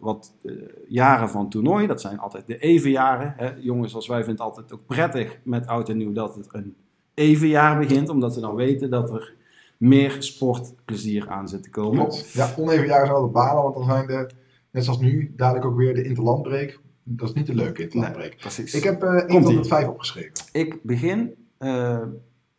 wat 0.00 0.32
eh, 0.42 0.52
jaren 0.88 1.28
van 1.28 1.48
toernooi. 1.48 1.86
Dat 1.86 2.00
zijn 2.00 2.18
altijd 2.18 2.46
de 2.46 2.58
evenjaren. 2.58 3.34
Hè. 3.36 3.50
Jongens, 3.58 3.94
als 3.94 4.06
wij 4.06 4.24
vinden 4.24 4.44
het 4.44 4.56
altijd 4.56 4.72
ook 4.72 4.86
prettig 4.86 5.38
met 5.42 5.66
oud 5.66 5.88
en 5.88 5.96
nieuw 5.96 6.12
dat 6.12 6.34
het 6.34 6.48
een 6.50 6.74
evenjaar 7.14 7.78
begint, 7.78 8.08
omdat 8.08 8.34
we 8.34 8.40
dan 8.40 8.54
weten 8.54 8.90
dat 8.90 9.10
er 9.10 9.38
meer 9.80 10.16
sportplezier 10.22 11.28
aan 11.28 11.48
zit 11.48 11.62
te 11.62 11.70
komen. 11.70 11.98
Klopt. 12.06 12.30
Ja, 12.30 12.54
oneven 12.56 12.86
jaren 12.86 13.06
zijn 13.06 13.16
altijd 13.16 13.32
balen, 13.32 13.62
want 13.62 13.74
dan 13.74 13.84
zijn 13.84 14.06
de, 14.06 14.30
net 14.70 14.84
zoals 14.84 15.00
nu, 15.00 15.32
dadelijk 15.36 15.64
ook 15.64 15.76
weer 15.76 15.94
de 15.94 16.04
interlandbreek. 16.04 16.80
Dat 17.02 17.28
is 17.28 17.34
niet 17.34 17.46
de 17.46 17.54
leuke 17.54 17.82
interlandbreek. 17.82 18.36
Precies. 18.36 18.74
Ik 18.74 18.82
heb 18.82 19.02
eh 19.02 19.12
1 19.14 19.26
Komt-ie. 19.26 19.54
tot 19.54 19.62
en 19.62 19.68
5 19.68 19.88
opgeschreven. 19.88 20.32
Ik 20.52 20.82
begin 20.82 21.34
eh, 21.58 22.02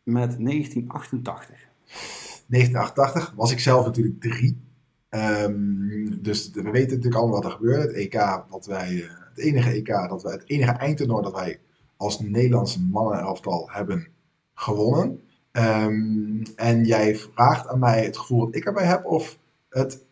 met 0.02 0.36
1988. 0.38 1.56
1988 2.46 3.32
was 3.36 3.52
ik 3.52 3.60
zelf 3.60 3.84
natuurlijk 3.86 4.20
drie. 4.20 4.60
Ehm, 5.08 6.22
dus 6.22 6.50
we 6.50 6.62
weten 6.62 6.88
natuurlijk 6.88 7.14
allemaal 7.14 7.40
wat 7.40 7.44
er 7.44 7.56
gebeurde. 7.56 7.82
Het 7.82 7.92
EK 7.92 8.44
dat 8.50 8.66
wij, 8.66 9.02
eh, 9.02 9.08
het 9.34 9.38
enige 9.38 9.70
EK 9.70 9.86
dat 10.08 10.22
wij, 10.22 10.32
het 10.32 10.44
enige 10.46 10.72
eindtoernooi 10.72 11.22
dat 11.22 11.34
wij 11.34 11.60
als 11.96 12.20
Nederlandse 12.20 12.82
mannenelftal 12.82 13.68
hebben 13.70 14.06
gewonnen. 14.54 15.20
Ehm, 15.52 16.42
en 16.56 16.84
jij 16.84 17.16
vraagt 17.16 17.68
aan 17.68 17.78
mij 17.78 18.04
het 18.04 18.16
gevoel 18.18 18.44
dat 18.44 18.54
ik 18.54 18.64
erbij 18.64 18.84
heb 18.86 19.04
of 19.04 19.38
het, 19.68 20.04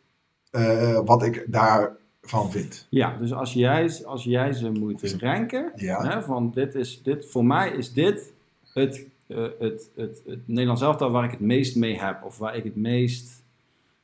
eh, 0.50 1.00
wat 1.05 1.22
ik 1.22 1.44
daarvan 1.48 2.50
vind. 2.50 2.87
Ja, 2.90 3.16
dus 3.18 3.33
als 3.33 3.53
jij, 3.53 4.05
als 4.05 4.24
jij 4.24 4.53
ze 4.53 4.70
moet 4.70 5.14
ranken, 5.18 5.72
Ja. 5.74 6.09
hè, 6.09 6.22
van 6.22 6.50
dit 6.50 6.74
is, 6.74 7.03
dit, 7.03 7.31
voor 7.31 7.44
mij 7.44 7.70
is 7.70 7.92
dit 7.92 8.33
het, 8.72 9.07
eh, 9.26 9.46
het, 9.59 9.90
het, 9.96 10.22
het 10.26 10.48
Nederlands 10.48 10.83
elftal 10.83 11.11
waar 11.11 11.24
ik 11.24 11.31
het 11.31 11.40
meest 11.40 11.76
mee 11.76 11.98
heb. 12.00 12.22
Of 12.24 12.38
waar 12.38 12.57
ik 12.57 12.64
het 12.64 12.76
meest, 12.76 13.42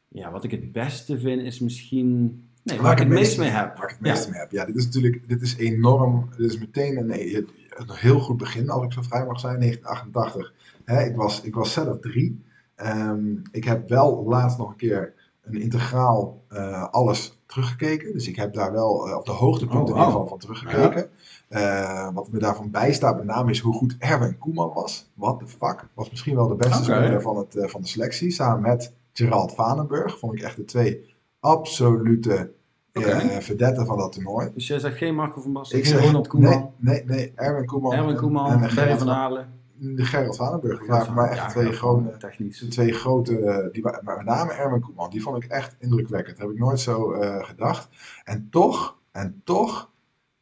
ja, 0.08 0.30
wat 0.30 0.44
ik 0.44 0.50
het 0.50 0.72
beste 0.72 1.18
vind 1.18 1.42
is 1.42 1.60
misschien, 1.60 2.42
nee, 2.62 2.80
waar, 2.80 2.92
ik 2.92 2.98
het 2.98 3.08
meest 3.08 3.38
mee 3.38 3.48
heb. 3.48 3.76
Waar 3.76 3.90
ik 3.90 3.96
het 3.98 4.06
Ja. 4.06 4.12
meeste 4.12 4.30
mee 4.30 4.40
heb. 4.40 4.50
Ja, 4.50 4.64
dit 4.64 4.76
is 4.76 4.84
natuurlijk 4.84 5.28
dit 5.28 5.42
is 5.42 5.56
enorm. 5.56 6.28
Dit 6.36 6.50
is 6.50 6.58
meteen 6.58 6.96
een, 6.96 7.10
een, 7.36 7.48
een 7.76 7.90
heel 7.92 8.20
goed 8.20 8.36
begin, 8.36 8.70
als 8.70 8.84
ik 8.84 8.92
zo 8.92 9.02
vrij 9.02 9.24
mag 9.26 9.40
zijn, 9.40 9.60
1988. 9.60 10.52
Hè, 10.86 11.02
ik, 11.04 11.16
was, 11.16 11.40
ik 11.40 11.54
was 11.54 11.72
zelf 11.72 11.98
drie. 12.00 12.44
Ehm, 12.74 13.36
ik 13.50 13.64
heb 13.64 13.88
wel 13.88 14.24
laatst 14.28 14.58
nog 14.58 14.70
een 14.70 14.76
keer 14.76 15.14
een 15.42 15.60
integraal 15.60 16.42
eh, 16.48 16.88
alles 16.90 17.38
teruggekeken. 17.46 18.12
Dus 18.12 18.28
ik 18.28 18.36
heb 18.36 18.54
daar 18.54 18.72
wel 18.72 19.08
eh, 19.08 19.16
op 19.16 19.26
de 19.26 19.32
hoogtepunten 19.32 19.94
Oh, 19.94 20.00
in 20.00 20.06
ieder 20.06 20.10
geval 20.12 20.26
van 20.28 20.38
teruggekeken. 20.38 21.08
Eh, 21.48 22.08
wat 22.14 22.28
me 22.30 22.38
daarvan 22.38 22.70
bijstaat 22.70 23.16
met 23.16 23.24
name 23.26 23.50
is 23.50 23.58
hoe 23.60 23.74
goed 23.74 23.96
Erwin 23.98 24.38
Koeman 24.38 24.72
was. 24.74 25.10
What 25.14 25.38
the 25.38 25.46
fuck. 25.46 25.88
Was 25.94 26.10
misschien 26.10 26.34
wel 26.34 26.48
de 26.48 26.54
beste 26.54 26.82
speler 26.82 27.22
van, 27.22 27.36
het, 27.36 27.56
eh, 27.56 27.68
van 27.68 27.80
de 27.80 27.86
selectie. 27.86 28.30
Samen 28.30 28.60
met 28.62 28.92
Gerald 29.12 29.54
Vanenburg. 29.54 30.18
Vond 30.18 30.32
ik 30.32 30.40
echt 30.40 30.56
de 30.56 30.64
twee 30.64 31.14
absolute 31.40 32.54
eh 32.92 33.38
verdetten 33.38 33.86
van 33.86 33.98
dat 33.98 34.12
toernooi. 34.12 34.50
Dus 34.54 34.66
jij 34.66 34.78
zegt 34.78 34.96
geen 34.96 35.14
Marco 35.14 35.40
van 35.40 35.52
Basten, 35.52 35.78
Ik 35.78 35.84
geen 35.86 35.94
zeg, 35.94 36.04
Ronald 36.04 36.26
Koeman, 36.26 36.70
Nee, 36.76 37.04
nee, 37.04 37.16
nee, 37.16 37.32
Erwin 37.34 37.66
Koeman. 37.66 37.92
Erwin 37.92 38.10
en- 38.10 38.16
Koeman, 38.16 38.62
en, 38.62 38.70
van 38.70 38.98
van 38.98 39.08
Halen. 39.08 39.48
De 39.78 40.04
Gerald 40.04 40.36
Vanenburg. 40.36 40.86
Waren 40.86 41.14
mij 41.14 41.28
echt 41.28 41.48
twee 41.50 41.72
grote, 41.72 42.28
twee 42.68 42.92
grote, 42.92 43.38
eh, 43.38 43.72
die, 43.72 43.82
wa- 43.82 44.00
maar 44.04 44.16
met 44.16 44.26
name 44.26 44.52
Erwin 44.52 44.80
Koeman, 44.80 45.10
die 45.10 45.22
vond 45.22 45.44
ik 45.44 45.50
echt 45.50 45.76
indrukwekkend. 45.78 46.36
Dat 46.36 46.46
heb 46.46 46.56
ik 46.56 46.62
nooit 46.62 46.80
zo 46.80 47.12
eh, 47.12 47.44
gedacht. 47.44 47.88
En 48.24 48.48
toch, 48.50 48.98
en 49.12 49.40
toch 49.44 49.90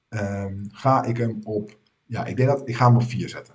ehm, 0.09 0.55
ga 0.70 1.05
ik 1.05 1.16
hem 1.16 1.38
op, 1.44 1.79
ja, 2.07 2.25
ik 2.25 2.37
denk 2.37 2.49
dat, 2.49 2.62
ik 2.68 2.77
ga 2.77 2.87
hem 2.87 2.97
op 2.97 3.03
vier 3.03 3.29
zetten. 3.29 3.55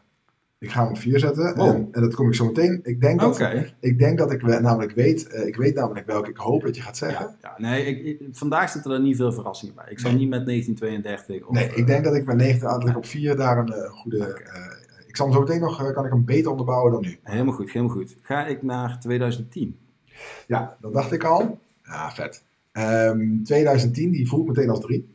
Ik 0.60 0.72
ga 0.72 0.82
hem 0.82 0.90
op 0.90 0.98
vier 0.98 1.20
zetten 1.20 1.60
Oh. 1.60 1.68
en, 1.68 1.88
en 1.92 2.02
dat 2.02 2.16
kom 2.16 2.28
ik 2.28 2.36
zo 2.36 2.46
meteen. 2.46 2.80
Ik 2.84 3.02
denk 3.02 3.20
dat, 3.20 3.40
ik, 3.80 4.00
denk 4.00 4.18
dat 4.18 4.32
ik 4.32 4.42
namelijk 4.42 4.92
weet, 4.92 5.28
eh, 5.28 5.48
ik 5.48 5.56
weet 5.56 5.76
namelijk 5.76 6.06
welke 6.06 6.30
ik 6.30 6.38
hoop 6.38 6.62
dat 6.62 6.76
je 6.76 6.82
gaat 6.82 6.98
zeggen. 6.98 7.26
Ja, 7.42 7.56
ja, 7.58 7.70
nee, 7.70 7.86
ik, 7.86 8.06
ik- 8.22 8.28
vandaag 8.32 8.70
zitten 8.70 8.92
er 8.92 9.00
niet 9.02 9.16
veel 9.16 9.32
verrassingen 9.32 9.76
bij. 9.76 9.86
Ik 9.90 10.00
zal 10.00 10.10
Nee. 10.10 10.20
niet 10.20 10.30
met 10.30 10.46
1932 10.46 11.48
of... 11.48 11.54
Nee, 11.54 11.76
ik 11.76 11.88
denk 11.88 12.04
dat 12.04 12.16
ik 12.16 12.26
met 12.26 12.36
19 12.38 12.68
dat 12.70 12.88
ik 12.90 12.98
op 12.98 13.06
4 13.06 13.36
daar 13.36 13.58
een 13.58 13.90
goede. 13.90 14.42
Ik 15.10 15.16
zal 15.16 15.26
hem 15.26 15.36
zo 15.36 15.42
meteen 15.42 15.60
nog, 15.60 15.82
eh, 15.82 15.94
kan 15.94 16.06
ik 16.06 16.12
hem 16.12 16.26
beter 16.26 16.52
onderbouwen 16.52 16.92
dan 16.92 17.02
nu. 17.02 17.20
Helemaal 17.24 17.54
goed, 17.54 17.72
helemaal 17.72 17.96
goed. 17.96 18.16
Ga 18.22 18.46
ik 18.46 18.64
naar 18.64 19.00
2010. 19.00 19.78
Ja, 20.48 20.78
dat 20.82 20.94
dacht 20.94 21.12
ik 21.12 21.24
al. 21.24 21.60
Ja, 21.84 22.12
vet. 22.12 22.44
Ehm, 22.72 23.44
2010, 23.44 24.12
die 24.12 24.28
voelt 24.28 24.48
meteen 24.48 24.70
als 24.70 24.80
3. 24.80 25.08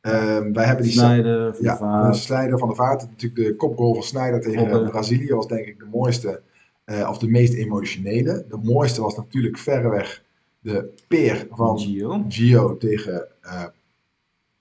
Ehm, 0.00 0.52
wij 0.52 0.64
hebben 0.64 0.84
die 0.84 0.92
Snijder, 0.92 1.54
Van 1.54 1.64
ja, 1.64 2.10
de 2.10 2.16
Snijder 2.16 2.58
van 2.58 2.68
de 2.68 2.74
Vaart. 2.74 3.08
Natuurlijk 3.08 3.48
de 3.48 3.56
kopgoal 3.56 3.94
van 3.94 4.02
Snijder 4.02 4.40
tegen. 4.40 4.90
Brazilië 4.90 5.34
was 5.34 5.46
denk 5.46 5.66
ik 5.66 5.78
de 5.78 5.88
mooiste, 5.92 6.42
eh, 6.84 7.08
of 7.08 7.18
de 7.18 7.28
meest 7.28 7.54
emotionele. 7.54 8.44
De 8.48 8.58
mooiste 8.62 9.02
was 9.02 9.16
natuurlijk 9.16 9.58
verreweg 9.58 10.22
de 10.60 10.94
peer 11.08 11.46
van 11.50 11.78
Gio. 11.78 12.24
Gio 12.28 12.76
tegen 12.76 13.26
eh 13.40 13.64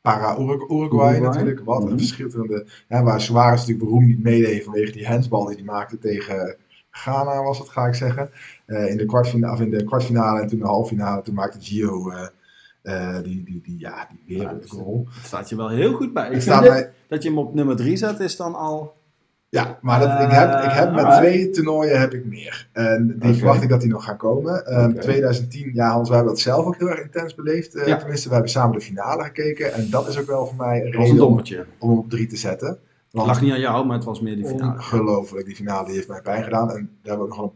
para 0.02 0.38
Urugu- 0.40 0.68
Uruguay, 0.74 1.10
Uruguay. 1.10 1.20
natuurlijk. 1.20 1.62
Wat 1.66 1.84
Mhm. 1.84 1.92
een 1.92 2.00
schitterende. 2.00 2.66
Ja, 2.88 3.04
waar 3.04 3.22
Suarez 3.22 3.60
natuurlijk 3.60 3.86
beroemd 3.86 4.08
niet 4.08 4.24
meedeed 4.24 4.64
vanwege 4.64 4.92
die 4.92 5.08
handsbal 5.08 5.46
die 5.46 5.56
hij 5.56 5.64
maakte 5.66 5.98
tegen 5.98 6.56
Ghana, 6.92 7.44
was 7.44 7.60
het, 7.60 7.70
ga 7.70 7.86
ik 7.88 7.94
zeggen. 7.96 8.30
Eh, 8.66 8.90
in, 8.90 8.98
de 8.98 9.06
kwartfinale, 9.06 9.54
of 9.54 9.62
in 9.62 9.70
de 9.70 9.84
kwartfinale 9.84 10.42
en 10.42 10.48
toen 10.48 10.60
de 10.60 10.66
halffinale, 10.66 11.22
toen 11.22 11.34
maakte 11.36 11.58
Gio 11.62 12.10
eh, 12.10 12.28
eh, 12.82 13.24
die, 13.24 13.44
die, 13.44 13.62
die, 13.64 13.80
ja, 13.80 14.08
die 14.26 14.38
wereldgoal. 14.38 15.08
Het 15.12 15.26
staat 15.26 15.50
je 15.50 15.56
wel 15.56 15.70
heel 15.70 15.94
goed 15.94 16.14
bij. 16.14 16.30
Ik 16.30 16.42
staat 16.42 16.62
mij, 16.68 16.92
Dat 17.08 17.24
je 17.24 17.30
hem 17.30 17.38
op 17.38 17.54
nummer 17.54 17.76
3 17.76 17.96
zet 17.98 18.20
is 18.20 18.36
dan 18.36 18.56
al... 18.56 18.94
ja, 19.52 19.78
maar 19.82 20.00
dat, 20.00 20.10
ik, 20.10 20.32
heb, 20.32 20.64
ik 20.64 20.72
heb 20.72 20.92
met 20.92 21.04
alright. 21.04 21.18
twee 21.22 21.50
toernooien 21.50 22.00
heb 22.00 22.14
ik 22.14 22.26
meer. 22.26 22.70
En 22.72 23.16
die 23.20 23.34
verwacht 23.34 23.64
ik 23.64 23.70
dat 23.70 23.82
die 23.82 23.90
nog 23.90 24.04
gaan 24.04 24.18
komen. 24.18 24.66
Ehm, 24.66 24.90
Oké. 24.90 25.00
2010, 25.00 25.72
ja 25.74 25.90
Hans, 25.92 26.08
wij 26.08 26.18
hebben 26.18 26.36
dat 26.36 26.44
zelf 26.44 26.66
ook 26.66 26.78
heel 26.78 26.90
erg 26.90 27.02
intens 27.02 27.36
beleefd. 27.36 27.76
eh, 27.76 27.88
Ja. 27.88 27.98
Tenminste, 27.98 28.28
we 28.28 28.34
hebben 28.34 28.52
samen 28.52 28.78
de 28.78 28.82
finale 28.86 29.24
gekeken. 29.24 29.74
En 29.74 29.90
dat 29.90 30.08
is 30.08 30.20
ook 30.20 30.26
wel 30.28 30.46
voor 30.46 30.56
mij 30.56 30.86
een 30.86 30.92
reden 30.92 31.28
om, 31.80 31.98
op 32.00 32.10
drie 32.10 32.28
te 32.28 32.38
zetten. 32.38 32.68
Het 32.68 33.26
lag 33.26 33.42
niet 33.42 33.52
aan 33.52 33.60
jou, 33.60 33.86
maar 33.86 33.96
het 33.96 34.06
was 34.06 34.22
meer 34.22 34.36
die 34.36 34.46
finale. 34.46 34.72
ongelooflijk, 34.74 35.46
die 35.46 35.56
finale 35.56 35.86
die 35.86 35.96
heeft 35.96 36.08
mij 36.08 36.22
pijn 36.22 36.44
gedaan. 36.44 36.70
En 36.72 36.76
daar 37.02 37.18
hebben 37.18 37.30
we 37.30 37.36
nog 37.36 37.44
een, 37.44 37.52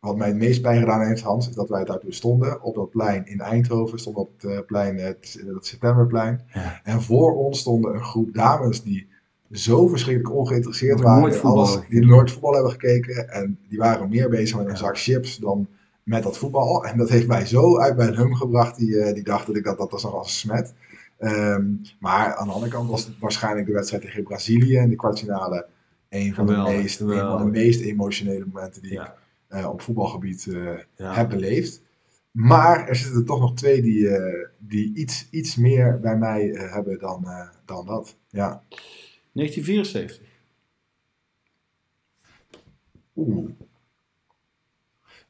wat 0.00 0.16
mij 0.16 0.28
het 0.28 0.36
meest 0.36 0.62
pijn 0.62 0.80
gedaan 0.80 1.06
heeft, 1.06 1.22
Hans, 1.22 1.48
is 1.48 1.54
dat 1.54 1.68
wij 1.68 1.84
daartoe 1.84 2.12
stonden 2.14 2.62
op 2.62 2.74
dat 2.74 2.90
plein 2.90 3.26
in 3.26 3.40
Eindhoven. 3.40 3.98
Stonden 3.98 4.22
op 4.22 4.30
het 4.40 4.50
eh, 4.50 4.58
plein, 4.66 4.98
eh, 4.98 5.04
het, 5.04 5.42
het 5.54 5.66
Septemberplein. 5.66 6.40
Ja. 6.54 6.80
En 6.84 7.02
voor 7.02 7.36
ons 7.36 7.58
stonden 7.58 7.94
een 7.94 8.04
groep 8.04 8.34
dames 8.34 8.82
die 8.82 9.08
zo 9.52 9.86
verschrikkelijk 9.88 10.34
ongeïnteresseerd 10.34 11.00
waren 11.00 11.20
nooit 11.20 11.34
in 11.34 11.40
alles. 11.40 11.78
Die 11.88 12.06
nooit 12.06 12.30
voetbal 12.30 12.52
hebben 12.52 12.70
gekeken. 12.72 13.28
En 13.28 13.58
die 13.68 13.78
waren 13.78 14.08
meer 14.08 14.28
bezig 14.28 14.56
met 14.56 14.68
een 14.68 14.76
zak 14.76 14.98
chips 14.98 15.36
dan 15.36 15.66
met 16.02 16.22
dat 16.22 16.38
voetbal. 16.38 16.84
En 16.84 16.98
dat 16.98 17.08
heeft 17.08 17.26
mij 17.26 17.46
zo 17.46 17.78
uit 17.78 17.96
mijn 17.96 18.14
hum 18.14 18.34
gebracht, 18.34 18.78
die, 18.78 18.98
eh, 19.00 19.14
die 19.14 19.22
dag 19.24 19.44
dat 19.44 19.56
ik 19.56 19.64
dat, 19.64 19.78
dat 19.78 19.90
was 19.90 20.02
nog 20.02 20.14
als 20.14 20.26
een 20.26 20.32
smet. 20.32 20.74
Ehm, 21.18 21.64
maar 22.00 22.34
aan 22.34 22.46
de 22.46 22.52
andere 22.52 22.72
kant 22.72 22.90
was 22.90 23.06
het 23.06 23.18
waarschijnlijk 23.18 23.66
de 23.66 23.72
wedstrijd 23.72 24.02
tegen 24.02 24.22
Brazilië 24.22 24.76
in 24.76 24.88
de 24.88 24.96
kwartfinale 24.96 25.66
een 26.08 26.34
van, 26.34 26.46
de 26.46 26.52
Geweldig, 26.52 26.76
meest, 26.76 27.00
een 27.00 27.06
van 27.18 27.44
de 27.44 27.50
meest 27.50 27.80
emotionele 27.80 28.44
momenten 28.52 28.82
die 28.82 28.92
Ja. 28.92 29.04
ik 29.04 29.12
eh, 29.48 29.70
op 29.70 29.80
voetbalgebied 29.82 30.46
eh, 30.46 30.62
Ja. 30.96 31.14
heb 31.14 31.28
beleefd. 31.28 31.82
Maar 32.30 32.88
er 32.88 32.96
zitten 32.96 33.16
er 33.20 33.26
toch 33.26 33.40
nog 33.40 33.54
twee 33.54 33.82
die, 33.82 34.08
die 34.58 34.94
iets, 34.94 35.28
iets 35.30 35.56
meer 35.56 36.00
bij 36.00 36.16
mij 36.16 36.46
hebben 36.70 36.98
dan, 36.98 37.26
dan 37.64 37.86
dat. 37.86 38.16
Ja. 38.28 38.62
1974. 39.38 40.20
Oeh. 43.16 43.50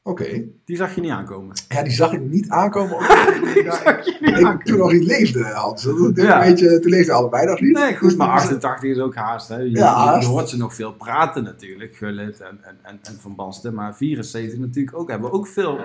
Oké. 0.03 0.43
Die 0.65 0.75
zag 0.77 0.95
je 0.95 1.01
niet 1.01 1.11
aankomen. 1.11 1.55
Ja, 1.69 1.83
die 1.83 1.91
zag 1.91 2.13
ik 2.13 2.21
niet 2.21 2.49
aankomen. 2.49 2.97
Die 3.53 3.63
zag 3.71 4.05
je 4.05 4.17
niet 4.19 4.29
ik 4.29 4.35
aankomen. 4.35 4.59
toen 4.65 4.77
nog 4.77 4.91
niet 4.91 5.03
leefde, 5.03 5.43
Hans. 5.43 5.83
Dat 5.83 6.11
Ja. 6.15 6.41
een 6.45 6.49
beetje, 6.49 6.79
toen 6.79 6.91
leefden 6.91 7.15
allebei 7.15 7.45
nog 7.45 7.59
niet. 7.61 7.73
Nee, 7.77 7.95
goed, 7.97 8.17
maar 8.17 8.27
88 8.27 8.89
is 8.89 8.97
ook 8.99 9.15
haast. 9.15 9.47
Hè. 9.47 9.57
Je, 9.57 9.69
Ja, 9.69 9.75
je- 9.77 9.83
haast. 9.83 10.21
je 10.27 10.31
hoort 10.33 10.49
ze 10.49 10.57
nog 10.57 10.75
veel 10.75 10.93
praten 10.93 11.43
natuurlijk, 11.43 11.95
Gullit 11.95 12.39
en, 12.41 12.63
en, 12.63 12.77
en, 12.81 12.99
en 13.03 13.19
Van 13.19 13.35
Basten. 13.35 13.73
Maar 13.73 13.95
74 13.95 14.59
natuurlijk 14.59 14.97
ook. 14.97 15.09
Hebben 15.09 15.29
we 15.29 15.35
ook 15.35 15.47
veel 15.47 15.79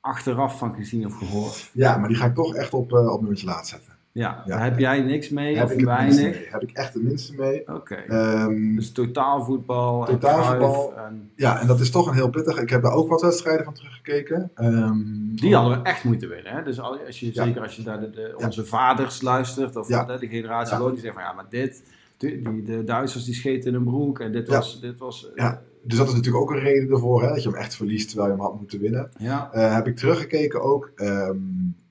achteraf 0.00 0.58
van 0.58 0.74
gezien 0.74 1.06
of 1.06 1.14
gehoord. 1.18 1.70
Ja, 1.72 1.96
maar 1.96 2.08
die 2.08 2.16
ga 2.18 2.26
ik 2.26 2.34
toch 2.34 2.54
echt 2.54 2.74
op, 2.74 2.92
eh 2.92 3.12
op 3.12 3.20
nummertje 3.20 3.46
laat 3.46 3.68
zetten. 3.68 3.91
Ja, 4.14 4.42
daar 4.46 4.62
heb 4.62 4.78
jij 4.78 5.00
niks 5.00 5.28
mee 5.28 5.56
Heb 5.56 5.64
of 5.64 5.72
ik 5.72 5.84
weinig? 5.84 6.16
mee. 6.16 6.46
Heb 6.50 6.62
ik 6.62 6.70
echt 6.72 6.92
de 6.92 6.98
minste 7.02 7.34
mee. 7.34 7.68
Oké. 7.74 7.94
Ehm, 7.94 8.74
Dus 8.74 8.92
totaalvoetbal 8.92 10.06
en 10.06 10.12
Totaalvoetbal. 10.18 10.96
En 10.96 11.30
ja, 11.36 11.60
en 11.60 11.66
dat 11.66 11.80
is 11.80 11.90
toch 11.90 12.06
een 12.06 12.14
heel 12.14 12.30
pittig. 12.30 12.58
Ik 12.60 12.70
heb 12.70 12.82
daar 12.82 12.92
ook 12.92 13.08
wat 13.08 13.20
wedstrijden 13.22 13.64
van 13.64 13.74
teruggekeken. 13.74 14.50
Ehm, 14.54 14.98
Die 15.34 15.54
hadden 15.54 15.78
we 15.82 15.84
echt 15.88 16.04
moeten 16.04 16.28
winnen. 16.28 16.52
Hè? 16.52 16.62
Dus 16.62 16.80
al- 16.80 16.98
als 17.06 17.20
je, 17.20 17.30
zeker 17.32 17.62
als 17.62 17.76
je 17.76 17.82
naar 17.82 18.00
de, 18.00 18.34
onze 18.36 18.64
vaders 18.64 19.22
luistert, 19.22 19.76
of 19.76 19.86
de, 19.86 20.16
de 20.20 20.28
generatie 20.28 20.76
Ja. 20.78 20.90
die 20.90 20.94
zeggen 21.00 21.12
van 21.14 21.22
ja, 21.22 21.32
maar 21.32 21.46
dit, 21.50 21.82
die, 22.16 22.62
de 22.62 22.84
Duitsers 22.84 23.24
die 23.24 23.34
scheten 23.34 23.70
in 23.70 23.76
een 23.76 23.84
broek 23.84 24.20
en 24.20 24.32
dit 24.32 24.48
was, 24.48 24.80
dit 24.80 24.98
was 24.98 25.26
eh, 25.30 25.36
Ja. 25.44 25.62
Dus 25.84 25.98
dat 25.98 26.08
is 26.08 26.14
natuurlijk 26.14 26.42
ook 26.42 26.50
een 26.50 26.58
reden 26.62 26.90
ervoor, 26.90 27.22
hè, 27.22 27.28
dat 27.28 27.42
je 27.42 27.48
hem 27.48 27.58
echt 27.58 27.76
verliest 27.76 28.08
terwijl 28.08 28.28
je 28.30 28.34
hem 28.36 28.44
had 28.44 28.58
moeten 28.58 28.80
winnen. 28.80 29.10
ja. 29.18 29.48
Eh, 29.52 29.74
heb 29.74 29.86
ik 29.86 29.96
teruggekeken 29.96 30.62
ook. 30.62 30.90
ehm, 30.96 31.36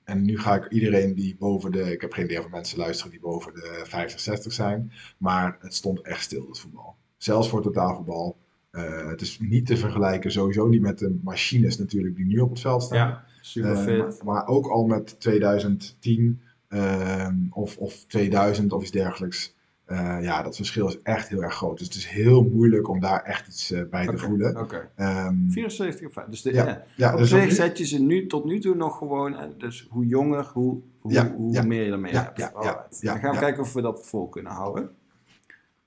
en 0.04 0.24
nu 0.24 0.38
ga 0.38 0.54
ik 0.54 0.70
iedereen 0.72 1.14
die 1.14 1.36
boven 1.38 1.72
de. 1.72 1.92
Ik 1.92 2.00
heb 2.00 2.12
geen 2.12 2.24
idee 2.24 2.38
of 2.38 2.50
mensen 2.50 2.78
luisteren 2.78 3.10
die 3.12 3.20
boven 3.20 3.54
de 3.54 3.80
50, 3.84 4.20
60 4.20 4.52
zijn. 4.52 4.92
Maar 5.18 5.56
het 5.60 5.74
stond 5.74 6.00
echt 6.00 6.22
stil, 6.22 6.46
het 6.48 6.58
voetbal. 6.58 6.96
Zelfs 7.16 7.48
voor 7.48 7.62
totaalvoetbal. 7.62 8.36
Eh, 8.70 9.06
het 9.08 9.20
is 9.20 9.38
niet 9.40 9.66
te 9.66 9.76
vergelijken, 9.76 10.32
sowieso 10.32 10.66
niet 10.68 10.80
met 10.80 10.98
de 10.98 11.18
machines 11.22 11.78
natuurlijk 11.78 12.16
die 12.16 12.26
nu 12.26 12.38
op 12.38 12.50
het 12.50 12.60
veld 12.60 12.82
staan. 12.82 12.98
ja, 12.98 13.24
super 13.40 13.70
Eh, 13.70 13.82
fit. 13.82 13.98
maar, 13.98 14.34
maar 14.34 14.46
ook 14.46 14.66
al 14.66 14.84
met 14.84 15.20
2010 15.20 16.40
ehm, 16.68 17.36
of, 17.50 17.76
of 17.78 18.04
2000 18.06 18.72
of 18.72 18.82
iets 18.82 18.90
dergelijks. 18.90 19.54
Eh, 19.92 20.22
ja, 20.22 20.42
dat 20.42 20.56
verschil 20.56 20.88
is 20.88 21.02
echt 21.02 21.28
heel 21.28 21.42
erg 21.42 21.54
groot. 21.54 21.78
Dus 21.78 21.86
het 21.86 21.96
is 21.96 22.06
heel 22.06 22.42
moeilijk 22.42 22.88
om 22.88 23.00
daar 23.00 23.22
echt 23.22 23.46
iets 23.46 23.70
eh, 23.70 23.82
bij 23.90 24.06
te 24.06 24.18
voelen. 24.18 24.56
Oké, 24.60 24.90
Ehm, 24.96 25.34
74 25.48 26.06
of 26.06 26.12
5. 26.12 26.26
Dus 26.26 26.42
de, 26.42 26.52
Ja, 26.52 26.66
ja, 26.66 26.82
ja, 26.96 27.12
op 27.12 27.18
dus 27.18 27.28
zich 27.28 27.52
zet 27.52 27.78
je 27.78 27.84
ze 27.86 28.02
nu 28.02 28.26
tot 28.26 28.44
nu 28.44 28.58
toe 28.60 28.74
nog 28.74 28.98
gewoon, 28.98 29.36
eh, 29.36 29.48
dus 29.58 29.86
hoe 29.90 30.06
jonger, 30.06 30.50
hoe, 30.52 30.80
hoe, 31.00 31.12
Ja, 31.12 31.34
hoe 31.36 31.52
ja. 31.52 31.62
meer 31.62 31.84
je 31.84 31.92
ermee 31.92 32.12
hebt. 32.12 32.38
ja, 32.38 32.50
ja, 32.52 32.52
Alright. 32.58 32.98
ja, 33.00 33.12
Dan 33.12 33.20
gaan 33.20 33.32
we 33.32 33.38
kijken 33.38 33.62
of 33.62 33.72
we 33.72 33.80
dat 33.80 34.06
vol 34.06 34.28
kunnen 34.28 34.52
houden. 34.52 34.90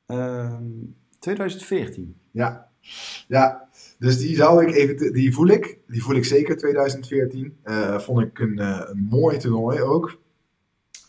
Ehm, 0.05 0.63
2014. 1.19 2.15
Ja, 2.31 2.67
ja. 3.27 3.67
dus 3.99 4.17
die 4.17 4.35
zou 4.35 4.65
ik 4.65 4.75
even, 4.75 5.13
die 5.13 5.33
voel 5.33 5.47
ik, 5.47 5.77
die 5.87 6.03
voel 6.03 6.15
ik 6.15 6.25
zeker 6.25 6.57
2014. 6.57 7.57
Eh, 7.63 7.99
vond 7.99 8.21
ik 8.21 8.39
een, 8.39 8.59
eh, 8.59 8.81
een 8.85 9.07
mooi 9.09 9.37
toernooi 9.37 9.81
ook. 9.81 10.17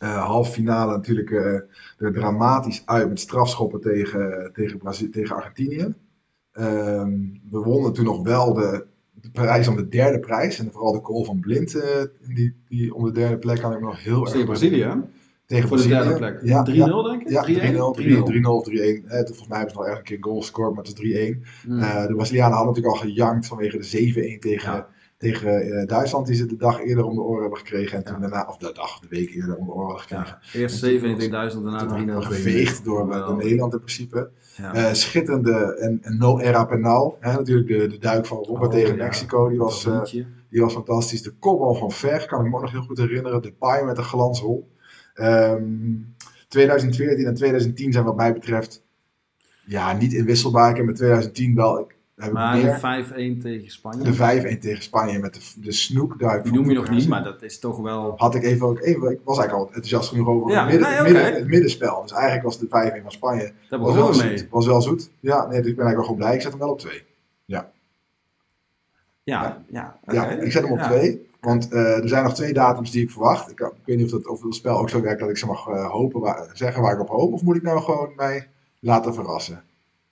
Eh 0.06 0.26
halve 0.26 0.52
finale 0.52 0.92
natuurlijk 0.92 1.30
eh, 1.30 1.52
er 1.98 2.12
dramatisch 2.12 2.82
uit 2.84 3.08
met 3.08 3.20
strafschoppen 3.20 3.80
tegen, 3.80 4.50
tegen, 4.52 5.10
tegen 5.10 5.36
Argentinië. 5.36 5.94
Ehm, 6.52 7.10
we 7.50 7.58
wonnen 7.58 7.92
toen 7.92 8.04
nog 8.04 8.22
wel 8.22 8.54
de, 8.54 8.86
de 9.12 9.30
prijs 9.30 9.68
om 9.68 9.76
de 9.76 9.88
derde 9.88 10.20
prijs. 10.20 10.58
En 10.58 10.70
vooral 10.72 10.92
de 10.92 11.00
goal 11.02 11.24
van 11.24 11.40
Blind 11.40 11.74
in 12.20 12.34
die, 12.34 12.54
die 12.68 12.94
om 12.94 13.04
de 13.04 13.12
derde 13.12 13.38
plek 13.38 13.60
kan 13.60 13.72
ik 13.72 13.80
nog 13.80 14.02
heel 14.02 14.20
erg 14.20 14.30
Tegen 14.30 14.46
Brazilië, 14.46 14.82
hè? 14.82 14.94
Tegen 15.46 15.68
Voor 15.68 15.76
de 15.76 15.88
derde 15.88 16.14
plek. 16.14 16.40
3-0 16.40 16.42
Ja, 16.42 16.64
ja. 16.66 17.02
denk 17.02 17.22
ik? 17.22 17.28
Ja, 17.28 17.42
3-0, 17.42 17.46
3-1? 17.48 18.42
3-0 18.42 18.46
of 18.46 18.68
3-1. 18.68 18.72
Eh, 18.72 19.24
volgens 19.24 19.48
mij 19.48 19.58
hebben 19.58 19.74
ze 19.74 19.76
nog 19.76 19.86
ergens 19.86 19.98
een 19.98 20.04
keer 20.04 20.16
een 20.16 20.22
goal 20.22 20.40
gescoord, 20.40 20.74
maar 20.74 20.84
het 20.84 20.98
is 20.98 20.98
3-1. 20.98 21.42
Hmm. 21.62 21.78
Eh, 21.78 22.06
de 22.06 22.14
Brazilianen 22.14 22.56
hadden 22.56 22.74
natuurlijk 22.74 23.02
al 23.02 23.08
gejankt 23.08 23.46
vanwege 23.46 23.76
de 23.76 23.84
7-1 23.84 24.40
tegen, 24.40 24.72
Ja. 24.72 24.88
Tegen 25.18 25.60
eh, 25.62 25.86
Duitsland, 25.86 26.26
die 26.26 26.36
ze 26.36 26.46
de 26.46 26.56
dag 26.56 26.80
eerder 26.80 27.04
om 27.04 27.14
de 27.14 27.20
oren 27.20 27.40
hebben 27.40 27.58
gekregen. 27.58 27.98
En 27.98 28.04
toen 28.04 28.20
daarna, 28.20 28.46
of 28.48 28.56
de 28.56 28.72
dag, 28.72 29.00
de 29.00 29.08
week 29.08 29.30
eerder 29.34 29.56
om 29.56 29.66
de 29.66 29.72
oren 29.72 29.96
hadden 29.96 30.00
gekregen. 30.00 30.38
Ja, 30.52 30.58
eerst 30.60 30.84
27.000, 30.84 31.62
daarna 31.62 31.78
Toen 31.78 32.02
3-0. 32.02 32.06
waren 32.06 32.18
we 32.18 32.22
geveegd 32.22 32.84
door, 32.84 32.98
door 32.98 33.12
Geweldig. 33.12 33.42
Nederland 33.42 33.72
in 33.72 33.78
principe. 33.78 34.30
Ja. 34.56 34.74
Eh, 34.74 34.92
schitterende 34.92 35.76
en, 35.80 35.98
en 36.02 36.18
no 36.18 36.38
era 36.38 36.64
penal. 36.64 37.16
Hè, 37.20 37.32
natuurlijk 37.32 37.68
de, 37.68 37.86
de 37.86 37.98
duik 37.98 38.26
van 38.26 38.36
Robert 38.36 38.72
Oh, 38.72 38.78
tegen. 38.78 38.96
Mexico, 38.96 39.48
die 39.48 39.58
was, 39.58 39.86
eh, 39.86 40.02
die 40.50 40.60
was 40.60 40.72
fantastisch. 40.72 41.22
De 41.22 41.32
kopbal 41.38 41.74
van 41.74 41.90
Ver 41.92 42.26
kan 42.26 42.44
ik 42.44 42.52
me 42.52 42.60
nog 42.60 42.70
heel 42.70 42.82
goed 42.82 42.98
herinneren. 42.98 43.42
De 43.42 43.52
paai 43.52 43.84
met 43.84 43.98
een 43.98 44.04
glansrol. 44.04 44.70
Ehm 45.14 45.64
2014 46.48 47.26
en 47.26 47.34
2010 47.34 47.92
zijn 47.92 48.04
wat 48.04 48.16
mij 48.16 48.32
betreft 48.32 48.84
ja, 49.64 49.92
niet 49.92 50.12
inwisselbaar. 50.12 50.70
Ik 50.70 50.76
heb 50.76 50.86
met 50.86 50.96
2010 50.96 51.54
wel 51.54 51.90
Maar 52.32 52.60
de 52.60 53.34
5-1 53.38 53.42
tegen 53.42 53.70
Spanje. 53.70 54.02
De 54.10 54.56
5-1 54.56 54.58
tegen 54.60 54.82
Spanje 54.82 55.18
met 55.18 55.34
de, 55.34 55.40
de 55.56 55.72
snoekduik. 55.72 56.42
Die 56.44 56.52
noem 56.52 56.68
je 56.68 56.74
nog 56.74 56.90
niet, 56.90 57.08
maar 57.08 57.24
dat 57.24 57.42
is 57.42 57.58
toch 57.58 57.78
wel... 57.78 58.14
Had 58.16 58.34
ik 58.34 58.42
even 58.42 58.66
ook 58.66 58.80
even. 58.80 59.10
Ik 59.10 59.20
was 59.24 59.38
eigenlijk 59.38 59.52
al 59.52 59.66
enthousiast 59.66 60.08
genoeg 60.08 60.26
over 60.28 60.50
Ja, 60.50 60.60
het, 60.66 60.70
midden, 60.70 60.88
nee, 60.88 60.98
het, 60.98 61.06
oké. 61.06 61.12
midden- 61.12 61.34
het 61.34 61.46
middenspel. 61.48 62.02
Dus 62.02 62.12
eigenlijk 62.12 62.42
was 62.44 62.58
de 62.58 62.66
5-1 62.66 63.02
van 63.02 63.10
Spanje. 63.12 63.52
Daar 63.68 63.80
Was 63.80 63.94
wel, 63.94 64.08
mee. 64.08 64.38
zoet, 64.38 64.48
was 64.50 64.66
wel 64.66 64.82
zoet. 64.82 65.10
Ja, 65.20 65.46
nee, 65.46 65.60
dus 65.60 65.70
ik 65.70 65.76
ben 65.76 65.84
eigenlijk 65.84 65.94
wel 65.96 66.04
gewoon 66.04 66.16
blij. 66.18 66.34
Ik 66.34 66.40
zet 66.40 66.50
hem 66.50 66.60
wel 66.60 66.70
op 66.70 66.78
2. 66.78 67.02
Ja, 67.44 67.70
ja, 69.24 69.62
oké. 70.02 70.14
Ja, 70.14 70.28
ik 70.30 70.52
zet 70.52 70.62
hem 70.62 70.72
op 70.72 70.78
Ja. 70.78 70.86
2. 70.88 71.28
Want 71.40 71.68
eh, 71.72 72.02
er 72.02 72.08
zijn 72.08 72.24
nog 72.24 72.34
twee 72.34 72.52
datums 72.52 72.90
die 72.90 73.02
ik 73.02 73.10
verwacht. 73.10 73.50
Ik, 73.50 73.60
ik 73.60 73.70
weet 73.84 73.96
niet 73.96 74.04
of 74.04 74.10
dat 74.20 74.26
over 74.26 74.46
het 74.46 74.54
spel 74.54 74.78
ook 74.78 74.90
zo 74.90 75.00
werkt 75.00 75.20
dat 75.20 75.30
ik 75.30 75.36
ze 75.36 75.46
mag 75.46 75.68
eh, 75.68 75.90
hopen 75.90 76.20
waar, 76.20 76.50
zeggen 76.52 76.82
waar 76.82 76.92
ik 76.94 77.00
op 77.00 77.08
hoop. 77.08 77.32
Of 77.32 77.42
moet 77.42 77.56
ik 77.56 77.62
nou 77.62 77.80
gewoon 77.80 78.12
mij 78.16 78.48
laten 78.80 79.14
verrassen? 79.14 79.62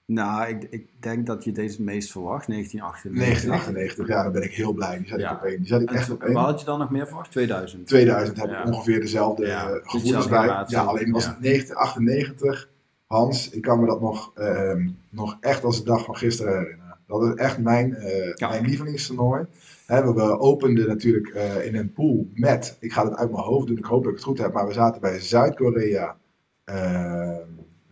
Nou, 0.07 0.49
ik, 0.49 0.67
ik 0.71 0.87
denk 1.03 1.27
dat 1.27 1.45
je 1.45 1.53
deze 1.53 1.77
het 1.77 1.85
meest 1.85 2.11
verwacht, 2.11 2.47
1998. 2.47 3.13
1998, 3.13 4.09
ja, 4.09 4.23
dan 4.23 4.33
ben 4.33 4.43
ik 4.43 4.53
heel 4.53 4.73
blij. 4.73 4.99
Die 4.99 5.07
zet 5.09 5.21
Ja. 5.21 5.31
ik 5.31 5.37
op 5.37 5.45
1. 5.45 5.59
Die 5.59 5.67
zet 5.67 5.81
ik 5.83 5.91
echt 5.91 6.11
op 6.11 6.23
1. 6.23 6.33
wat 6.33 6.45
had 6.45 6.61
je 6.61 6.67
dan 6.67 6.79
nog 6.79 6.91
meer 6.91 7.07
verwacht? 7.07 7.31
2000. 7.31 7.87
2000 7.87 8.41
heb 8.41 8.51
Ja. 8.51 8.61
ik 8.61 8.67
ongeveer 8.67 9.01
dezelfde 9.01 9.47
Ja, 9.47 9.69
eh, 9.71 9.77
gevoelens 9.83 10.29
bij. 10.29 10.65
Ja, 10.67 10.83
alleen 10.83 11.11
was 11.13 11.27
het 11.27 11.41
1998. 11.41 12.69
Hans, 13.07 13.51
ik 13.51 13.63
kan 13.63 13.81
me 13.81 13.87
dat 13.87 14.01
nog, 14.01 14.33
ehm, 14.35 14.89
nog 15.09 15.37
echt 15.41 15.65
als 15.65 15.79
de 15.79 15.85
dag 15.85 16.05
van 16.05 16.17
gisteren 16.17 16.59
herinneren. 16.59 16.97
Dat 17.07 17.23
is 17.23 17.35
echt 17.35 17.59
mijn, 17.59 17.95
eh 17.95 18.35
Ja. 18.35 18.49
mijn 18.49 18.65
lievelingstoernooi. 18.65 19.47
We, 19.87 20.39
openden 20.39 20.89
natuurlijk 20.89 21.29
eh, 21.29 21.67
in 21.67 21.77
een 21.77 21.93
pool 21.93 22.29
met, 22.35 22.77
ik 22.81 22.93
ga 22.93 23.05
het 23.05 23.17
uit 23.17 23.31
mijn 23.31 23.43
hoofd 23.43 23.67
doen, 23.67 23.79
ik 23.79 23.85
hoop 23.85 24.03
dat 24.03 24.11
ik 24.13 24.19
het 24.19 24.27
goed 24.27 24.39
heb, 24.39 24.53
maar 24.53 24.67
we 24.67 24.73
zaten 24.73 25.01
bij 25.01 25.21
Zuid-Korea, 25.21 26.17
ehm, 26.65 27.41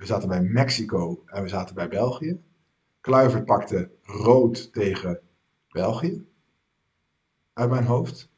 we 0.03 0.09
zaten 0.09 0.29
bij 0.29 0.43
Mexico 0.43 1.23
en 1.27 1.43
we 1.43 1.49
zaten 1.49 1.75
bij 1.75 1.89
België. 1.89 2.41
Kluivert 3.01 3.45
pakte 3.45 3.91
rood 4.03 4.73
tegen 4.73 5.21
België. 5.69 6.25
Uit 7.53 7.71
mijn 7.71 7.85
hoofd. 7.85 8.31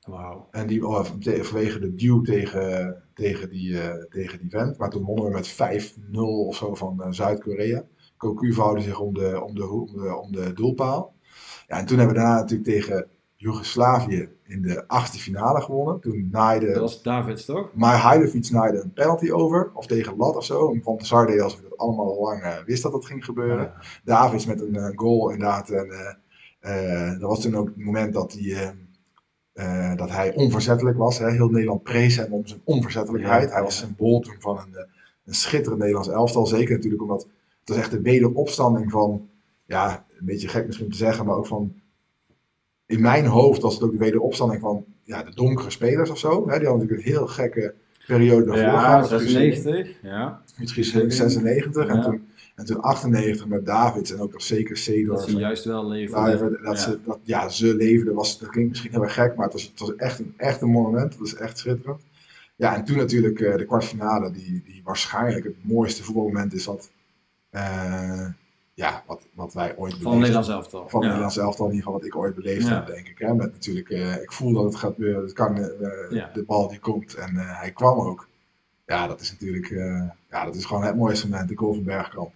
Wauw. 0.00 0.48
En 0.50 0.66
die 0.66 0.86
oh, 0.86 1.04
vanwege 1.04 1.78
de 1.78 1.94
duw 1.94 2.22
tegen, 2.22 3.02
tegen, 3.14 3.48
die, 3.48 3.80
eh, 3.80 4.04
tegen 4.04 4.38
die 4.38 4.50
vent. 4.50 4.78
Maar 4.78 4.90
toen 4.90 5.04
wonnen 5.04 5.24
we 5.24 5.30
met 5.30 5.48
5-0 5.48 6.18
of 6.20 6.56
zo 6.56 6.74
van 6.74 7.02
eh, 7.02 7.10
Zuid-Korea. 7.10 7.84
Cocu 8.16 8.52
vouwde 8.52 8.80
zich 8.80 9.00
om 9.00 9.14
de, 9.14 9.42
om, 9.42 9.54
de, 9.54 9.68
om, 9.68 9.86
de, 9.86 10.16
om 10.16 10.32
de 10.32 10.52
doelpaal. 10.52 11.14
Ja, 11.68 11.78
en 11.78 11.86
toen 11.86 11.98
hebben 11.98 12.16
we 12.16 12.22
daarna 12.22 12.40
natuurlijk 12.40 12.68
tegen 12.68 13.08
Joegoslavië 13.42 14.28
in 14.46 14.62
de 14.62 14.88
achtste 14.88 15.18
finale 15.18 15.60
gewonnen. 15.60 16.00
Toen 16.00 16.28
naaide 16.30 16.66
Dat 16.66 16.80
was 16.80 17.02
Davids, 17.02 17.44
toch? 17.44 17.70
Mahailovic 17.74 18.50
naaide 18.50 18.80
een 18.82 18.92
penalty 18.92 19.30
over. 19.30 19.70
Of 19.74 19.86
tegen 19.86 20.16
Lat 20.16 20.36
of 20.36 20.44
zo. 20.44 20.72
En 20.72 20.82
Van 20.82 20.96
der 20.96 21.06
Sar 21.06 21.26
deed 21.26 21.40
alsof 21.40 21.58
ik 21.58 21.68
dat 21.68 21.78
allemaal 21.78 22.06
al 22.06 22.22
lang 22.22 22.42
eh, 22.42 22.56
wist 22.66 22.82
dat 22.82 22.92
dat 22.92 23.06
ging 23.06 23.24
gebeuren. 23.24 23.72
Davids 24.04 24.46
met 24.46 24.60
een 24.60 24.76
eh, 24.76 24.90
goal 24.94 25.30
inderdaad. 25.30 25.70
En, 25.70 26.16
eh, 26.60 27.10
dat 27.10 27.28
was 27.28 27.40
toen 27.40 27.56
ook 27.56 27.66
het 27.66 27.84
moment 27.84 28.12
dat 28.12 28.32
hij, 28.38 28.74
dat 29.96 30.10
hij 30.10 30.34
onverzettelijk 30.34 30.98
was. 30.98 31.18
Hè. 31.18 31.30
Heel 31.30 31.48
Nederland 31.48 31.82
prees 31.82 32.16
hem 32.16 32.32
om 32.32 32.46
zijn 32.46 32.60
onverzettelijkheid. 32.64 33.48
Ja, 33.48 33.54
hij 33.54 33.62
was 33.62 33.80
ja. 33.80 33.86
symbool 33.86 34.20
toen 34.20 34.36
van 34.38 34.58
een, 34.58 34.86
een 35.24 35.34
schitterend 35.34 35.80
Nederlands 35.80 36.08
elftal. 36.08 36.46
Zeker 36.46 36.74
natuurlijk 36.74 37.02
omdat 37.02 37.22
het 37.60 37.68
was 37.68 37.76
echt 37.76 37.90
de 37.90 38.00
wederopstanding 38.00 38.90
van, 38.90 39.28
ja, 39.66 40.06
een 40.18 40.26
beetje 40.26 40.48
gek 40.48 40.66
misschien 40.66 40.90
te 40.90 40.96
zeggen, 40.96 41.26
maar 41.26 41.36
ook 41.36 41.46
van, 41.46 41.74
in 42.92 43.00
mijn 43.00 43.26
hoofd 43.26 43.62
was 43.62 43.74
het 43.74 43.82
ook 43.82 43.92
de 43.92 43.98
wederopstanding 43.98 44.60
van 44.60 44.84
ja, 45.04 45.22
de 45.22 45.34
donkere 45.34 45.70
spelers 45.70 46.10
of 46.10 46.18
zo. 46.18 46.28
Hè. 46.48 46.58
Die 46.58 46.68
hadden 46.68 46.86
natuurlijk 46.86 47.06
een 47.06 47.12
heel 47.12 47.26
gekke 47.26 47.74
periode 48.06 48.44
daarvoor 48.44 48.64
Ja, 48.64 48.78
gehad. 48.80 49.10
met 49.10 49.20
96. 49.20 49.96
Ja. 50.02 50.40
Misschien 50.58 50.84
96. 51.12 51.86
En 51.86 51.96
Ja. 51.96 52.02
toen 52.02 52.26
En 52.56 52.64
toen 52.66 52.80
98 52.80 53.46
met 53.46 53.66
Davids 53.66 54.12
en 54.12 54.20
ook 54.20 54.32
nog 54.32 54.42
zeker 54.42 54.74
Dat 54.74 54.78
Seedorf. 54.82 55.22
ze 55.30 55.36
juist 55.36 55.64
wel 55.64 55.88
leven. 55.88 56.14
Kluivert, 56.14 56.62
dat, 56.64 56.76
Ja. 56.76 56.82
ze, 56.82 56.98
dat, 57.04 57.18
ja, 57.22 57.48
ze 57.48 57.74
leefden, 57.74 58.14
was, 58.14 58.38
dat 58.38 58.48
klinkt 58.48 58.70
misschien 58.70 58.90
heel 58.92 59.02
erg 59.02 59.14
gek, 59.14 59.34
maar 59.36 59.44
het 59.44 59.52
was, 59.54 59.62
het 59.62 59.80
was 59.80 59.94
echt, 59.96 60.18
een, 60.18 60.34
echt 60.36 60.60
een 60.60 60.68
monument. 60.70 61.10
Het 61.12 61.18
was 61.20 61.34
echt 61.34 61.58
schitterend. 61.58 62.00
Ja, 62.56 62.76
en 62.76 62.84
toen 62.84 62.96
natuurlijk 62.96 63.40
eh, 63.40 63.56
de 63.56 63.64
kwartfinale, 63.64 64.30
die, 64.30 64.62
die 64.64 64.80
waarschijnlijk 64.84 65.44
het 65.44 65.54
mooiste 65.60 66.02
voetbalmoment 66.04 66.54
is 66.54 66.64
wat, 66.64 66.90
eh, 67.50 68.26
ja, 68.82 69.02
wat, 69.06 69.26
wat 69.34 69.52
wij 69.54 69.74
ooit 69.76 69.92
Van 69.92 70.00
beleefd 70.02 70.18
Nederlands 70.20 70.48
elftal. 70.48 70.88
van 70.88 71.00
Ja. 71.00 71.06
Nederlands 71.06 71.36
elftal, 71.38 71.66
in 71.66 71.72
ieder 71.72 71.84
geval 71.86 71.98
wat 72.00 72.08
ik 72.08 72.16
ooit 72.16 72.34
beleefd 72.34 72.66
Ja. 72.68 72.74
heb, 72.74 72.86
denk 72.86 73.06
ik. 73.08 73.18
Hè? 73.18 73.34
Met 73.34 73.52
natuurlijk, 73.52 73.88
eh, 73.90 74.22
ik 74.22 74.32
voel 74.32 74.52
dat 74.52 74.64
het 74.64 74.76
gaat 74.76 74.94
gebeuren, 74.94 75.22
het 75.22 75.32
kan, 75.32 75.56
eh, 75.56 75.66
Ja. 76.10 76.30
de 76.34 76.42
bal 76.42 76.68
die 76.68 76.78
komt 76.78 77.14
en 77.14 77.36
eh, 77.36 77.60
hij 77.60 77.70
kwam 77.70 77.98
ook. 78.00 78.28
Ja, 78.86 79.06
dat 79.06 79.20
is 79.20 79.30
natuurlijk, 79.32 79.70
eh, 79.70 80.02
ja, 80.30 80.44
dat 80.44 80.54
is 80.54 80.64
gewoon 80.64 80.82
het 80.84 80.96
mooiste 80.96 81.28
moment, 81.28 81.48
de 81.48 81.56
goal 81.56 81.74
van 81.74 81.84
Bergkamp. 81.84 82.30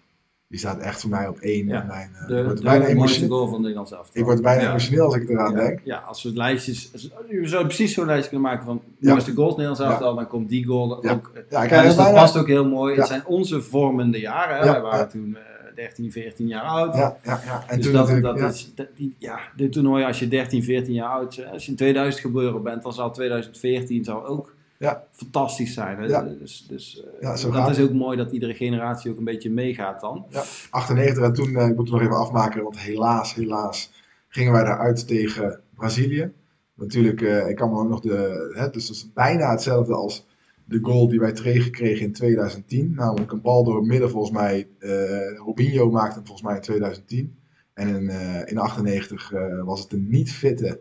Die 0.49 0.59
staat 0.59 0.79
echt 0.81 1.01
voor 1.01 1.11
mij 1.11 1.29
op 1.29 1.39
één. 1.39 1.67
Ja. 1.69 1.85
mijn, 1.89 2.11
eh, 2.15 2.23
ik 2.23 2.29
De, 2.29 2.45
word 2.45 2.57
de, 2.57 2.63
bijna 2.63 2.79
mooiste 2.79 2.97
emotioneel. 2.97 3.29
goal 3.37 3.49
van 3.49 3.61
Nederlands 3.61 3.93
elftal. 3.93 4.21
Ik 4.21 4.25
word 4.25 4.43
bijna 4.43 4.69
emotioneel 4.69 5.05
als 5.05 5.15
ik 5.15 5.29
eraan 5.29 5.55
denk. 5.55 5.81
Ja, 5.85 5.99
als 5.99 6.23
we 6.23 6.29
het 6.29 6.39
lijstjes... 6.39 6.91
We 7.29 7.49
zouden 7.49 7.67
precies 7.67 7.95
zo'n 7.95 8.07
lijstje 8.07 8.31
kunnen 8.31 8.49
maken 8.51 8.65
van 8.65 8.81
Ja. 8.99 9.11
mooiste 9.11 9.33
goals 9.35 9.51
Nederlands 9.57 9.81
elftal. 9.81 10.15
Dan 10.15 10.27
komt 10.27 10.49
die 10.49 10.65
goal 10.65 10.97
ook. 10.97 11.05
Ja, 11.49 11.63
ik 11.63 11.69
dus 11.71 11.79
er 11.97 11.97
dat 11.97 12.13
past 12.15 12.37
ook 12.37 12.47
heel 12.47 12.69
mooi. 12.69 12.97
Het 12.97 13.07
zijn 13.07 13.27
onze 13.27 13.63
vormende 13.63 14.19
jaren. 14.21 14.57
Hè? 14.59 14.65
Wij 14.73 14.81
waren 14.81 15.09
toen 15.09 15.37
eh, 15.37 15.56
13, 15.77 16.13
14 16.13 16.47
jaar 16.47 16.63
oud. 16.63 16.95
Ja, 16.97 17.17
ja, 17.25 17.41
ja. 17.45 17.65
En 17.67 17.77
dus 17.77 17.85
toen 17.85 17.95
dat, 17.95 18.23
dat 18.23 18.39
ja. 18.39 18.47
is, 18.49 18.73
dat, 18.75 18.87
die, 18.97 19.15
ja, 19.19 19.39
dit 19.57 19.73
toernooi 19.73 20.05
als 20.05 20.19
je 20.19 20.29
13, 20.29 20.63
14 20.63 20.93
jaar 20.95 21.09
oud 21.09 21.37
bent, 21.37 21.51
als 21.53 21.65
je 21.65 21.71
in 21.71 21.77
2000 21.77 22.23
geboren 22.25 22.63
bent, 22.63 22.83
dan 22.83 22.93
zal 22.93 23.11
2014 23.11 24.05
zou 24.05 24.25
ook 24.27 24.55
Ja. 24.79 25.05
fantastisch 25.11 25.75
zijn. 25.75 25.99
Hè? 25.99 26.07
Ja. 26.07 26.23
Dus, 26.23 26.67
dus 26.69 27.03
eh, 27.05 27.21
Ja, 27.21 27.37
zo 27.37 27.51
dat 27.51 27.57
gaat 27.57 27.71
is 27.71 27.81
ook 27.85 27.93
mooi 27.93 28.17
dat 28.17 28.33
iedere 28.33 28.55
generatie 28.55 29.11
ook 29.11 29.19
een 29.19 29.25
beetje 29.25 29.51
meegaat 29.51 30.01
dan. 30.01 30.27
98 30.71 31.25
en 31.25 31.33
toen, 31.33 31.57
eh, 31.57 31.67
ik 31.67 31.77
moet 31.77 31.85
het 31.89 31.93
nog 31.93 32.03
even 32.03 32.17
afmaken, 32.17 32.63
want 32.63 32.79
helaas, 32.79 33.35
helaas 33.35 33.91
gingen 34.29 34.53
wij 34.53 34.65
daaruit 34.65 35.07
tegen 35.07 35.61
Brazilië. 35.75 36.33
Natuurlijk, 36.75 37.23
eh, 37.23 37.49
ik 37.49 37.57
kan 37.57 37.71
me 37.71 37.79
ook 37.79 37.89
nog 37.89 38.01
de, 38.01 38.53
hè, 38.57 38.71
dus 38.71 38.87
dat 38.87 38.97
is 38.97 39.13
bijna 39.13 39.51
hetzelfde 39.51 39.95
als 39.95 40.27
de 40.69 40.79
goal 40.83 41.09
die 41.09 41.21
wij 41.21 41.33
tegenkregen 41.33 42.07
in 42.07 42.13
2010. 42.13 42.95
Namelijk 42.95 43.33
een 43.33 43.41
bal 43.41 43.65
door 43.65 43.77
het 43.77 43.87
midden 43.87 44.11
volgens 44.11 44.33
mij, 44.33 44.69
eh 44.79 45.37
Robinho 45.37 45.91
maakte 45.91 46.15
hem 46.17 46.27
volgens 46.27 46.47
mij 46.47 46.57
in 46.57 46.63
2010. 46.63 47.37
En 47.75 47.89
in, 47.89 48.09
eh, 48.09 48.51
in 48.51 48.59
98 48.59 49.33
eh, 49.33 49.65
was 49.65 49.81
het 49.83 49.93
een 49.93 50.09
niet 50.09 50.33
fitte... 50.33 50.81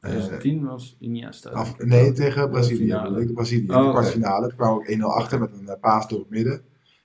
eh, 0.00 0.10
2010 0.10 0.64
was 0.64 0.96
Iniesta. 1.00 1.50
af, 1.50 1.78
nee, 1.78 2.12
tegen 2.12 2.50
Brazilië. 2.50 2.92
ik, 3.18 3.26
de 3.26 3.32
Brazilië. 3.32 3.62
in 3.62 3.70
Oh, 3.70 3.76
de 3.76 3.82
oké. 3.82 3.90
kwartfinale. 3.90 4.46
Toen 4.48 4.56
kwamen 4.56 4.76
we 4.78 4.80
ook 4.80 4.98
1-0 4.98 5.02
achter 5.16 5.40
met 5.40 5.50
een 5.52 5.78
paas 5.80 6.08
door 6.08 6.18
het 6.18 6.30
midden. 6.30 6.62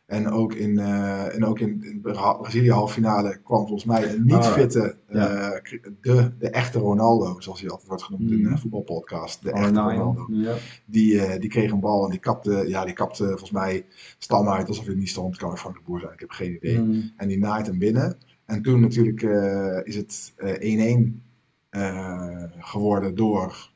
En 0.08 0.30
ook 0.30 0.54
in, 0.54 0.80
eh, 0.80 1.36
en 1.36 1.46
ook 1.46 1.60
in, 1.60 1.84
in 1.84 2.02
Bra- 2.02 2.34
Brazilië 2.34 2.72
halffinale 2.72 3.40
kwam 3.44 3.60
volgens 3.68 3.86
mij 3.86 4.14
een 4.14 4.26
niet 4.26 4.46
fitte, 4.46 4.98
ja. 5.10 5.52
eh, 5.52 5.80
de, 6.02 6.32
de 6.40 6.50
echte 6.50 6.80
Ronaldo, 6.80 7.40
zoals 7.40 7.62
hij 7.62 7.70
altijd 7.70 7.88
wordt 7.88 8.04
genoemd 8.04 8.32
in 8.32 8.44
de 8.44 8.58
voetbalpodcast. 8.58 9.44
De 9.44 9.52
Oh, 9.52 9.60
echte 9.60 9.72
nine. 9.72 9.92
Ronaldo. 9.94 10.26
Ja. 10.30 10.56
Die, 10.86 11.22
eh, 11.22 11.40
die 11.40 11.50
kreeg 11.50 11.72
een 11.72 11.80
bal 11.80 12.04
en 12.06 12.12
die 12.12 12.20
kapte, 12.20 12.64
ja, 12.68 12.86
die 12.86 12.94
kapte 12.94 13.26
volgens 13.28 13.52
mij 13.52 13.86
Stam 14.18 14.50
uit 14.50 14.68
alsof 14.68 14.86
hij 14.86 14.96
niet 14.96 15.10
stond. 15.10 15.32
Het 15.32 15.42
kan 15.42 15.50
ook 15.50 15.60
Frank 15.60 15.76
de 15.76 15.82
Boer 15.86 16.00
zijn, 16.00 16.14
ik 16.14 16.20
heb 16.20 16.30
geen 16.32 16.56
idee. 16.56 16.80
Mm. 16.80 17.12
En 17.18 17.28
die 17.28 17.38
naait 17.38 17.68
hem 17.68 17.78
binnen. 17.78 18.18
En 18.46 18.62
toen 18.62 18.80
natuurlijk 18.80 19.22
eh, 19.24 19.80
is 19.84 19.96
het 19.96 20.34
eh, 20.36 20.98
1-1 20.98 21.22
eh, 21.70 22.44
geworden 22.60 23.16
door. 23.16 23.70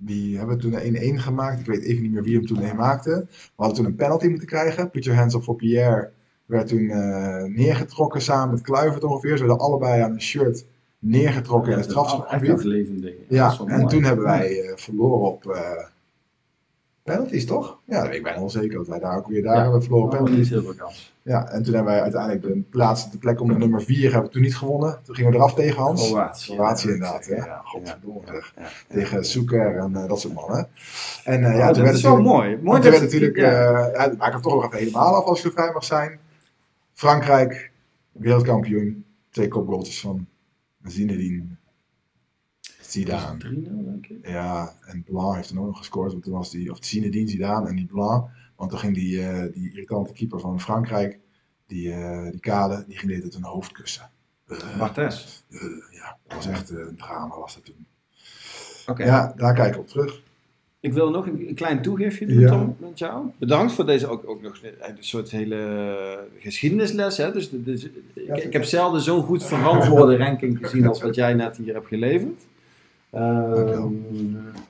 Die 0.00 0.38
hebben 0.38 0.56
we 0.56 0.62
toen 0.62 1.18
1-1 1.18 1.20
gemaakt. 1.20 1.60
Ik 1.60 1.66
weet 1.66 1.82
even 1.82 2.02
niet 2.02 2.12
meer 2.12 2.22
wie 2.22 2.36
hem 2.36 2.46
toen 2.46 2.62
1 2.62 2.76
maakte. 2.76 3.26
We 3.30 3.52
hadden 3.56 3.76
toen 3.76 3.86
een 3.86 3.94
penalty 3.94 4.26
moeten 4.26 4.48
krijgen. 4.48 4.90
Put 4.90 5.04
your 5.04 5.18
hands 5.18 5.34
up 5.34 5.42
voor 5.42 5.56
Pierre. 5.56 6.10
Werd 6.46 6.68
toen 6.68 6.90
eh, 6.90 7.42
neergetrokken 7.44 8.22
samen 8.22 8.50
met 8.54 8.60
Kluivert 8.60 9.04
ongeveer. 9.04 9.36
Ze 9.36 9.46
werden 9.46 9.64
allebei 9.64 10.02
aan 10.02 10.12
een 10.12 10.22
shirt 10.22 10.66
neergetrokken 10.98 11.72
in 11.72 11.78
het 11.78 11.90
strafschopgebied. 11.90 12.48
Ja, 13.28 13.58
en 13.66 13.86
toen 13.86 14.02
hebben 14.02 14.24
wij 14.24 14.60
eh, 14.60 14.76
verloren 14.76 15.28
op 15.28 15.46
eh 15.46 15.86
penalties, 17.08 17.46
toch? 17.46 17.78
Ja, 17.84 17.98
dat 17.98 18.06
weet 18.06 18.16
ik 18.16 18.22
bijna 18.22 18.38
wel 18.38 18.50
zeker. 18.50 18.76
Dat 18.78 18.86
wij 18.88 18.98
daar 18.98 19.16
ook 19.16 19.26
weer 19.28 19.42
daar 19.42 19.62
hebben 19.62 19.82
verloren 19.82 20.04
Oh, 20.18 20.24
penalties. 20.24 20.50
heel 20.50 20.62
veel 20.62 20.74
kans. 20.74 21.16
Ja, 21.22 21.48
en 21.50 21.62
toen 21.62 21.74
hebben 21.74 21.92
wij 21.92 22.02
uiteindelijk 22.02 22.42
de 22.42 22.62
plaats, 22.70 23.10
de 23.10 23.18
plek 23.18 23.40
om 23.40 23.48
de 23.48 23.54
nummer 23.58 23.82
4 23.82 24.02
hebben 24.04 24.22
we 24.22 24.28
toen 24.34 24.42
niet 24.42 24.56
gewonnen. 24.56 24.98
Toen 25.04 25.14
gingen 25.14 25.30
we 25.30 25.36
eraf 25.36 25.54
tegen 25.54 25.82
Hans. 25.82 26.06
Kroatië. 26.10 26.54
Kroatië 26.54 26.88
inderdaad, 26.88 27.26
Ja, 27.26 27.60
Godverdomme. 27.64 28.42
Tegen 28.88 29.24
Soeker 29.24 29.76
en 29.78 29.96
eh, 29.96 30.08
dat 30.08 30.20
soort 30.20 30.34
mannen. 30.34 30.68
En 31.24 31.44
eh, 31.44 31.56
Ja, 31.58 31.66
dat 31.66 31.74
toen 31.74 31.84
werd 31.84 32.00
wel 32.00 32.12
natuurlijk, 32.16 32.36
mooi. 32.36 32.58
mooi 32.62 32.80
toen 32.80 32.90
dat 32.90 33.00
werd 33.00 33.02
natuurlijk, 33.12 33.36
ja. 33.36 33.74
eh 33.90 33.92
ja, 34.10 34.14
maak 34.18 34.32
hem 34.32 34.40
toch 34.42 34.54
nog 34.54 34.64
even 34.64 34.78
helemaal 34.78 35.14
af 35.14 35.24
als 35.24 35.42
je 35.42 35.50
vrij 35.50 35.72
mag 35.72 35.84
zijn. 35.84 36.18
Frankrijk, 36.92 37.70
wereldkampioen. 38.12 39.04
Twee 39.30 39.48
kopgoaltjes 39.48 40.00
van 40.00 40.26
Zinedine 40.84 41.44
Zidane. 42.90 43.38
3-0 43.38 43.84
denk 43.84 44.06
ik. 44.06 44.28
Ja, 44.28 44.74
en 44.86 45.02
Blanc 45.02 45.34
heeft 45.34 45.48
toen 45.48 45.58
ook 45.58 45.66
nog 45.66 45.78
gescoord. 45.78 46.12
Want 46.12 46.24
toen 46.24 46.32
was 46.32 46.50
die, 46.50 46.70
of 46.70 46.78
Zinedine 46.80 47.28
Zidane 47.28 47.68
en 47.68 47.76
die 47.76 47.86
Blanc. 47.86 48.28
Want 48.56 48.70
toen 48.70 48.78
ging 48.78 48.94
die, 48.94 49.22
eh, 49.22 49.52
die 49.52 49.70
irritante 49.70 50.12
keeper 50.12 50.40
van 50.40 50.60
Frankrijk, 50.60 51.18
die, 51.66 51.92
eh 51.92 52.30
die 52.30 52.40
kade, 52.40 52.84
die 52.86 52.98
ging 52.98 53.22
dit 53.22 53.34
een 53.34 53.42
hoofd 53.42 53.72
kussen. 53.72 54.10
Eh, 55.48 55.60
ja, 55.90 56.16
dat 56.26 56.36
was 56.36 56.46
echt 56.46 56.70
een 56.70 56.96
drama 56.96 57.38
was 57.38 57.54
dat 57.54 57.64
toen. 57.64 57.86
Oké. 58.86 59.04
Ja, 59.04 59.32
daar 59.36 59.54
kijk 59.54 59.74
ik 59.74 59.80
op 59.80 59.88
terug. 59.88 60.22
Ik 60.80 60.92
wil 60.92 61.10
nog 61.10 61.26
een, 61.26 61.48
een 61.48 61.54
klein 61.54 61.82
toegiftje 61.82 62.26
doen, 62.26 62.38
Ja. 62.38 62.48
Tom, 62.48 62.76
met 62.78 62.98
jou. 62.98 63.26
Bedankt 63.38 63.72
voor 63.72 63.86
deze 63.86 64.06
ook, 64.06 64.28
ook 64.28 64.42
nog 64.42 64.60
een 64.62 64.96
soort 65.00 65.30
hele 65.30 66.28
geschiedenisles. 66.38 67.16
Hè? 67.16 67.32
Dus, 67.32 67.50
dus, 67.50 67.88
ik, 68.14 68.36
ik 68.36 68.52
heb 68.52 68.64
zelden 68.64 69.00
zo'n 69.00 69.22
goed 69.22 69.44
verantwoorde 69.44 70.16
ranking 70.16 70.58
gezien 70.58 70.86
als 70.86 71.02
wat 71.02 71.14
jij 71.14 71.34
net 71.34 71.56
hier 71.56 71.74
hebt 71.74 71.86
geleverd. 71.86 72.46
Ehm, 73.10 73.92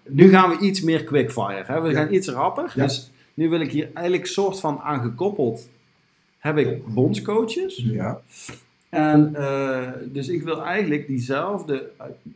nu 0.09 0.29
gaan 0.29 0.51
we 0.51 0.59
iets 0.59 0.81
meer 0.81 1.05
quickfire. 1.05 1.63
Hè? 1.67 1.81
We 1.81 1.89
Ja. 1.89 1.95
gaan 1.95 2.13
iets 2.15 2.29
rapper. 2.29 2.73
Ja. 2.75 2.83
Dus 2.83 3.11
nu 3.35 3.49
wil 3.49 3.61
ik 3.61 3.71
hier 3.71 3.91
eigenlijk 3.95 4.27
soort 4.27 4.61
van 4.61 4.79
aangekoppeld. 4.79 5.69
Heb 6.39 6.57
ik 6.57 6.87
bondscoaches. 6.87 7.77
Ja, 7.87 8.21
En 8.89 9.35
eh, 9.35 9.89
dus 10.05 10.29
ik 10.29 10.43
wil 10.43 10.63
eigenlijk 10.65 11.07
diezelfde, 11.07 11.91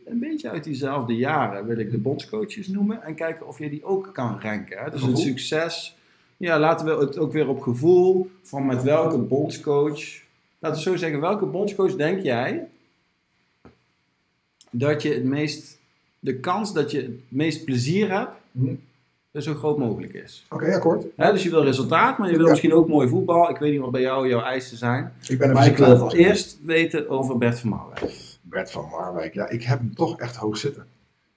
een 0.05 0.19
beetje 0.19 0.49
uit 0.49 0.63
diezelfde 0.63 1.15
jaren, 1.15 1.65
wil 1.65 1.77
ik 1.77 1.91
de 1.91 1.97
bondscoaches 1.97 2.67
noemen. 2.67 3.03
En 3.03 3.15
kijken 3.15 3.47
of 3.47 3.59
je 3.59 3.69
die 3.69 3.83
ook 3.85 4.09
kan 4.13 4.39
ranken. 4.41 4.77
Hè? 4.77 4.83
Dus 4.89 5.01
een 5.01 5.07
Gevoel? 5.07 5.23
succes. 5.25 5.95
Ja, 6.37 6.59
laten 6.59 6.85
we 6.85 7.05
het 7.05 7.17
ook 7.17 7.31
weer 7.31 7.47
op 7.47 7.61
gevoel 7.61 8.31
van 8.41 8.65
met 8.65 8.83
welke 8.83 9.17
bondscoach. 9.17 10.01
Laten 10.59 10.77
we 10.77 10.83
zo 10.89 10.95
zeggen, 10.95 11.19
welke 11.19 11.45
bondscoach 11.45 11.95
denk 11.95 12.21
jij 12.23 12.67
dat 14.71 15.01
je 15.01 15.13
het 15.13 15.23
meest, 15.23 15.77
de 16.23 16.39
kans 16.39 16.73
dat 16.73 16.91
je 16.91 16.97
het 17.01 17.11
meest 17.27 17.65
plezier 17.65 18.11
hebt, 18.11 18.31
Hm. 18.51 18.75
zo 19.41 19.53
groot 19.53 19.77
mogelijk 19.77 20.13
is. 20.13 20.45
oké, 20.49 20.73
akkoord. 20.75 21.05
Dus 21.17 21.43
je 21.43 21.49
wil 21.49 21.63
resultaat, 21.63 22.17
maar 22.17 22.29
je 22.29 22.35
wil 22.35 22.43
Ja. 22.45 22.49
misschien 22.49 22.73
ook 22.73 22.87
mooi 22.87 23.07
voetbal. 23.07 23.49
Ik 23.49 23.57
weet 23.57 23.71
niet 23.71 23.81
wat 23.81 23.91
bij 23.91 24.01
jou 24.01 24.27
jouw 24.27 24.41
eisen 24.41 24.77
zijn. 24.77 25.13
Ik 25.27 25.37
ben 25.37 25.53
Maar 25.53 25.67
ik 25.67 25.77
wil 25.77 26.03
het 26.03 26.13
eerst 26.13 26.57
weten 26.65 27.09
over 27.09 27.37
Bert 27.37 27.59
van 27.59 27.69
Marwijk. 27.69 28.11
Bert 28.41 28.71
van 28.71 28.87
Marwijk. 28.91 29.33
Ja, 29.33 29.49
ik 29.49 29.63
heb 29.63 29.79
hem 29.79 29.95
toch 29.95 30.19
echt 30.19 30.35
hoog 30.35 30.57
zitten. 30.57 30.85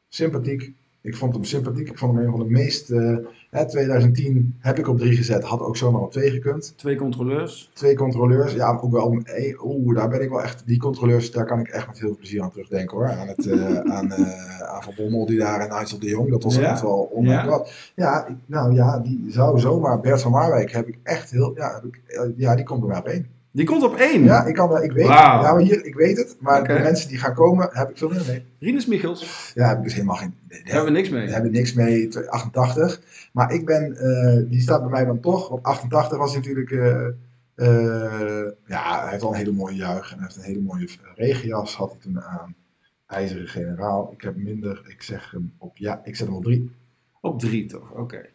Sympathiek. 0.09 0.73
Ik 1.01 1.17
vond 1.17 1.35
hem 1.35 1.45
sympathiek. 1.45 1.89
Ik 1.89 1.99
vond 1.99 2.15
hem 2.17 2.25
een 2.25 2.31
van 2.31 2.41
de 2.41 2.51
meest. 2.51 2.91
eh, 2.91 3.17
hè, 3.57 3.67
2010 3.67 4.55
heb 4.61 4.79
ik 4.79 4.89
op 4.89 4.99
drie 4.99 5.17
gezet. 5.17 5.45
Had 5.45 5.61
ook 5.61 5.77
zomaar 5.77 6.01
op 6.03 6.13
twee 6.13 6.31
gekund. 6.31 6.73
Twee 6.77 6.97
controleurs. 6.97 7.71
Twee 7.75 7.97
controleurs. 7.97 8.53
Ja, 8.55 8.79
ook 8.83 8.93
wel. 8.93 9.21
eh, 9.25 9.65
Oeh, 9.65 9.97
daar 9.97 10.09
ben 10.09 10.23
ik 10.23 10.29
wel 10.29 10.43
echt. 10.43 10.63
Die 10.67 10.79
controleurs, 10.79 11.31
daar 11.31 11.47
kan 11.47 11.59
ik 11.61 11.69
echt 11.69 11.87
met 11.87 11.99
heel 11.99 12.09
veel 12.09 12.17
plezier 12.17 12.43
aan 12.43 12.51
terugdenken 12.51 12.97
hoor. 12.97 13.09
Aan, 13.09 13.29
het, 13.29 13.47
eh, 13.47 13.77
aan, 13.97 14.13
eh, 14.13 14.61
aan 14.63 14.83
Van 14.83 14.95
Bommel 14.97 15.27
die 15.27 15.39
daar 15.39 15.61
en 15.61 15.79
Nigel 15.79 15.99
de 15.99 16.07
Jong. 16.09 16.31
Dat 16.31 16.43
was 16.43 16.57
Ja? 16.57 16.71
echt 16.71 16.81
wel 16.83 17.09
onmerkbaar. 17.13 17.93
Ja, 17.95 18.27
ik- 18.27 18.37
nou 18.47 18.75
ja, 18.75 18.99
die 18.99 19.25
zou 19.29 19.59
zomaar. 19.59 20.01
Bert 20.01 20.23
van 20.23 20.31
Marwijk 20.31 20.71
heb 20.73 20.89
ik 20.89 20.99
echt 21.03 21.31
heel. 21.31 21.53
Ja, 21.57 21.75
heb 21.75 21.85
ik, 21.85 22.01
eh, 22.07 22.21
ja 22.37 22.55
die 22.55 22.65
komt 22.65 22.81
bij 22.81 22.89
mij 22.89 22.99
op 22.99 23.07
één. 23.07 23.27
Die 23.57 23.67
komt 23.67 23.83
op 23.83 23.97
één. 23.97 24.25
Ja, 24.25 24.45
ik, 24.45 24.55
kan, 24.55 24.83
ik 24.83 24.93
weet 24.93 25.07
Wauw. 25.07 25.43
Ja, 25.43 25.53
maar 25.53 25.61
hier, 25.61 25.85
ik 25.85 25.95
weet 25.95 26.17
het. 26.17 26.37
Maar 26.41 26.67
de 26.67 26.73
mensen 26.73 27.09
die 27.09 27.19
gaan 27.19 27.35
komen, 27.35 27.69
heb 27.73 27.91
ik 27.91 27.97
veel 27.99 28.09
minder 28.09 28.27
mee. 28.27 28.45
Rinus 28.59 28.87
Michels. 28.87 29.53
Ja, 29.55 29.69
heb 29.69 29.77
ik 29.79 29.83
dus 29.83 29.93
helemaal 29.95 30.17
geen. 30.17 30.35
Daar 30.49 30.61
hebben 30.65 30.85
we 30.85 30.99
niks 30.99 31.09
mee. 31.09 31.25
Daar 31.25 31.33
hebben 31.33 31.51
we 31.51 31.57
niks 31.57 31.73
mee, 31.73 32.29
88. 32.29 33.01
Maar 33.33 33.53
ik 33.53 33.65
ben, 33.67 33.97
eh, 33.97 34.51
die 34.51 34.61
staat 34.61 34.81
bij 34.81 34.91
mij 34.91 35.05
dan 35.05 35.21
toch. 35.21 35.49
Want 35.49 35.63
88 35.63 36.19
was 36.19 36.35
natuurlijk. 36.35 36.71
eh, 36.71 37.07
eh, 37.55 38.53
ja, 38.67 39.01
hij 39.03 39.11
heeft 39.11 39.23
al 39.23 39.31
een 39.31 39.39
hele 39.39 39.53
mooie 39.53 39.77
juich. 39.77 40.11
En 40.11 40.17
hij 40.17 40.25
heeft 40.27 40.37
een 40.37 40.43
hele 40.53 40.61
mooie 40.61 40.89
regenjas. 41.15 41.77
Had 41.77 41.91
hij 41.91 42.01
toen 42.01 42.23
aan. 42.23 42.55
IJzeren 43.07 43.49
generaal. 43.49 44.13
Ik 44.13 44.23
heb 44.23 44.37
minder. 44.37 44.83
Ik 44.89 45.03
zeg 45.03 45.31
hem 45.31 45.53
op. 45.59 45.77
Ja, 45.77 46.01
ik 46.05 46.17
zet 46.17 46.27
hem 46.27 46.37
op 46.37 46.45
drie. 46.45 46.71
Op 47.21 47.41
drie 47.41 47.67
toch, 47.67 47.93
oké. 47.93 48.27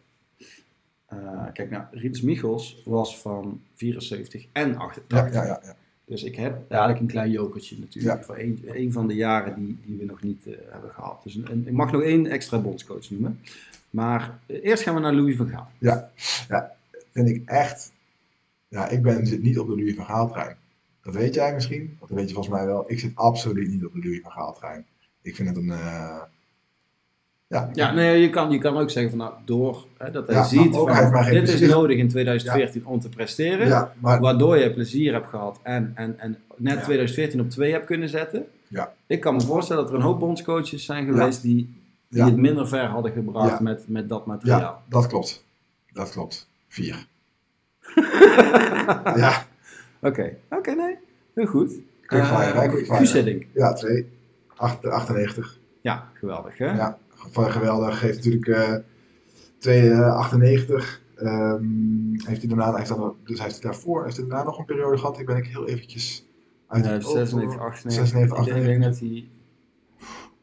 Eh, 1.12 1.44
kijk, 1.52 1.70
nou, 1.70 1.84
Rinus 1.90 2.20
Michels 2.22 2.82
was 2.84 3.18
van 3.20 3.60
74 3.74 4.46
en 4.52 4.68
Ja, 4.68 4.74
88. 4.76 5.34
ja, 5.34 5.44
ja. 5.46 5.60
ja. 5.64 5.74
Dus 6.04 6.22
ik 6.22 6.36
heb 6.36 6.70
eigenlijk 6.70 7.00
een 7.00 7.06
klein 7.06 7.30
jokertje 7.30 7.78
natuurlijk. 7.78 8.24
Voor 8.24 8.38
een, 8.38 8.62
een 8.66 8.92
van 8.92 9.06
de 9.08 9.14
jaren 9.14 9.54
die, 9.64 9.78
die 9.84 9.96
we 9.98 10.04
nog 10.04 10.22
niet 10.22 10.46
eh, 10.46 10.54
hebben 10.70 10.90
gehad. 10.90 11.22
Dus 11.22 11.34
een, 11.34 11.50
een- 11.50 11.66
ik 11.66 11.72
mag 11.72 11.92
nog 11.92 12.02
één 12.02 12.26
extra 12.26 12.58
bondscoach 12.58 13.10
noemen. 13.10 13.40
Maar 13.90 14.38
eh, 14.46 14.64
eerst 14.64 14.82
gaan 14.82 14.94
we 14.94 15.00
naar 15.00 15.12
Louis 15.14 15.36
van 15.36 15.48
Gaal. 15.48 15.68
Vind 17.12 17.28
ik 17.28 17.42
echt. 17.48 17.92
Ja, 18.68 18.88
ik 18.88 19.02
ben, 19.02 19.26
zit 19.26 19.42
niet 19.42 19.58
op 19.58 19.66
de 19.68 19.76
Louis 19.76 19.94
van 19.94 20.04
Gaal 20.04 20.30
trein. 20.30 20.56
Dat 21.02 21.14
weet 21.14 21.34
jij 21.34 21.54
misschien, 21.54 21.96
dat 22.00 22.08
weet 22.08 22.28
je 22.28 22.34
volgens 22.34 22.54
mij 22.54 22.66
wel. 22.66 22.84
Ik 22.90 22.98
zit 22.98 23.12
absoluut 23.14 23.68
niet 23.68 23.84
op 23.84 23.92
de 23.92 23.98
Louis 24.02 24.20
van 24.22 24.30
Gaal 24.30 24.54
trein. 24.54 24.84
Ik 25.22 25.34
vind 25.36 25.48
het 25.48 25.56
een... 25.56 25.72
ja, 27.52 27.70
Ja, 27.72 27.92
nee, 27.92 28.20
je 28.20 28.30
kan, 28.30 28.50
je 28.50 28.58
kan 28.58 28.76
ook 28.76 28.90
zeggen 28.90 29.10
van 29.10 29.18
nou, 29.20 29.32
door 29.44 29.84
hè, 29.98 30.10
dat 30.10 30.26
hij 30.26 30.36
Ja, 30.36 30.44
ziet 30.44 30.74
van, 30.74 30.88
hij 30.90 31.30
dit 31.30 31.48
is 31.48 31.60
nodig 31.70 31.96
in 31.98 32.08
2014 32.08 32.86
om 32.86 33.00
te 33.00 33.08
presteren. 33.08 33.90
maar 33.98 34.20
Waardoor 34.20 34.56
je 34.58 34.70
plezier 34.72 35.12
hebt 35.12 35.28
gehad 35.28 35.58
en, 35.62 35.92
en, 35.94 36.18
en 36.18 36.36
net 36.56 36.74
Ja. 36.78 36.82
2014 36.82 37.40
op 37.40 37.50
2 37.50 37.72
hebt 37.72 37.86
kunnen 37.86 38.08
zetten. 38.08 38.44
Ja. 38.68 38.92
Ik 39.06 39.20
kan 39.20 39.34
me 39.34 39.40
voorstellen 39.40 39.82
dat 39.82 39.92
er 39.92 39.98
een 39.98 40.04
hoop 40.04 40.18
bondscoaches 40.18 40.84
zijn 40.84 41.06
geweest 41.06 41.42
die, 41.42 41.74
die 42.08 42.22
het 42.22 42.36
minder 42.36 42.68
ver 42.68 42.84
hadden 42.86 43.12
gebracht 43.12 43.60
met, 43.60 43.84
met 43.88 44.08
dat 44.08 44.26
materiaal. 44.26 44.60
ja, 44.60 44.78
dat 44.88 45.06
klopt. 45.06 45.44
Dat 45.92 46.10
klopt. 46.10 46.48
Vier. 46.68 47.06
ja, 49.16 49.44
Oké, 50.00 50.36
oké, 50.50 50.70
nee. 50.74 50.96
Heel 51.34 51.46
goed. 51.46 51.72
Quickfire, 52.06 52.60
Eh, 52.60 52.68
quickfire. 52.68 53.42
Ja, 53.54 53.72
twee. 53.72 54.06
Acht- 54.56 54.86
98. 54.86 55.58
Ja, 55.80 56.08
geweldig 56.12 56.58
hè? 56.58 56.66
Ja, 56.76 56.98
van 57.30 57.50
geweldig. 57.52 58.00
Heeft 58.00 58.16
natuurlijk 58.16 58.46
eh 58.46 58.74
298. 59.58 61.00
ehm 61.16 61.64
heeft 62.26 62.40
hij 62.42 62.48
daarna, 62.48 62.76
heeft 62.76 62.88
dan, 62.88 63.16
dus 63.24 63.40
heeft 63.42 63.52
hij 63.62 63.70
daarvoor, 63.70 64.04
heeft 64.04 64.16
hij 64.16 64.26
daarna 64.26 64.44
nog 64.44 64.58
een 64.58 64.64
periode 64.64 64.98
gehad. 64.98 65.18
Ik 65.18 65.26
ben 65.26 65.36
ik 65.36 65.46
heel 65.46 65.66
eventjes 65.68 66.26
uit 66.68 66.86
Eh, 66.86 66.92
oog 66.94 67.02
96, 67.02 67.52
voor- 67.52 67.62
98. 67.68 67.92
96, 68.08 68.38
Ik 68.46 68.64
denk- 68.66 68.82
dat 68.82 68.98
hij... 68.98 69.28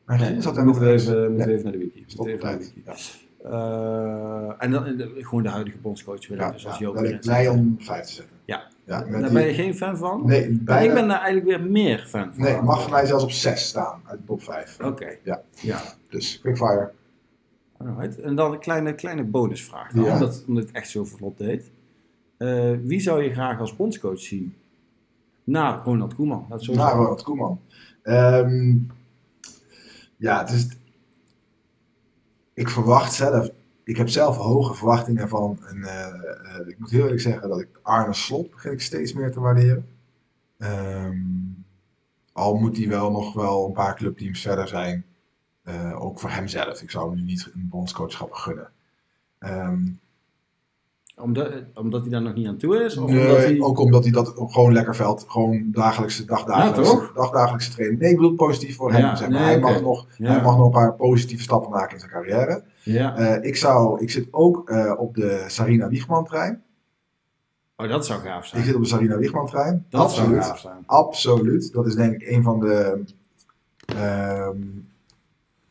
Maar 0.05 0.19
Nee, 0.19 0.41
zat 0.41 0.63
moeten 0.63 0.83
we 0.83 0.89
even, 0.91 1.31
moeten 1.33 1.63
naar 1.63 1.71
de 1.71 1.77
wiki. 1.77 2.03
Stop 2.07 2.27
even 2.27 2.45
naar 2.45 2.57
de 2.57 2.63
wiki. 2.63 2.81
Ja. 2.85 2.95
Eh, 3.43 4.53
en 4.57 4.71
dan 4.71 4.83
de- 4.83 5.11
gewoon 5.17 5.43
de 5.43 5.49
huidige 5.49 5.77
bondscoach 5.77 6.27
wil 6.27 6.37
ik 6.37 6.43
Ja, 6.43 6.51
dus 6.51 6.65
als 6.67 6.77
ja, 6.77 6.85
Joop 6.85 6.93
ben 6.93 7.13
ik 7.13 7.19
blij 7.21 7.47
om 7.47 7.75
vijf 7.79 8.05
te 8.05 8.13
zetten. 8.13 8.35
Ja. 8.45 8.67
Ja 8.89 9.01
Daar 9.03 9.21
die- 9.21 9.31
ben 9.31 9.45
je 9.47 9.53
geen 9.53 9.75
fan 9.75 9.97
van? 9.97 10.25
Nee, 10.25 10.51
bijna, 10.51 10.87
ik 10.89 10.93
ben 10.93 11.07
daar 11.07 11.21
eigenlijk 11.21 11.45
weer 11.57 11.69
meer 11.71 11.99
fan 12.07 12.33
van. 12.33 12.43
nee, 12.43 12.61
mag 12.61 12.81
voor 12.81 12.91
mij 12.91 13.05
zelfs 13.05 13.23
op 13.23 13.31
6 13.31 13.67
staan 13.67 14.01
uit 14.05 14.19
de 14.19 14.25
top 14.25 14.43
5. 14.43 14.77
Oké. 14.83 15.15
Ja. 15.23 15.41
ja. 15.61 15.81
Dus 16.09 16.39
quickfire. 16.39 16.91
Alright. 17.77 18.19
En 18.21 18.35
dan 18.35 18.51
een 18.51 18.59
kleine, 18.59 18.93
kleine 18.95 19.23
bonusvraag. 19.23 19.91
Dan, 19.91 20.03
Ja. 20.03 20.13
omdat, 20.13 20.43
omdat 20.47 20.63
het 20.63 20.71
echt 20.73 20.89
zo 20.89 21.05
vlot 21.05 21.37
deed. 21.37 21.71
Eh, 22.37 22.71
wie 22.83 22.99
zou 22.99 23.23
je 23.23 23.31
graag 23.33 23.59
als 23.59 23.75
bondscoach 23.75 24.19
zien? 24.19 24.55
Na 25.43 25.81
Ronald 25.83 26.13
Koeman. 26.15 26.45
Dat 26.49 26.67
Nou, 26.67 26.97
Ronald 26.97 27.23
Koeman. 27.23 27.59
Ehm, 28.03 28.75
ja, 30.17 30.39
het 30.39 30.49
is. 30.51 30.67
Ik 32.53 32.69
verwacht 32.69 33.13
zelf. 33.13 33.49
Ik 33.89 33.97
heb 33.97 34.09
zelf 34.09 34.37
hoge 34.37 34.73
verwachtingen 34.73 35.29
van. 35.29 35.59
Eh, 35.65 36.05
eh, 36.05 36.67
ik 36.67 36.79
moet 36.79 36.89
heel 36.89 37.03
eerlijk 37.03 37.21
zeggen 37.21 37.49
dat 37.49 37.59
ik 37.59 37.79
Arne 37.81 38.13
Slot 38.13 38.49
begin 38.49 38.71
ik 38.71 38.81
steeds 38.81 39.13
meer 39.13 39.31
te 39.31 39.39
waarderen. 39.39 39.87
Ehm, 40.57 41.17
al 42.33 42.55
moet 42.55 42.77
hij 42.77 42.87
wel 42.87 43.11
nog 43.11 43.33
wel 43.33 43.65
een 43.65 43.73
paar 43.73 43.95
clubteams 43.95 44.41
verder 44.41 44.67
zijn. 44.67 45.05
Eh, 45.63 46.01
ook 46.01 46.19
voor 46.19 46.29
hemzelf. 46.29 46.81
Ik 46.81 46.91
zou 46.91 47.09
hem 47.09 47.17
nu 47.17 47.23
niet 47.23 47.51
een 47.53 47.69
bondscoachschap 47.69 48.31
gunnen. 48.31 48.69
Ehm, 49.39 49.87
omdat, 51.21 51.51
omdat 51.73 52.01
hij 52.01 52.09
daar 52.09 52.21
nog 52.21 52.33
niet 52.33 52.47
aan 52.47 52.57
toe 52.57 52.83
is? 52.83 52.97
Of 52.97 53.09
Nee, 53.09 53.27
omdat 53.27 53.43
hij... 53.43 53.61
ook 53.61 53.79
omdat 53.79 54.03
hij 54.03 54.11
dat 54.11 54.33
gewoon 54.37 54.73
lekker 54.73 54.95
veld, 54.95 55.25
gewoon 55.27 55.67
dagelijkse, 55.71 56.25
dagdagelijkse, 56.25 56.95
Ja, 56.95 57.09
dagdagelijkse 57.13 57.71
training. 57.71 57.99
Nee, 58.01 58.09
ik 58.11 58.15
bedoel 58.15 58.35
positief 58.35 58.75
voor 58.75 58.91
hem. 58.91 59.01
Ja, 59.01 59.15
zeg 59.15 59.29
maar. 59.29 59.39
nee, 59.39 59.49
hij, 59.49 59.59
mag 59.59 59.81
nog, 59.81 60.05
Ja. 60.17 60.31
hij 60.31 60.41
mag 60.41 60.57
nog 60.57 60.65
een 60.65 60.71
paar 60.71 60.93
positieve 60.93 61.43
stappen 61.43 61.71
maken 61.71 61.93
in 61.93 61.99
zijn 61.99 62.11
carrière. 62.11 62.63
Ja. 62.83 63.17
Eh, 63.17 63.47
ik, 63.49 63.55
zou, 63.55 64.01
ik 64.01 64.11
zit 64.11 64.27
ook 64.31 64.69
eh, 64.69 64.93
op 64.97 65.15
de 65.15 65.43
Sarina 65.47 65.87
Wiegman 65.87 66.25
trein. 66.25 66.63
Oh, 67.75 67.89
dat 67.89 68.05
zou 68.05 68.19
gaaf 68.19 68.45
zijn. 68.45 68.61
Ik 68.61 68.67
zit 68.67 68.75
op 68.75 68.81
de 68.81 68.87
Sarina 68.87 69.17
Wiegman 69.17 69.47
trein. 69.47 69.85
Dat 69.89 70.11
zou 70.11 70.39
gaaf 70.41 70.59
zijn. 70.59 70.83
Absoluut. 70.85 71.73
Dat 71.73 71.87
is 71.87 71.95
denk 71.95 72.13
ik 72.13 72.29
een 72.29 72.43
van 72.43 72.59
de, 72.59 73.03
ehm, 73.85 74.57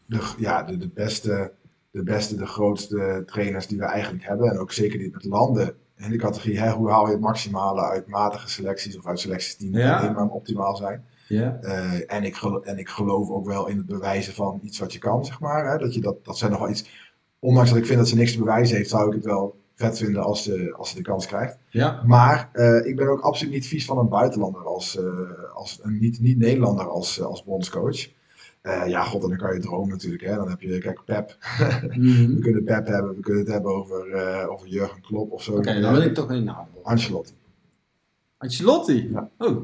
de, 0.06 0.34
ja, 0.38 0.62
de, 0.62 0.76
de, 0.76 0.88
beste, 0.94 1.52
de 1.90 2.02
beste, 2.02 2.36
de 2.36 2.46
grootste 2.46 3.22
trainers 3.26 3.66
die 3.66 3.78
we 3.78 3.84
eigenlijk 3.84 4.24
hebben. 4.24 4.50
En 4.50 4.58
ook 4.58 4.72
zeker 4.72 4.98
dit 4.98 5.12
met 5.12 5.24
landen 5.24 5.74
in 5.96 6.10
de 6.10 6.16
categorie. 6.16 6.58
Hè, 6.60 6.70
hoe 6.70 6.90
haal 6.90 7.06
je 7.06 7.12
het 7.12 7.20
maximale 7.20 7.80
uit 7.80 8.06
matige 8.06 8.48
selecties 8.48 8.98
of 8.98 9.06
uit 9.06 9.20
selecties 9.20 9.56
die 9.56 9.68
niet 9.70 9.78
Ja. 9.78 9.98
alleen 9.98 10.12
maar 10.12 10.28
optimaal 10.28 10.76
zijn. 10.76 11.04
Ja. 11.28 11.58
Eh, 11.62 12.12
en, 12.16 12.24
ik 12.24 12.34
gelo- 12.36 12.60
en 12.60 12.78
ik 12.78 12.88
geloof 12.88 13.28
ook 13.30 13.46
wel 13.46 13.66
in 13.68 13.76
het 13.76 13.86
bewijzen 13.86 14.34
van 14.34 14.60
iets 14.62 14.78
wat 14.78 14.92
je 14.92 14.98
kan, 14.98 15.24
zeg 15.24 15.40
maar. 15.40 15.70
Hè? 15.72 15.78
Dat, 15.78 15.94
je 15.94 16.00
dat, 16.00 16.24
dat 16.24 16.38
zijn 16.38 16.50
nog 16.50 16.60
wel 16.60 16.70
iets. 16.70 17.06
Ondanks 17.38 17.68
dat 17.70 17.78
ik 17.78 17.86
vind 17.86 17.98
dat 17.98 18.08
ze 18.08 18.16
niks 18.16 18.32
te 18.32 18.38
bewijzen 18.38 18.76
heeft, 18.76 18.90
zou 18.90 19.06
ik 19.08 19.14
het 19.14 19.24
wel 19.24 19.56
vet 19.74 19.98
vinden 19.98 20.22
als 20.22 20.42
ze, 20.42 20.74
als 20.76 20.90
ze 20.90 20.96
de 20.96 21.02
kans 21.02 21.26
krijgt. 21.26 21.58
Ja. 21.68 22.02
Maar 22.06 22.48
eh, 22.52 22.86
ik 22.86 22.96
ben 22.96 23.08
ook 23.08 23.20
absoluut 23.20 23.52
niet 23.52 23.66
vies 23.66 23.84
van 23.84 23.98
een 23.98 24.08
buitenlander 24.08 24.64
als, 24.64 24.98
eh, 24.98 25.04
als 25.54 25.80
een 25.82 25.98
niet- 25.98 26.20
niet-Nederlander 26.20 26.88
als, 26.88 27.22
als 27.22 27.44
bondscoach. 27.44 28.16
Eh, 28.62 28.82
ja, 28.86 29.02
god, 29.04 29.22
en 29.22 29.28
dan 29.28 29.38
kan 29.38 29.54
je 29.54 29.60
dromen 29.60 29.88
natuurlijk. 29.88 30.22
Hè? 30.22 30.34
Dan 30.34 30.48
heb 30.50 30.60
je, 30.60 30.78
kijk, 30.78 31.00
Pep. 31.04 31.36
Mhm. 31.96 32.34
We 32.34 32.38
kunnen 32.40 32.64
Pep 32.64 32.86
hebben, 32.86 33.14
we 33.14 33.20
kunnen 33.20 33.42
het 33.42 33.52
hebben 33.52 33.74
over, 33.74 34.12
eh, 34.12 34.50
over 34.50 34.68
Jurgen 34.68 35.00
Klopp 35.00 35.32
of 35.32 35.42
zo. 35.42 35.52
Oké, 35.52 35.80
dan 35.80 35.92
wil 35.92 36.02
ik 36.02 36.14
toch 36.14 36.28
een 36.30 36.44
naam. 36.44 36.66
Ancelotti. 36.82 37.32
Ancelotti? 38.38 39.08
Ja. 39.12 39.30
Oh. 39.38 39.56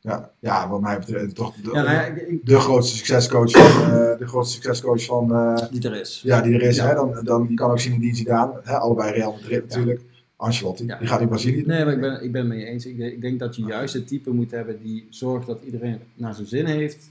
Ja, 0.00 0.30
ja, 0.40 0.68
wat 0.68 0.80
mij 0.80 0.98
betreft 0.98 1.34
toch 1.34 1.54
de, 1.54 1.70
Ja, 1.72 1.82
nou 1.82 1.90
ja, 1.94 2.04
ik- 2.04 2.16
ik- 2.28 2.46
de 2.46 2.58
grootste 2.60 2.96
succescoach 2.96 3.50
van, 3.50 3.82
eh, 3.90 4.18
de 4.18 4.26
grootste 4.26 4.54
succescoach 4.54 5.04
van, 5.04 5.26
die 5.70 5.88
er 5.90 6.00
is. 6.00 6.20
ja, 6.24 6.40
die 6.40 6.54
er 6.54 6.62
is. 6.62 6.76
Ja. 6.76 6.86
Hè? 6.86 6.94
Dan, 6.94 7.20
dan, 7.24 7.46
die 7.46 7.56
kan 7.56 7.70
ook 7.70 7.78
Zinedine 7.80 8.14
Zidane, 8.14 8.60
hè? 8.62 8.76
allebei 8.76 9.12
Real 9.12 9.32
Madrid 9.32 9.62
natuurlijk. 9.68 10.00
Ancelotti, 10.36 10.84
Ja. 10.86 10.98
die 10.98 11.08
gaat 11.08 11.20
in 11.20 11.28
Brazilië 11.28 11.58
doen. 11.58 11.66
Nee, 11.68 11.84
maar 11.84 11.94
ik 11.94 12.00
ben, 12.00 12.22
ik 12.24 12.32
ben 12.32 12.58
je 12.58 12.64
eens. 12.64 12.86
Ik, 12.86 12.96
denk- 12.96 13.12
ik 13.12 13.20
denk 13.20 13.38
dat 13.38 13.56
je 13.56 13.62
juist 13.64 13.94
het 13.94 14.06
type 14.08 14.30
moet 14.30 14.50
hebben 14.50 14.78
die 14.82 15.06
zorgt 15.10 15.46
dat 15.46 15.58
iedereen 15.64 15.98
naar 16.14 16.34
zijn 16.34 16.46
zin 16.46 16.66
heeft. 16.66 17.10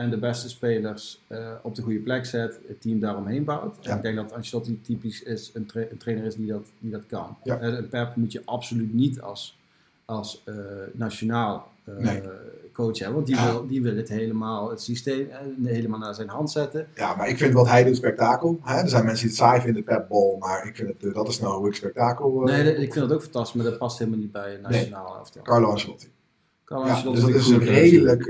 En 0.00 0.10
de 0.10 0.18
beste 0.18 0.48
spelers 0.48 1.20
eh, 1.26 1.52
op 1.62 1.74
de 1.74 1.82
goede 1.82 1.98
plek 1.98 2.26
zet, 2.26 2.58
het 2.68 2.80
team 2.80 3.00
daaromheen 3.00 3.44
bouwt. 3.44 3.76
En 3.86 3.96
ik 3.96 4.02
denk 4.02 4.16
dat 4.16 4.32
Ancelotti 4.32 4.80
typisch 4.80 5.22
is, 5.22 5.50
een, 5.54 5.66
tra- 5.66 5.80
een 5.90 5.98
trainer 5.98 6.24
is 6.24 6.34
die 6.34 6.46
dat, 6.46 6.64
die 6.78 6.90
dat 6.90 7.06
kan. 7.06 7.36
Ja. 7.44 7.58
Eh, 7.58 7.72
Een 7.72 7.88
Pep 7.88 8.16
moet 8.16 8.32
je 8.32 8.42
absoluut 8.44 8.94
niet 8.94 9.20
als, 9.20 9.58
als 10.04 10.42
eh, 10.44 10.54
nationaal 10.92 11.68
Nee. 11.98 12.22
coach 12.72 12.98
hebben. 12.98 13.14
Want 13.14 13.26
die, 13.26 13.36
Ja. 13.36 13.50
wil, 13.50 13.66
die 13.66 13.82
wil 13.82 13.96
het 13.96 14.08
helemaal, 14.08 14.70
het 14.70 14.80
systeem 14.82 15.28
helemaal 15.64 15.98
naar 15.98 16.14
zijn 16.14 16.28
hand 16.28 16.50
zetten. 16.50 16.86
Ja, 16.94 17.14
maar 17.14 17.28
ik 17.28 17.36
vind 17.38 17.54
wat 17.54 17.68
hij 17.68 17.84
doet 17.84 17.96
spektakel. 17.96 18.58
Hè? 18.62 18.80
Er 18.80 18.88
zijn 18.88 19.04
mensen 19.04 19.26
die 19.28 19.36
het 19.36 19.44
saai 19.46 19.60
vinden, 19.60 19.84
Pep 19.84 20.08
Ball, 20.08 20.36
maar 20.38 20.66
ik 20.66 20.76
vind 20.76 20.88
het, 21.00 21.14
dat 21.14 21.28
is 21.28 21.40
nou 21.40 21.58
hoe 21.58 21.68
ik 21.68 21.74
spektakel. 21.74 22.40
Nee, 22.40 22.74
ik 22.76 22.92
vind 22.92 23.08
dat 23.08 23.12
ook 23.12 23.22
fantastisch, 23.22 23.54
maar 23.62 23.70
dat 23.70 23.78
past 23.78 23.98
helemaal 23.98 24.20
niet 24.20 24.32
bij 24.32 24.54
een 24.54 24.60
nationaal 24.60 25.16
elftal. 25.16 25.42
Carlo 25.42 25.70
Ancelotti. 25.70 26.06
Ja, 26.70 26.76
Ancelotti 26.76 27.32
dus 27.32 27.48
dat 27.48 27.60
is 27.60 27.68
redelijk 27.68 28.22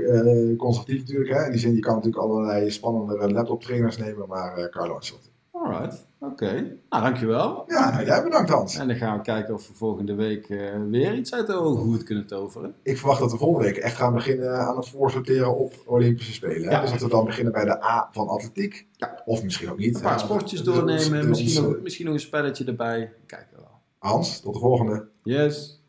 conservatief 0.57 0.99
natuurlijk. 0.99 1.29
Hè? 1.29 1.45
In 1.45 1.51
die 1.51 1.59
zin, 1.59 1.75
je 1.75 1.79
kan 1.79 1.95
natuurlijk 1.95 2.23
allerlei 2.23 2.71
spannende 2.71 3.31
laptop 3.31 3.61
trainers 3.61 3.97
nemen, 3.97 4.27
maar 4.27 4.57
eh, 4.57 4.69
Carlo 4.69 4.93
Ancelotti. 4.93 5.29
Alright, 5.51 6.07
oké. 6.19 6.77
Nou, 6.89 7.03
dankjewel. 7.03 7.63
Ja, 7.67 7.91
nou, 7.91 8.05
jij 8.05 8.23
bedankt 8.23 8.49
Hans. 8.49 8.77
En 8.77 8.87
dan 8.87 8.97
gaan 8.97 9.17
we 9.17 9.23
kijken 9.23 9.53
of 9.53 9.67
we 9.67 9.73
volgende 9.73 10.15
week 10.15 10.49
eh, 10.49 10.59
weer 10.89 11.15
iets 11.15 11.33
uit 11.33 11.47
de 11.47 11.53
goed 11.53 12.03
kunnen 12.03 12.27
toveren. 12.27 12.75
Ik 12.83 12.97
verwacht 12.97 13.19
dat 13.19 13.31
we 13.31 13.37
volgende 13.37 13.67
week 13.67 13.77
echt 13.77 13.95
gaan 13.95 14.13
beginnen 14.13 14.59
aan 14.59 14.75
het 14.75 14.89
voorsorteren 14.89 15.57
op 15.57 15.73
Olympische 15.85 16.33
Spelen. 16.33 16.63
Hè? 16.63 16.71
Ja. 16.71 16.81
Dus 16.81 16.91
dat 16.91 17.01
we 17.01 17.09
dan 17.09 17.25
beginnen 17.25 17.53
bij 17.53 17.65
de 17.65 17.83
A 17.83 18.09
van 18.11 18.27
atletiek. 18.27 18.87
Ja. 18.91 19.21
Of 19.25 19.43
misschien 19.43 19.71
ook 19.71 19.77
niet. 19.77 19.95
Een 19.95 20.01
paar 20.01 20.13
hè? 20.13 20.19
sportjes 20.19 20.63
doornemen, 20.63 21.29
misschien 21.29 21.63
nog, 21.63 21.81
misschien 21.81 22.05
nog 22.05 22.13
een 22.13 22.19
spelletje 22.19 22.65
erbij. 22.65 23.13
Kijken 23.25 23.55
we 23.55 23.61
wel. 23.61 23.79
Hans, 23.97 24.39
tot 24.39 24.53
de 24.53 24.59
volgende. 24.59 25.07
Yes. 25.23 25.80